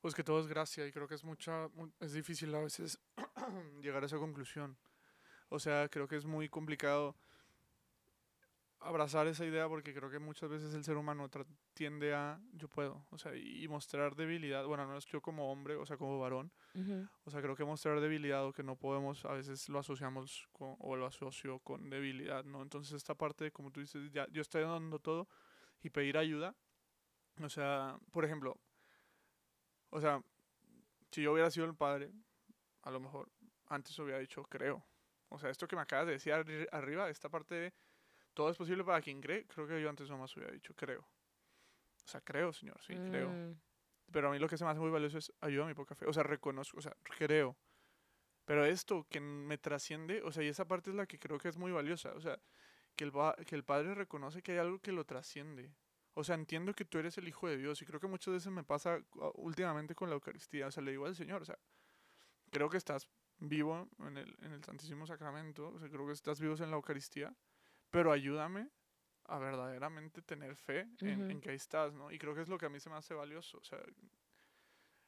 Pues 0.00 0.14
que 0.14 0.24
todo 0.24 0.40
es 0.40 0.46
gracia 0.48 0.86
y 0.86 0.92
creo 0.92 1.06
que 1.08 1.14
es 1.14 1.24
mucha, 1.24 1.68
mu- 1.68 1.90
es 2.00 2.12
difícil 2.12 2.54
a 2.54 2.60
veces 2.60 2.98
llegar 3.80 4.02
a 4.02 4.06
esa 4.06 4.18
conclusión. 4.18 4.76
O 5.54 5.60
sea, 5.60 5.88
creo 5.88 6.08
que 6.08 6.16
es 6.16 6.26
muy 6.26 6.48
complicado 6.48 7.14
abrazar 8.80 9.28
esa 9.28 9.46
idea 9.46 9.68
porque 9.68 9.94
creo 9.94 10.10
que 10.10 10.18
muchas 10.18 10.50
veces 10.50 10.74
el 10.74 10.82
ser 10.82 10.96
humano 10.96 11.30
tiende 11.72 12.12
a 12.12 12.40
yo 12.52 12.68
puedo, 12.68 13.06
o 13.10 13.18
sea, 13.18 13.34
y 13.36 13.66
mostrar 13.68 14.16
debilidad, 14.16 14.66
bueno, 14.66 14.84
no 14.84 14.96
es 14.98 15.06
yo 15.06 15.22
como 15.22 15.50
hombre, 15.50 15.76
o 15.76 15.86
sea, 15.86 15.96
como 15.96 16.18
varón, 16.18 16.52
o 17.24 17.30
sea, 17.30 17.40
creo 17.40 17.54
que 17.54 17.64
mostrar 17.64 18.00
debilidad 18.00 18.44
o 18.44 18.52
que 18.52 18.64
no 18.64 18.76
podemos, 18.76 19.24
a 19.24 19.32
veces 19.32 19.68
lo 19.68 19.78
asociamos 19.78 20.48
con, 20.52 20.74
o 20.80 20.96
lo 20.96 21.06
asocio 21.06 21.60
con 21.60 21.88
debilidad, 21.88 22.44
¿no? 22.44 22.60
Entonces 22.60 22.92
esta 22.92 23.14
parte, 23.14 23.52
como 23.52 23.70
tú 23.70 23.80
dices, 23.80 24.10
ya 24.10 24.26
yo 24.32 24.42
estoy 24.42 24.64
dando 24.64 24.98
todo 24.98 25.28
y 25.82 25.88
pedir 25.88 26.18
ayuda, 26.18 26.54
o 27.40 27.48
sea, 27.48 27.96
por 28.10 28.24
ejemplo, 28.24 28.58
o 29.90 30.00
sea, 30.00 30.20
si 31.12 31.22
yo 31.22 31.32
hubiera 31.32 31.50
sido 31.50 31.64
el 31.64 31.76
padre, 31.76 32.12
a 32.82 32.90
lo 32.90 32.98
mejor 33.00 33.30
antes 33.68 33.98
hubiera 33.98 34.18
dicho, 34.18 34.42
creo. 34.44 34.84
O 35.34 35.38
sea, 35.38 35.50
esto 35.50 35.66
que 35.68 35.76
me 35.76 35.82
acabas 35.82 36.06
de 36.06 36.12
decir 36.12 36.32
arri- 36.32 36.68
arriba, 36.72 37.08
esta 37.10 37.28
parte 37.28 37.54
de 37.54 37.74
todo 38.32 38.50
es 38.50 38.56
posible 38.56 38.82
para 38.84 39.00
quien 39.00 39.20
cree. 39.20 39.46
Creo 39.46 39.66
que 39.66 39.80
yo 39.80 39.88
antes 39.88 40.08
nomás 40.08 40.34
hubiera 40.36 40.52
dicho 40.52 40.74
creo. 40.74 41.00
O 41.02 42.08
sea, 42.08 42.20
creo, 42.20 42.52
señor, 42.52 42.80
sí, 42.82 42.94
creo. 42.94 43.30
Mm, 43.30 43.60
Pero 44.12 44.28
a 44.28 44.32
mí 44.32 44.38
lo 44.38 44.48
que 44.48 44.58
se 44.58 44.64
me 44.64 44.70
hace 44.70 44.80
muy 44.80 44.90
valioso 44.90 45.18
es 45.18 45.32
ayuda 45.40 45.64
a 45.64 45.68
mi 45.68 45.74
poca 45.74 45.94
fe. 45.94 46.06
O 46.06 46.12
sea, 46.12 46.22
reconozco, 46.22 46.78
o 46.78 46.82
sea, 46.82 46.94
creo. 47.02 47.56
Pero 48.44 48.64
esto 48.66 49.06
que 49.08 49.20
me 49.20 49.56
trasciende, 49.56 50.22
o 50.22 50.30
sea, 50.30 50.42
y 50.42 50.48
esa 50.48 50.66
parte 50.66 50.90
es 50.90 50.96
la 50.96 51.06
que 51.06 51.18
creo 51.18 51.38
que 51.38 51.48
es 51.48 51.56
muy 51.56 51.72
valiosa. 51.72 52.12
O 52.12 52.20
sea, 52.20 52.38
que 52.94 53.04
el, 53.04 53.12
que 53.46 53.54
el 53.54 53.64
Padre 53.64 53.94
reconoce 53.94 54.42
que 54.42 54.52
hay 54.52 54.58
algo 54.58 54.78
que 54.80 54.92
lo 54.92 55.04
trasciende. 55.04 55.74
O 56.12 56.22
sea, 56.22 56.34
entiendo 56.34 56.74
que 56.74 56.84
tú 56.84 56.98
eres 56.98 57.16
el 57.18 57.26
Hijo 57.26 57.48
de 57.48 57.56
Dios 57.56 57.80
y 57.80 57.86
creo 57.86 57.98
que 57.98 58.06
muchas 58.06 58.34
veces 58.34 58.52
me 58.52 58.62
pasa 58.62 58.98
uh, 59.14 59.30
últimamente 59.36 59.94
con 59.94 60.10
la 60.10 60.14
Eucaristía. 60.14 60.66
O 60.66 60.70
sea, 60.70 60.82
le 60.82 60.90
digo 60.90 61.06
al 61.06 61.16
Señor, 61.16 61.40
o 61.42 61.44
sea, 61.44 61.58
creo 62.50 62.68
que 62.68 62.76
estás 62.76 63.08
vivo 63.38 63.88
en 64.00 64.16
el, 64.16 64.36
en 64.42 64.52
el 64.52 64.64
Santísimo 64.64 65.06
Sacramento, 65.06 65.68
o 65.68 65.78
sea, 65.78 65.88
creo 65.88 66.06
que 66.06 66.12
estás 66.12 66.40
vivo 66.40 66.54
en 66.54 66.70
la 66.70 66.76
Eucaristía, 66.76 67.34
pero 67.90 68.12
ayúdame 68.12 68.70
a 69.26 69.38
verdaderamente 69.38 70.22
tener 70.22 70.54
fe 70.56 70.88
en, 71.00 71.24
en 71.30 71.30
Ujú. 71.32 71.40
que 71.40 71.50
ahí 71.50 71.56
estás, 71.56 71.94
¿no? 71.94 72.10
Y 72.10 72.18
creo 72.18 72.34
que 72.34 72.42
es 72.42 72.48
lo 72.48 72.58
que 72.58 72.66
a 72.66 72.68
mí 72.68 72.80
se 72.80 72.90
me 72.90 72.96
hace 72.96 73.14
valioso, 73.14 73.58
o 73.58 73.64
sea, 73.64 73.80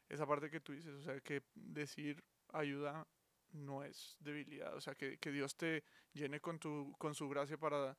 esa 0.08 0.26
parte 0.26 0.50
que 0.50 0.60
tú 0.60 0.72
dices, 0.72 0.94
o 0.94 1.02
sea, 1.02 1.20
que 1.20 1.42
decir 1.54 2.22
ayuda 2.52 3.06
no 3.52 3.82
es 3.82 4.16
debilidad, 4.20 4.74
o 4.74 4.80
sea, 4.80 4.94
que, 4.94 5.18
que 5.18 5.32
Dios 5.32 5.56
te 5.56 5.84
llene 6.12 6.40
con, 6.40 6.58
tu, 6.58 6.94
con 6.98 7.14
su 7.14 7.28
gracia 7.28 7.58
para, 7.58 7.96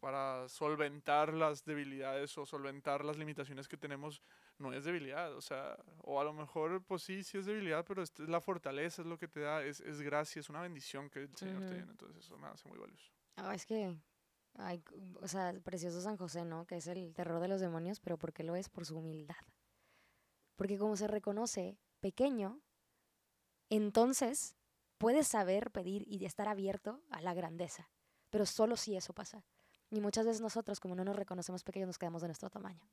para 0.00 0.48
solventar 0.48 1.32
las 1.34 1.64
debilidades 1.64 2.36
o 2.38 2.46
solventar 2.46 3.04
las 3.04 3.16
limitaciones 3.16 3.68
que 3.68 3.76
tenemos, 3.76 4.22
no 4.58 4.72
es 4.72 4.84
debilidad, 4.84 5.34
o 5.34 5.40
sea, 5.40 5.76
o 6.02 6.20
a 6.20 6.24
lo 6.24 6.32
mejor, 6.32 6.82
pues 6.84 7.02
sí, 7.02 7.22
sí 7.22 7.38
es 7.38 7.46
debilidad, 7.46 7.84
pero 7.84 8.02
es 8.02 8.18
la 8.18 8.40
fortaleza, 8.40 9.02
es 9.02 9.08
lo 9.08 9.18
que 9.18 9.28
te 9.28 9.40
da, 9.40 9.62
es, 9.62 9.80
es 9.80 10.00
gracia, 10.00 10.40
es 10.40 10.48
una 10.48 10.62
bendición 10.62 11.10
que 11.10 11.20
el 11.20 11.36
Señor 11.36 11.66
te 11.66 11.74
llena, 11.74 11.90
entonces 11.90 12.24
eso 12.24 12.38
me 12.38 12.48
hace 12.48 12.68
muy 12.68 12.78
valioso. 12.78 13.12
ah, 13.36 13.54
es 13.54 13.66
que, 13.66 13.96
ay, 14.54 14.82
o 15.20 15.28
sea, 15.28 15.52
precioso 15.62 16.00
San 16.00 16.16
José, 16.16 16.44
¿no? 16.44 16.66
Que 16.66 16.76
es 16.76 16.86
el 16.86 17.12
terror 17.14 17.40
de 17.40 17.48
los 17.48 17.60
demonios, 17.60 18.00
pero 18.00 18.16
¿por 18.18 18.32
qué 18.32 18.44
lo 18.44 18.56
es? 18.56 18.68
Por 18.68 18.86
su 18.86 18.98
humildad. 18.98 19.36
Porque 20.56 20.78
como 20.78 20.96
se 20.96 21.06
reconoce 21.06 21.78
pequeño, 22.00 22.60
entonces 23.68 24.56
puedes 24.96 25.28
saber 25.28 25.70
pedir 25.70 26.04
y 26.06 26.24
estar 26.24 26.48
abierto 26.48 27.02
a 27.10 27.20
la 27.20 27.34
grandeza. 27.34 27.90
Pero 28.30 28.46
solo 28.46 28.76
si 28.76 28.96
eso 28.96 29.12
pasa. 29.12 29.44
Y 29.90 30.00
muchas 30.00 30.26
veces 30.26 30.40
nosotros, 30.40 30.80
como 30.80 30.94
no 30.94 31.04
nos 31.04 31.16
reconocemos 31.16 31.62
pequeños, 31.62 31.88
nos 31.88 31.98
quedamos 31.98 32.22
de 32.22 32.28
nuestro 32.28 32.50
tamaño. 32.50 32.88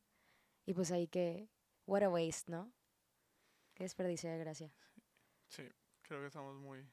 Y 0.66 0.74
pues 0.74 0.92
ahí 0.92 1.08
que, 1.08 1.50
what 1.86 2.04
a 2.04 2.10
waste, 2.10 2.52
¿no? 2.52 2.72
Qué 3.74 3.84
desperdicio 3.84 4.30
de 4.30 4.38
gracia. 4.38 4.74
Sí, 5.48 5.64
creo 6.02 6.22
que 6.22 6.28
estamos 6.28 6.56
muy, 6.58 6.88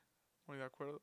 muy 0.47 0.57
de 0.59 0.64
acuerdo. 0.64 1.03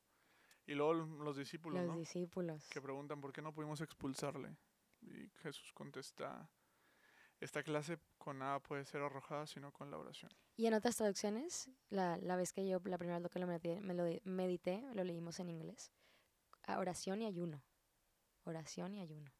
Y 0.65 0.73
luego 0.73 0.93
los 0.93 1.37
discípulos, 1.37 1.79
Los 1.79 1.93
¿no? 1.93 1.97
discípulos. 1.97 2.67
que 2.69 2.81
preguntan 2.81 3.21
por 3.21 3.31
qué 3.31 3.41
no 3.41 3.53
pudimos 3.53 3.79
expulsarle. 3.81 4.57
Y 5.01 5.29
Jesús 5.41 5.71
contesta, 5.73 6.49
esta 7.39 7.63
clase 7.63 7.99
con 8.17 8.39
nada 8.39 8.59
puede 8.59 8.83
ser 8.83 9.01
arrojada 9.01 9.45
sino 9.47 9.71
con 9.71 9.89
la 9.91 9.97
oración. 9.97 10.31
Y 10.57 10.65
en 10.65 10.73
otras 10.73 10.97
traducciones, 10.97 11.69
la, 11.89 12.17
la 12.17 12.35
vez 12.35 12.51
que 12.51 12.67
yo, 12.67 12.81
la 12.83 12.97
primera 12.97 13.19
vez 13.19 13.31
que 13.31 13.39
lo 13.39 13.47
medité, 13.47 13.79
me 13.79 13.93
lo 13.93 14.03
di- 14.03 14.21
medité, 14.25 14.81
lo 14.93 15.03
leímos 15.03 15.39
en 15.39 15.49
inglés. 15.49 15.91
oración 16.67 17.21
y 17.21 17.25
ayuno. 17.27 17.63
Oración 18.43 18.95
y 18.95 19.01
ayuno. 19.01 19.31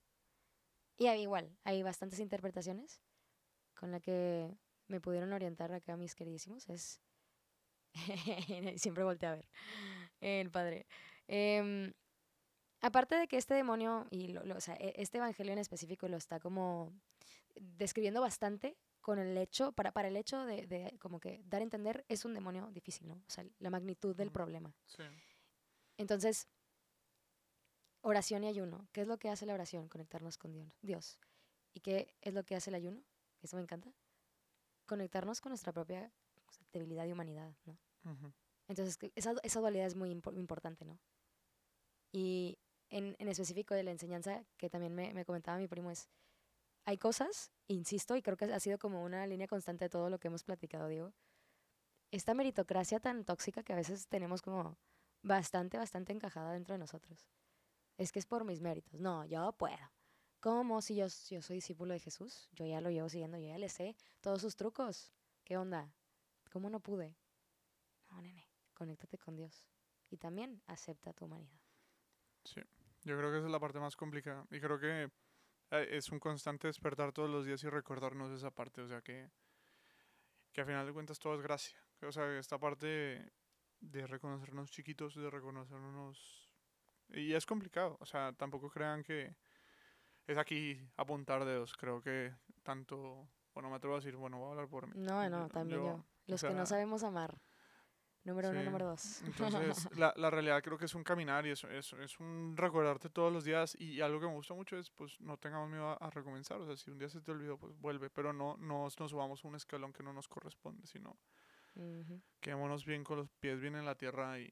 Y 0.98 1.08
hay 1.08 1.22
igual, 1.24 1.58
hay 1.64 1.84
bastantes 1.84 2.20
interpretaciones 2.20 3.02
con 3.78 3.92
la 3.92 4.00
que 4.00 4.58
me 4.88 5.00
pudieron 5.02 5.32
orientar 5.34 5.72
acá 5.72 5.96
mis 5.98 6.16
queridísimos. 6.16 6.68
Es. 6.70 7.02
Siempre 8.78 9.04
volteé 9.04 9.30
a 9.30 9.36
ver. 9.36 9.48
El 10.20 10.52
padre. 10.52 10.86
Em, 11.28 11.94
aparte 12.82 13.16
de 13.16 13.28
que 13.28 13.38
este 13.38 13.54
demonio, 13.54 14.08
y 14.12 14.30
lo- 14.30 14.44
lo- 14.46 14.58
o 14.58 14.62
sea, 14.62 14.76
e- 14.76 14.94
este 14.98 15.18
evangelio 15.18 15.54
en 15.54 15.60
específico 15.60 16.08
lo 16.08 16.18
está 16.18 16.40
como 16.40 16.94
describiendo 17.56 18.22
bastante 18.22 18.78
con 19.02 19.20
el 19.20 19.38
hecho, 19.38 19.72
para, 19.72 19.92
para 19.92 20.10
el 20.10 20.18
hecho 20.18 20.46
de, 20.46 20.68
de 20.68 20.98
como 21.00 21.20
que 21.20 21.42
dar 21.46 21.62
a 21.62 21.64
entender 21.64 22.06
es 22.10 22.26
un 22.26 22.34
demonio 22.34 22.70
difícil, 22.72 23.08
¿no? 23.08 23.16
O 23.16 23.30
sea, 23.30 23.46
la 23.60 23.70
magnitud 23.70 24.16
del 24.16 24.28
Ujú. 24.28 24.34
problema. 24.34 24.76
Sí. 24.86 25.04
Entonces, 25.98 26.48
oración 28.02 28.44
y 28.44 28.48
ayuno. 28.48 28.88
¿Qué 28.92 29.02
es 29.02 29.08
lo 29.08 29.18
que 29.18 29.30
hace 29.30 29.46
la 29.46 29.54
oración? 29.54 29.88
Conectarnos 29.90 30.38
con 30.38 30.52
Dios. 30.54 30.78
Dios. 30.82 31.20
¿Y 31.74 31.80
qué 31.82 32.14
es 32.22 32.34
lo 32.34 32.44
que 32.44 32.56
hace 32.56 32.70
el 32.70 32.76
ayuno? 32.76 33.04
Eso 33.42 33.56
me 33.56 33.62
encanta. 33.64 33.92
Conectarnos 34.86 35.42
con 35.42 35.52
nuestra 35.52 35.74
propia 35.74 36.12
o 36.48 36.52
sea, 36.52 36.66
debilidad 36.72 37.06
y 37.06 37.12
humanidad, 37.12 37.54
¿no? 37.66 37.78
Entonces, 38.68 38.98
esa, 39.16 39.34
esa 39.44 39.60
dualidad 39.60 39.86
es 39.86 39.96
muy 39.96 40.12
impo- 40.14 40.36
importante, 40.36 40.86
¿no? 40.86 41.00
Y 42.12 42.58
en, 42.90 43.16
en 43.20 43.28
específico 43.28 43.74
de 43.74 43.84
la 43.84 43.92
enseñanza, 43.92 44.46
que 44.58 44.70
también 44.70 44.94
me, 44.96 45.14
me 45.14 45.26
comentaba 45.26 45.58
mi 45.58 45.68
primo, 45.68 45.92
es, 45.92 46.10
hay 46.86 46.98
cosas, 46.98 47.52
insisto, 47.68 48.16
y 48.16 48.22
creo 48.22 48.38
que 48.38 48.46
ha 48.46 48.60
sido 48.60 48.78
como 48.78 49.04
una 49.04 49.26
línea 49.28 49.48
constante 49.48 49.86
de 49.86 49.90
todo 49.90 50.10
lo 50.10 50.20
que 50.20 50.28
hemos 50.30 50.44
platicado, 50.44 50.88
Diego, 50.88 51.14
esta 52.12 52.34
meritocracia 52.34 53.00
tan 53.00 53.26
tóxica 53.26 53.64
que 53.64 53.74
a 53.74 53.76
veces 53.76 54.08
tenemos 54.08 54.42
como 54.42 54.78
bastante, 55.22 55.78
bastante 55.78 56.14
encajada 56.14 56.54
dentro 56.54 56.74
de 56.74 56.80
nosotros. 56.80 57.28
Es 57.98 58.12
que 58.12 58.20
es 58.20 58.26
por 58.26 58.46
mis 58.46 58.62
méritos. 58.62 59.00
No, 59.00 59.26
yo 59.26 59.52
puedo. 59.54 59.76
¿Cómo 60.40 60.82
si 60.82 60.96
yo, 60.96 61.10
soy 61.10 61.56
discípulo 61.56 61.94
de 61.94 62.00
Jesús? 62.00 62.48
Yo 62.52 62.66
ya 62.66 62.80
lo 62.80 62.92
llevo 62.92 63.10
siguiendo, 63.10 63.38
yo 63.38 63.48
ya 63.48 63.58
le 63.58 63.70
sé 63.70 63.96
todos 64.22 64.42
sus 64.42 64.56
trucos. 64.56 65.12
¿Qué 65.44 65.58
onda? 65.58 65.92
¿Cómo 66.52 66.70
no 66.70 66.80
pude? 66.80 67.16
No, 68.10 68.22
nene, 68.22 68.48
conéctate 68.74 69.18
con 69.18 69.36
Dios. 69.36 69.68
Y 70.10 70.18
también 70.18 70.62
acepta 70.68 71.14
tu 71.14 71.26
humanidad. 71.26 71.60
Sí, 72.44 72.62
yo 73.04 73.18
creo 73.18 73.32
que 73.32 73.38
esa 73.38 73.48
es 73.48 73.52
la 73.52 73.60
parte 73.60 73.80
más 73.80 73.96
complicada. 73.96 74.46
Y 74.52 74.60
creo 74.60 74.80
que 74.80 75.10
eh, 75.72 75.88
es 75.92 76.10
un 76.12 76.20
constante 76.20 76.68
despertar 76.68 77.12
todos 77.12 77.30
los 77.30 77.46
días 77.46 77.64
y 77.64 77.70
recordarnos 77.70 78.32
esa 78.32 78.52
parte. 78.52 78.82
O 78.82 78.88
sea, 78.88 79.02
que, 79.02 79.30
que 80.54 80.62
al 80.62 80.68
final 80.68 80.86
de 80.86 80.94
cuentas 80.94 81.20
todo 81.20 81.36
es 81.36 81.42
gracia. 81.42 81.84
O 82.04 82.12
sea, 82.12 82.38
esta 82.38 82.60
parte 82.60 83.34
de 83.80 84.08
reconocernos 84.08 84.70
chiquitos, 84.70 85.16
de 85.16 85.30
reconocernos... 85.30 86.50
Y 87.10 87.34
es 87.34 87.46
complicado. 87.46 87.98
O 88.00 88.06
sea, 88.06 88.34
tampoco 88.34 88.70
crean 88.70 89.04
que 89.04 89.36
es 90.28 90.38
aquí 90.38 90.80
apuntar 90.98 91.46
dedos. 91.46 91.74
Creo 91.76 92.02
que 92.02 92.34
tanto... 92.64 93.28
Bueno, 93.54 93.70
me 93.70 93.78
atrevo 93.78 93.96
a 93.96 94.00
decir, 94.00 94.16
bueno, 94.16 94.38
voy 94.38 94.50
a 94.50 94.52
hablar 94.52 94.68
por 94.68 94.86
mí. 94.88 94.94
No, 94.96 95.28
no, 95.30 95.50
también 95.50 95.82
yo. 95.82 96.06
Los 96.28 96.44
que 96.44 96.54
no 96.54 96.66
sabemos 96.66 97.04
amar. 97.04 97.42
Número 98.24 98.50
uno, 98.50 98.62
número 98.62 98.86
dos. 98.88 99.22
Entonces, 99.24 99.90
la, 99.98 100.14
la 100.18 100.30
realidad 100.30 100.62
creo 100.62 100.78
que 100.78 100.86
es 100.86 100.94
un 100.94 101.04
caminar 101.04 101.48
y 101.48 101.52
es, 101.52 101.64
es, 101.64 101.94
es 101.94 102.20
un 102.20 102.56
recordarte 102.56 103.10
todos 103.10 103.32
los 103.34 103.46
días. 103.46 103.76
Y 103.80 104.02
algo 104.02 104.20
que 104.20 104.28
me 104.28 104.34
gusta 104.34 104.54
mucho 104.54 104.78
es, 104.78 104.92
pues, 104.92 105.20
no 105.22 105.38
tengamos 105.38 105.70
miedo 105.70 105.88
a, 105.88 105.94
a 105.94 106.10
recomenzar. 106.12 106.60
O 106.60 106.66
sea, 106.68 106.76
si 106.76 106.92
un 106.92 107.00
día 107.00 107.10
se 107.10 107.22
te 107.22 107.32
olvidó, 107.32 107.58
pues 107.58 107.76
vuelve. 107.80 108.10
Pero 108.10 108.34
no 108.34 108.58
nos, 108.58 109.00
nos 109.00 109.10
subamos 109.10 109.44
a 109.44 109.48
un 109.48 109.56
escalón 109.56 109.94
que 109.94 110.04
no 110.04 110.14
nos 110.14 110.28
corresponde, 110.28 110.86
sino 110.86 111.18
quedémonos 112.40 112.86
bien 112.86 113.04
con 113.04 113.18
los 113.18 113.30
pies 113.40 113.60
bien 113.60 113.76
en 113.76 113.86
la 113.86 113.96
tierra 113.96 114.40
y, 114.40 114.52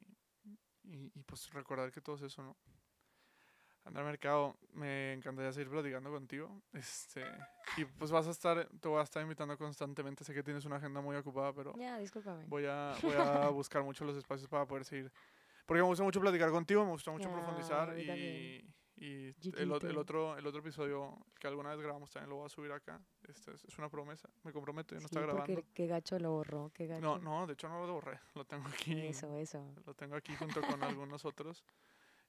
y, 0.84 1.12
y, 1.14 1.24
pues 1.24 1.52
recordar 1.52 1.92
que 1.92 2.02
todo 2.02 2.16
es 2.16 2.22
eso, 2.24 2.44
¿no? 2.44 2.58
Andrea 3.86 4.04
Mercado, 4.06 4.56
me 4.74 5.14
encantaría 5.14 5.54
seguir 5.54 5.70
platicando 5.70 6.12
contigo. 6.12 6.50
Este, 6.74 7.24
y 7.78 7.86
pues 7.86 8.12
vas 8.12 8.28
a 8.28 8.32
estar, 8.32 8.68
te 8.82 8.88
voy 8.88 9.00
a 9.00 9.04
estar 9.04 9.22
invitando 9.22 9.58
constantemente. 9.58 10.24
Sé 10.24 10.34
que 10.34 10.44
tienes 10.44 10.66
una 10.66 10.78
agenda 10.78 11.02
muy 11.02 11.16
ocupada, 11.16 11.54
pero 11.54 11.74
Ya, 11.78 11.98
discúlpame. 12.00 12.46
voy 12.48 12.66
a, 12.66 12.96
voy 13.02 13.14
a 13.16 13.48
buscar 13.50 13.84
mucho 13.84 14.04
los 14.04 14.18
espacios 14.18 14.50
para 14.50 14.66
poder 14.66 14.86
seguir. 14.86 15.12
Porque 15.68 15.82
me 15.82 15.88
gusta 15.88 16.04
mucho 16.04 16.20
platicar 16.20 16.50
contigo, 16.52 16.84
me 16.84 16.92
gusta 16.92 17.12
mucho 17.12 17.30
Ah, 17.30 17.32
a 17.32 17.36
profundizar 17.36 17.94
mí 17.96 18.02
y, 18.04 18.66
y 18.98 19.36
el, 19.56 19.72
el 19.84 19.98
otro, 19.98 20.38
el 20.38 20.46
otro 20.48 20.60
episodio 20.62 21.18
que 21.40 21.48
alguna 21.48 21.70
vez 21.72 21.80
grabamos 21.82 22.10
también 22.12 22.30
lo 22.30 22.38
voy 22.38 22.46
a 22.46 22.50
subir 22.50 22.72
acá. 22.72 23.00
Este 23.28 23.52
es, 23.54 23.66
es 23.66 23.78
una 23.78 23.90
promesa, 23.90 24.30
me 24.44 24.52
comprometo, 24.54 24.96
ya 24.96 25.02
no 25.02 25.08
Sí, 25.08 25.16
está 25.16 25.22
grabando. 25.22 25.64
qué 25.74 25.88
gacho 25.88 26.18
lo 26.20 26.32
borró, 26.32 26.72
qué 26.74 26.88
gacho. 26.88 27.02
No, 27.02 27.18
no, 27.20 27.46
de 27.48 27.54
hecho 27.54 27.68
no 27.68 27.86
lo 27.86 27.94
borré, 27.94 28.20
lo 28.36 28.46
tengo 28.46 28.68
aquí. 28.68 29.00
Eso, 29.08 29.36
eso. 29.36 29.64
Lo 29.86 29.94
tengo 29.96 30.16
aquí 30.16 30.36
junto 30.36 30.62
con 30.62 30.82
algunos 30.84 31.26
otros. 31.26 31.64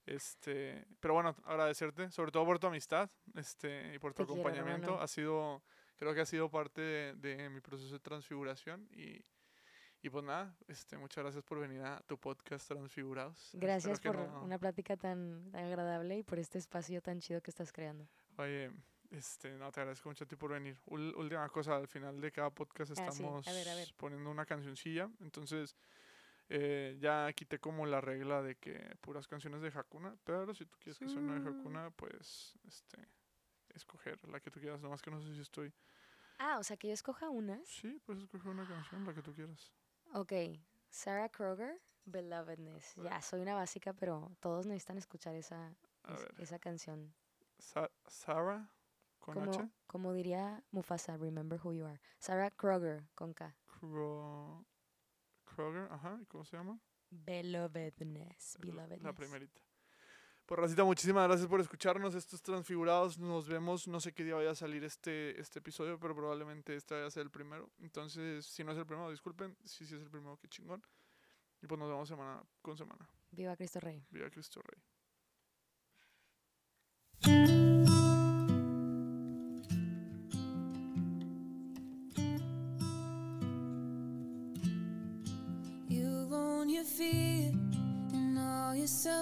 Este, 0.07 0.87
pero 1.01 1.15
bueno, 1.15 1.35
agradecerte, 1.45 2.11
sobre 2.13 2.31
todo 2.31 2.45
por 2.45 2.59
tu 2.61 2.69
amistad, 2.69 3.11
este, 3.35 3.95
y 3.95 3.99
por 3.99 4.15
tu 4.15 4.23
Te 4.23 4.27
quiero, 4.27 4.41
acompañamiento. 4.41 4.87
hermano. 4.87 5.03
Ha 5.03 5.09
sido, 5.09 5.63
creo 5.97 6.15
que 6.15 6.21
ha 6.21 6.27
sido 6.27 6.49
parte 6.49 6.81
de, 6.81 7.15
de 7.17 7.51
mi 7.51 7.61
proceso 7.61 7.93
de 7.93 7.99
transfiguración 8.01 8.89
y, 8.93 9.25
y 10.03 10.09
pues 10.11 10.25
nada, 10.25 10.57
este, 10.69 10.97
muchas 10.97 11.25
gracias 11.25 11.43
por 11.43 11.59
venir 11.59 11.83
a 11.83 12.01
tu 12.07 12.17
podcast 12.19 12.69
Transfigurados. 12.69 13.51
Gracias 13.55 13.99
por 14.01 14.17
no- 14.17 14.43
una 14.45 14.59
plática 14.59 14.97
tan, 14.97 15.51
tan 15.51 15.65
agradable 15.65 16.19
y 16.19 16.23
por 16.23 16.39
este 16.39 16.59
espacio 16.59 17.03
tan 17.03 17.19
chido 17.21 17.41
que 17.41 17.51
estás 17.51 17.73
creando. 17.73 18.07
Oye, 18.39 18.71
este, 19.11 19.57
no, 19.57 19.73
te 19.73 19.81
agradezco 19.81 20.09
mucho 20.09 20.23
a 20.23 20.29
ti 20.29 20.37
por 20.37 20.53
venir. 20.53 20.77
Ul- 20.87 21.15
última 21.17 21.49
cosa, 21.49 21.75
al 21.77 21.89
final 21.89 22.21
de 22.21 22.31
cada 22.31 22.51
podcast 22.51 22.93
Ah, 22.93 22.95
sí, 22.95 23.03
a 23.03 23.09
estamos 23.09 23.45
ver, 23.47 23.69
a 23.69 23.75
ver. 23.75 23.89
poniendo 23.97 24.31
una 24.31 24.47
cancioncilla, 24.47 25.11
entonces 25.21 25.77
eh, 26.49 26.97
ya 27.01 27.33
quité 27.33 27.59
como 27.59 27.87
la 27.87 28.01
regla 28.01 28.41
de 28.41 28.57
que 28.57 28.97
puras 29.01 29.27
canciones 29.27 29.63
de 29.63 29.69
Hakuna, 29.69 30.17
pero 30.23 30.55
si 30.55 30.65
tú 30.65 30.79
quieres 30.79 30.99
que 30.99 31.09
sea 31.09 31.19
una 31.19 31.35
de 31.35 31.41
mm. 31.41 31.49
Hakuna, 31.49 31.91
pues 31.91 32.55
este 32.65 33.09
escoger 33.75 34.19
la 34.29 34.41
que 34.41 34.51
tú 34.51 34.61
quieras, 34.61 34.81
nomás 34.81 35.03
que 35.03 35.11
no 35.11 35.21
sé 35.21 35.35
si 35.35 35.41
estoy. 35.41 35.75
Ah, 36.39 36.59
o 36.59 36.63
sea 36.63 36.77
que 36.77 36.89
yo 36.89 36.95
escoja 36.95 37.31
una. 37.31 37.61
Sí, 37.65 38.01
pues 38.05 38.19
escoge 38.21 38.49
una 38.49 38.67
canción, 38.67 39.05
la 39.05 39.15
que 39.15 39.23
tú 39.23 39.35
quieras. 39.35 39.73
Ok, 40.15 40.33
Sarah 40.89 41.29
Kroger, 41.29 41.81
Belovedness. 42.05 42.95
Ya, 42.97 43.21
soy 43.23 43.41
una 43.41 43.55
básica, 43.55 43.93
pero 43.93 44.31
todos 44.41 44.67
necesitan 44.67 44.99
escuchar 44.99 45.35
esa, 45.35 45.75
esa 46.39 46.59
canción. 46.59 47.15
Sa 47.59 47.91
Sarah 48.07 48.71
con 49.19 49.35
como, 49.35 49.51
H? 49.51 49.69
Como 49.87 50.13
diría 50.13 50.63
Mufasa, 50.71 51.17
Remember 51.17 51.59
Who 51.63 51.73
You 51.73 51.87
Are. 51.87 52.01
Sarah 52.19 52.51
Kroger 52.51 53.09
con 53.15 53.33
K. 53.33 53.57
Kro 53.67 54.65
¿Cómo 56.29 56.45
se 56.45 56.57
llama? 56.57 56.79
Belovedness. 57.11 58.59
Belovedness. 58.61 59.03
La 59.03 59.15
primerita. 59.15 59.61
Pues 60.47 60.61
Racita, 60.61 60.85
muchísimas 60.85 61.27
gracias 61.27 61.49
por 61.49 61.61
escucharnos. 61.61 62.15
Estos 62.15 62.41
transfigurados, 62.41 63.19
nos 63.19 63.49
vemos. 63.49 63.89
No 63.89 64.01
sé 64.01 64.13
qué 64.13 64.23
día 64.23 64.37
vaya 64.37 64.53
a 64.53 64.55
salir 64.55 64.85
este, 64.85 65.39
este 65.41 65.59
episodio, 65.59 65.99
pero 65.99 66.15
probablemente 66.15 66.77
este 66.77 66.95
vaya 66.95 67.07
a 67.07 67.11
ser 67.11 67.25
el 67.25 67.31
primero. 67.31 67.69
Entonces, 67.81 68.47
si 68.47 68.63
no 68.63 68.71
es 68.71 68.79
el 68.79 68.87
primero, 68.87 69.11
disculpen. 69.11 69.57
Si 69.65 69.79
sí 69.79 69.87
si 69.87 69.95
es 69.97 70.03
el 70.03 70.11
primero, 70.11 70.39
qué 70.39 70.49
chingón. 70.49 70.85
Y 71.61 71.67
pues 71.67 71.79
nos 71.81 71.89
vemos 71.89 72.09
semana 72.09 72.45
con 72.63 72.77
semana. 72.77 73.09
Viva 73.33 73.57
Cristo 73.57 73.81
Rey. 73.81 74.07
Viva 74.11 74.31
Cristo 74.31 74.63
Rey. 74.63 74.81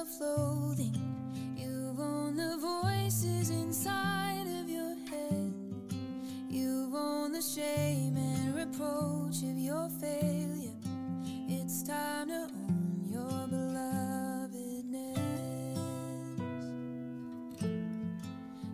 self-loathing 0.05 0.95
You've 1.57 1.99
owned 1.99 2.39
the 2.39 2.59
voices 2.59 3.51
inside 3.51 4.47
of 4.61 4.69
your 4.69 4.95
head. 5.09 5.55
You've 6.51 6.95
owned 6.95 7.35
the 7.35 7.41
shame 7.41 8.17
and 8.17 8.55
reproach 8.55 9.43
of 9.43 9.57
your 9.57 9.89
failure. 10.01 10.75
It's 11.49 11.83
time 11.83 12.29
to 12.29 12.49
own 12.53 13.09
your 13.11 13.49
belovedness. 13.49 15.19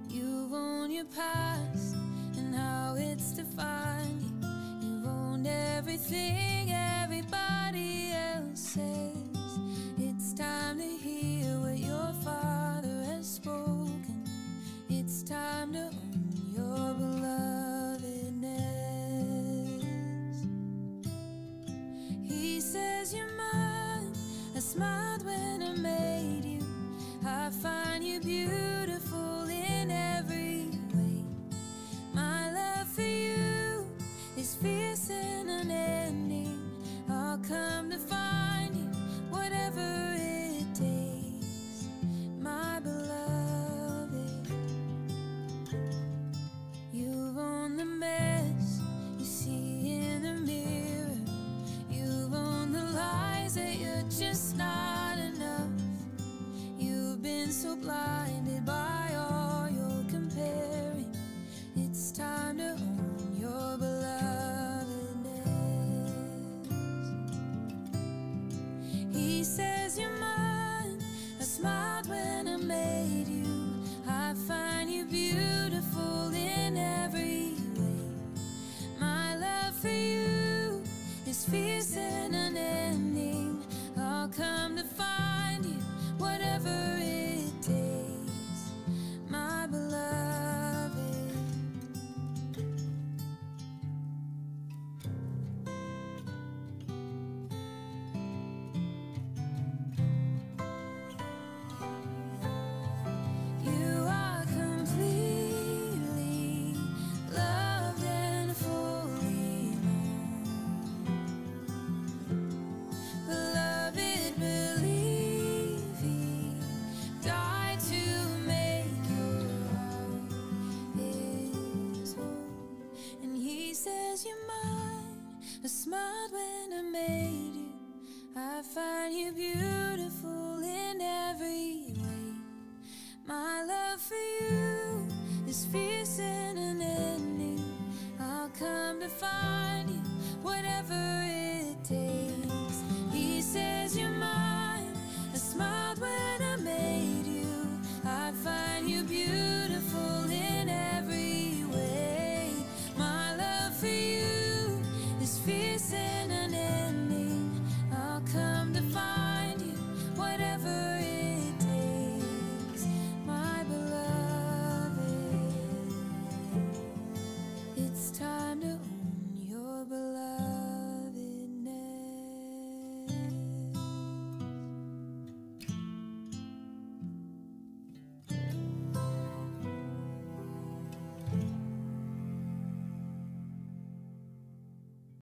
You've 0.08 0.52
owned 0.52 0.92
your 0.92 1.04
past 1.04 1.96
and 2.36 2.54
how 2.54 2.96
it's 2.98 3.32
defined. 3.32 4.22
You 4.82 4.88
You've 4.88 5.06
owned 5.06 5.46
everything. 5.46 6.49